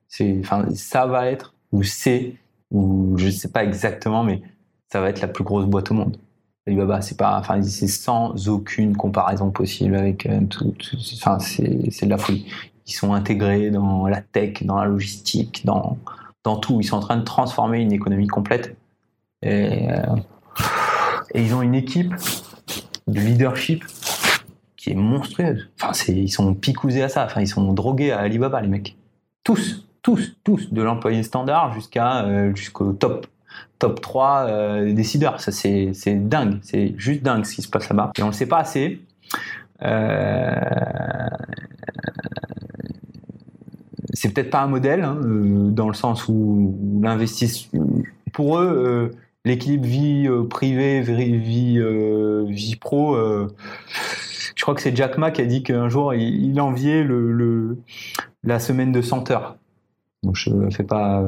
C'est, 0.07 0.39
enfin, 0.39 0.65
ça 0.73 1.05
va 1.05 1.27
être, 1.27 1.53
ou 1.71 1.83
c'est, 1.83 2.35
ou 2.71 3.15
je 3.17 3.29
sais 3.29 3.49
pas 3.49 3.63
exactement, 3.63 4.23
mais 4.23 4.41
ça 4.91 5.01
va 5.01 5.09
être 5.09 5.21
la 5.21 5.27
plus 5.27 5.43
grosse 5.43 5.65
boîte 5.65 5.91
au 5.91 5.93
monde. 5.93 6.17
Alibaba, 6.67 7.01
c'est 7.01 7.17
pas, 7.17 7.37
enfin, 7.39 7.61
c'est 7.61 7.87
sans 7.87 8.47
aucune 8.47 8.95
comparaison 8.95 9.49
possible 9.51 9.95
avec 9.95 10.25
euh, 10.25 10.41
tout, 10.41 10.73
enfin, 11.15 11.39
c'est, 11.39 12.05
de 12.05 12.09
la 12.09 12.17
folie. 12.17 12.45
Ils 12.85 12.93
sont 12.93 13.13
intégrés 13.13 13.71
dans 13.71 14.07
la 14.07 14.21
tech, 14.21 14.63
dans 14.63 14.77
la 14.77 14.85
logistique, 14.85 15.65
dans, 15.65 15.97
dans 16.43 16.57
tout. 16.57 16.79
Ils 16.81 16.85
sont 16.85 16.97
en 16.97 17.01
train 17.01 17.17
de 17.17 17.23
transformer 17.23 17.79
une 17.79 17.91
économie 17.91 18.27
complète. 18.27 18.75
Et, 19.41 19.91
euh, 19.91 20.03
ils 21.35 21.53
ont 21.53 21.61
une 21.61 21.75
équipe 21.75 22.13
de 23.07 23.19
leadership 23.19 23.85
qui 24.75 24.91
est 24.91 24.95
monstrueuse. 24.95 25.69
Enfin, 25.79 25.93
c'est, 25.93 26.15
ils 26.15 26.29
sont 26.29 26.53
picousés 26.55 27.03
à 27.03 27.09
ça. 27.09 27.25
Enfin, 27.25 27.41
ils 27.41 27.47
sont 27.47 27.73
drogués 27.73 28.11
à 28.11 28.19
Alibaba, 28.19 28.61
les 28.61 28.67
mecs. 28.67 28.97
Tous, 29.43 29.87
tous, 30.01 30.35
tous, 30.43 30.73
de 30.73 30.81
l'employé 30.81 31.23
standard 31.23 31.73
jusqu'à 31.73 32.25
euh, 32.25 32.55
jusqu'au 32.55 32.93
top 32.93 33.27
top 33.79 34.01
3 34.01 34.45
euh, 34.47 34.93
décideurs. 34.93 35.39
Ça, 35.39 35.51
c'est, 35.51 35.93
dingue. 36.07 36.59
C'est 36.61 36.93
juste 36.97 37.23
dingue 37.23 37.45
ce 37.45 37.55
qui 37.55 37.61
se 37.61 37.69
passe 37.69 37.89
là-bas. 37.89 38.11
Et 38.17 38.23
on 38.23 38.27
le 38.27 38.33
sait 38.33 38.45
pas 38.45 38.59
assez. 38.59 39.01
Euh, 39.81 40.51
c'est 44.13 44.33
peut-être 44.33 44.49
pas 44.49 44.61
un 44.61 44.67
modèle, 44.67 45.03
hein, 45.03 45.17
euh, 45.23 45.69
dans 45.69 45.87
le 45.87 45.93
sens 45.93 46.27
où 46.27 46.77
l'investissement. 47.01 47.85
Pour 48.33 48.59
eux, 48.59 49.11
euh, 49.13 49.17
l'équilibre 49.45 49.85
vie 49.85 50.27
privée, 50.49 51.01
vie, 51.01 51.79
vie, 52.47 52.75
pro. 52.75 53.17
je 53.17 54.61
crois 54.61 54.75
que 54.75 54.81
c'est 54.81 54.95
Jack 54.95 55.17
Ma 55.17 55.31
qui 55.31 55.41
a 55.41 55.45
dit 55.45 55.63
qu'un 55.63 55.89
jour 55.89 56.13
il, 56.13 56.59
enviait 56.59 57.03
le, 57.03 57.77
la 58.43 58.59
semaine 58.59 58.91
de 58.91 59.01
100 59.01 59.31
heures. 59.31 59.55
Donc 60.23 60.35
je 60.35 60.51
fais 60.69 60.83
pas. 60.83 61.25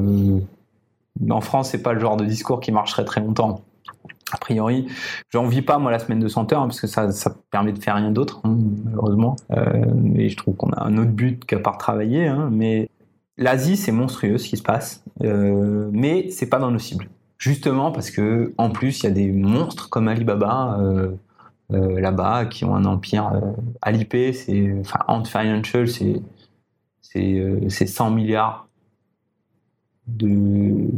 En 1.30 1.40
France, 1.40 1.70
c'est 1.70 1.82
pas 1.82 1.92
le 1.92 2.00
genre 2.00 2.16
de 2.16 2.24
discours 2.24 2.60
qui 2.60 2.72
marcherait 2.72 3.04
très 3.04 3.20
longtemps. 3.20 3.62
A 4.32 4.38
priori, 4.38 4.86
j'en 5.30 5.46
vis 5.46 5.60
pas 5.62 5.78
moi 5.78 5.90
la 5.90 5.98
semaine 5.98 6.20
de 6.20 6.28
100 6.28 6.52
heures 6.52 6.62
hein, 6.62 6.66
parce 6.66 6.80
que 6.80 6.86
ça, 6.86 7.12
ça 7.12 7.34
permet 7.50 7.72
de 7.72 7.78
faire 7.78 7.96
rien 7.96 8.10
d'autre, 8.10 8.40
hein, 8.44 8.56
malheureusement. 8.84 9.36
Euh, 9.50 9.84
je 10.16 10.36
trouve 10.36 10.56
qu'on 10.56 10.70
a 10.70 10.84
un 10.84 10.96
autre 10.96 11.10
but 11.10 11.44
qu'à 11.44 11.58
part 11.58 11.76
travailler. 11.76 12.26
hein, 12.26 12.48
mais 12.50 12.88
l'Asie, 13.36 13.76
c'est 13.76 13.92
monstrueux 13.92 14.38
ce 14.38 14.48
qui 14.48 14.56
se 14.56 14.62
passe, 14.62 15.04
euh, 15.22 15.90
mais 15.92 16.30
c'est 16.30 16.48
pas 16.48 16.58
dans 16.58 16.70
nos 16.70 16.78
cibles. 16.78 17.08
Justement 17.38 17.90
parce 17.90 18.10
que 18.10 18.54
en 18.56 18.70
plus, 18.70 19.00
il 19.00 19.04
y 19.04 19.06
a 19.08 19.10
des 19.10 19.30
monstres 19.32 19.90
comme 19.90 20.08
Alibaba 20.08 20.78
euh, 20.80 21.10
euh, 21.72 22.00
là-bas 22.00 22.46
qui 22.46 22.64
ont 22.64 22.74
un 22.74 22.84
empire. 22.84 23.32
Euh, 23.34 23.40
Alipay, 23.82 24.32
c'est 24.32 24.72
enfin 24.80 25.00
Ant 25.08 25.24
Financial, 25.24 25.88
c'est 25.88 26.22
c'est 27.00 27.34
euh, 27.38 27.68
c'est 27.68 27.86
100 27.86 28.10
milliards 28.12 28.68
de 30.06 30.88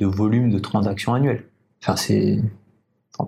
volume 0.00 0.50
de 0.50 0.58
transactions 0.58 1.14
annuelles. 1.14 1.44
Enfin, 1.82 1.96
c'est. 1.96 2.40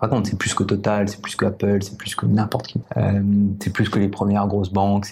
Pas 0.01 0.09
compte, 0.09 0.27
c'est 0.27 0.37
plus 0.37 0.53
que 0.53 0.65
Total, 0.65 1.09
c'est 1.09 1.23
plus 1.23 1.37
que 1.37 1.45
Apple, 1.45 1.81
c'est 1.81 1.97
plus 1.97 2.17
que 2.17 2.27
n'importe 2.27 2.67
qui. 2.67 2.81
Euh, 2.97 3.23
c'est 3.61 3.73
plus 3.73 3.89
que 3.89 4.01
les 4.01 4.09
premières 4.09 4.49
grosses 4.49 4.73
banques. 4.73 5.07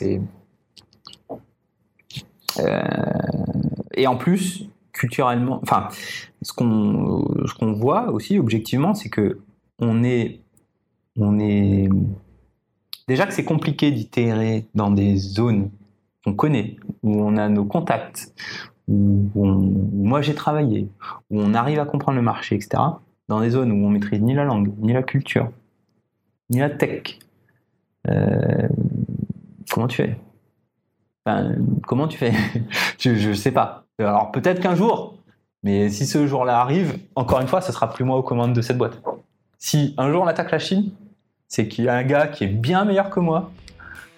Euh, 2.58 2.82
et 3.94 4.06
en 4.08 4.16
plus, 4.16 4.68
culturellement, 4.92 5.60
enfin, 5.62 5.88
ce 6.42 6.52
qu'on 6.52 7.24
ce 7.46 7.54
qu'on 7.54 7.72
voit 7.72 8.10
aussi 8.10 8.38
objectivement, 8.38 8.94
c'est 8.94 9.10
que 9.10 9.38
on 9.78 10.02
est 10.02 10.40
on 11.16 11.38
est 11.38 11.88
déjà 13.06 13.26
que 13.26 13.34
c'est 13.34 13.44
compliqué 13.44 13.92
d'itérer 13.92 14.66
dans 14.74 14.90
des 14.90 15.16
zones 15.16 15.70
qu'on 16.24 16.34
connaît, 16.34 16.76
où 17.02 17.22
on 17.22 17.36
a 17.36 17.48
nos 17.48 17.64
contacts, 17.64 18.32
où, 18.88 19.30
moi 19.34 20.22
j'ai 20.22 20.34
travaillé, 20.34 20.88
où 21.30 21.40
on 21.40 21.54
arrive 21.54 21.80
à 21.80 21.84
comprendre 21.84 22.16
le 22.16 22.22
marché, 22.22 22.56
etc. 22.56 22.82
Dans 23.28 23.40
des 23.40 23.50
zones 23.50 23.72
où 23.72 23.86
on 23.86 23.90
maîtrise 23.90 24.20
ni 24.20 24.34
la 24.34 24.44
langue, 24.44 24.72
ni 24.78 24.92
la 24.92 25.02
culture, 25.02 25.50
ni 26.50 26.60
la 26.60 26.70
tech. 26.70 27.18
Euh, 28.08 28.68
comment 29.70 29.88
tu 29.88 29.96
fais? 29.96 30.18
Comment 31.86 32.06
tu 32.06 32.18
fais? 32.18 32.32
Je, 32.98 33.14
je 33.14 33.32
sais 33.32 33.52
pas. 33.52 33.86
Alors 33.98 34.30
peut-être 34.30 34.60
qu'un 34.60 34.74
jour, 34.74 35.16
mais 35.62 35.88
si 35.88 36.06
ce 36.06 36.26
jour-là 36.26 36.60
arrive, 36.60 36.98
encore 37.16 37.40
une 37.40 37.46
fois, 37.48 37.62
ce 37.62 37.72
sera 37.72 37.90
plus 37.90 38.04
moi 38.04 38.18
aux 38.18 38.22
commandes 38.22 38.52
de 38.52 38.60
cette 38.60 38.76
boîte. 38.76 39.00
Si 39.58 39.94
un 39.96 40.10
jour 40.10 40.22
on 40.22 40.26
attaque 40.26 40.50
la 40.50 40.58
Chine, 40.58 40.90
c'est 41.48 41.68
qu'il 41.68 41.84
y 41.84 41.88
a 41.88 41.94
un 41.94 42.02
gars 42.02 42.26
qui 42.26 42.44
est 42.44 42.48
bien 42.48 42.84
meilleur 42.84 43.08
que 43.08 43.20
moi, 43.20 43.50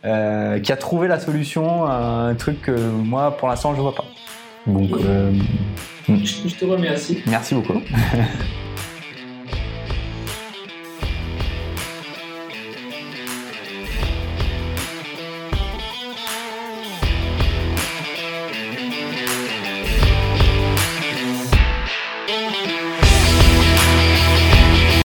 euh, 0.04 0.58
qui 0.58 0.72
a 0.72 0.76
trouvé 0.76 1.06
la 1.06 1.20
solution 1.20 1.84
à 1.84 1.94
un 1.94 2.34
truc 2.34 2.62
que 2.62 2.72
moi, 2.72 3.36
pour 3.36 3.48
l'instant, 3.48 3.74
je 3.74 3.80
vois 3.80 3.94
pas. 3.94 4.04
Donc, 4.66 4.90
euh, 5.04 5.32
Je, 6.08 6.48
je 6.48 6.54
te 6.54 6.64
remercie. 6.64 7.18
merci 7.26 7.54
beaucoup. 7.54 7.80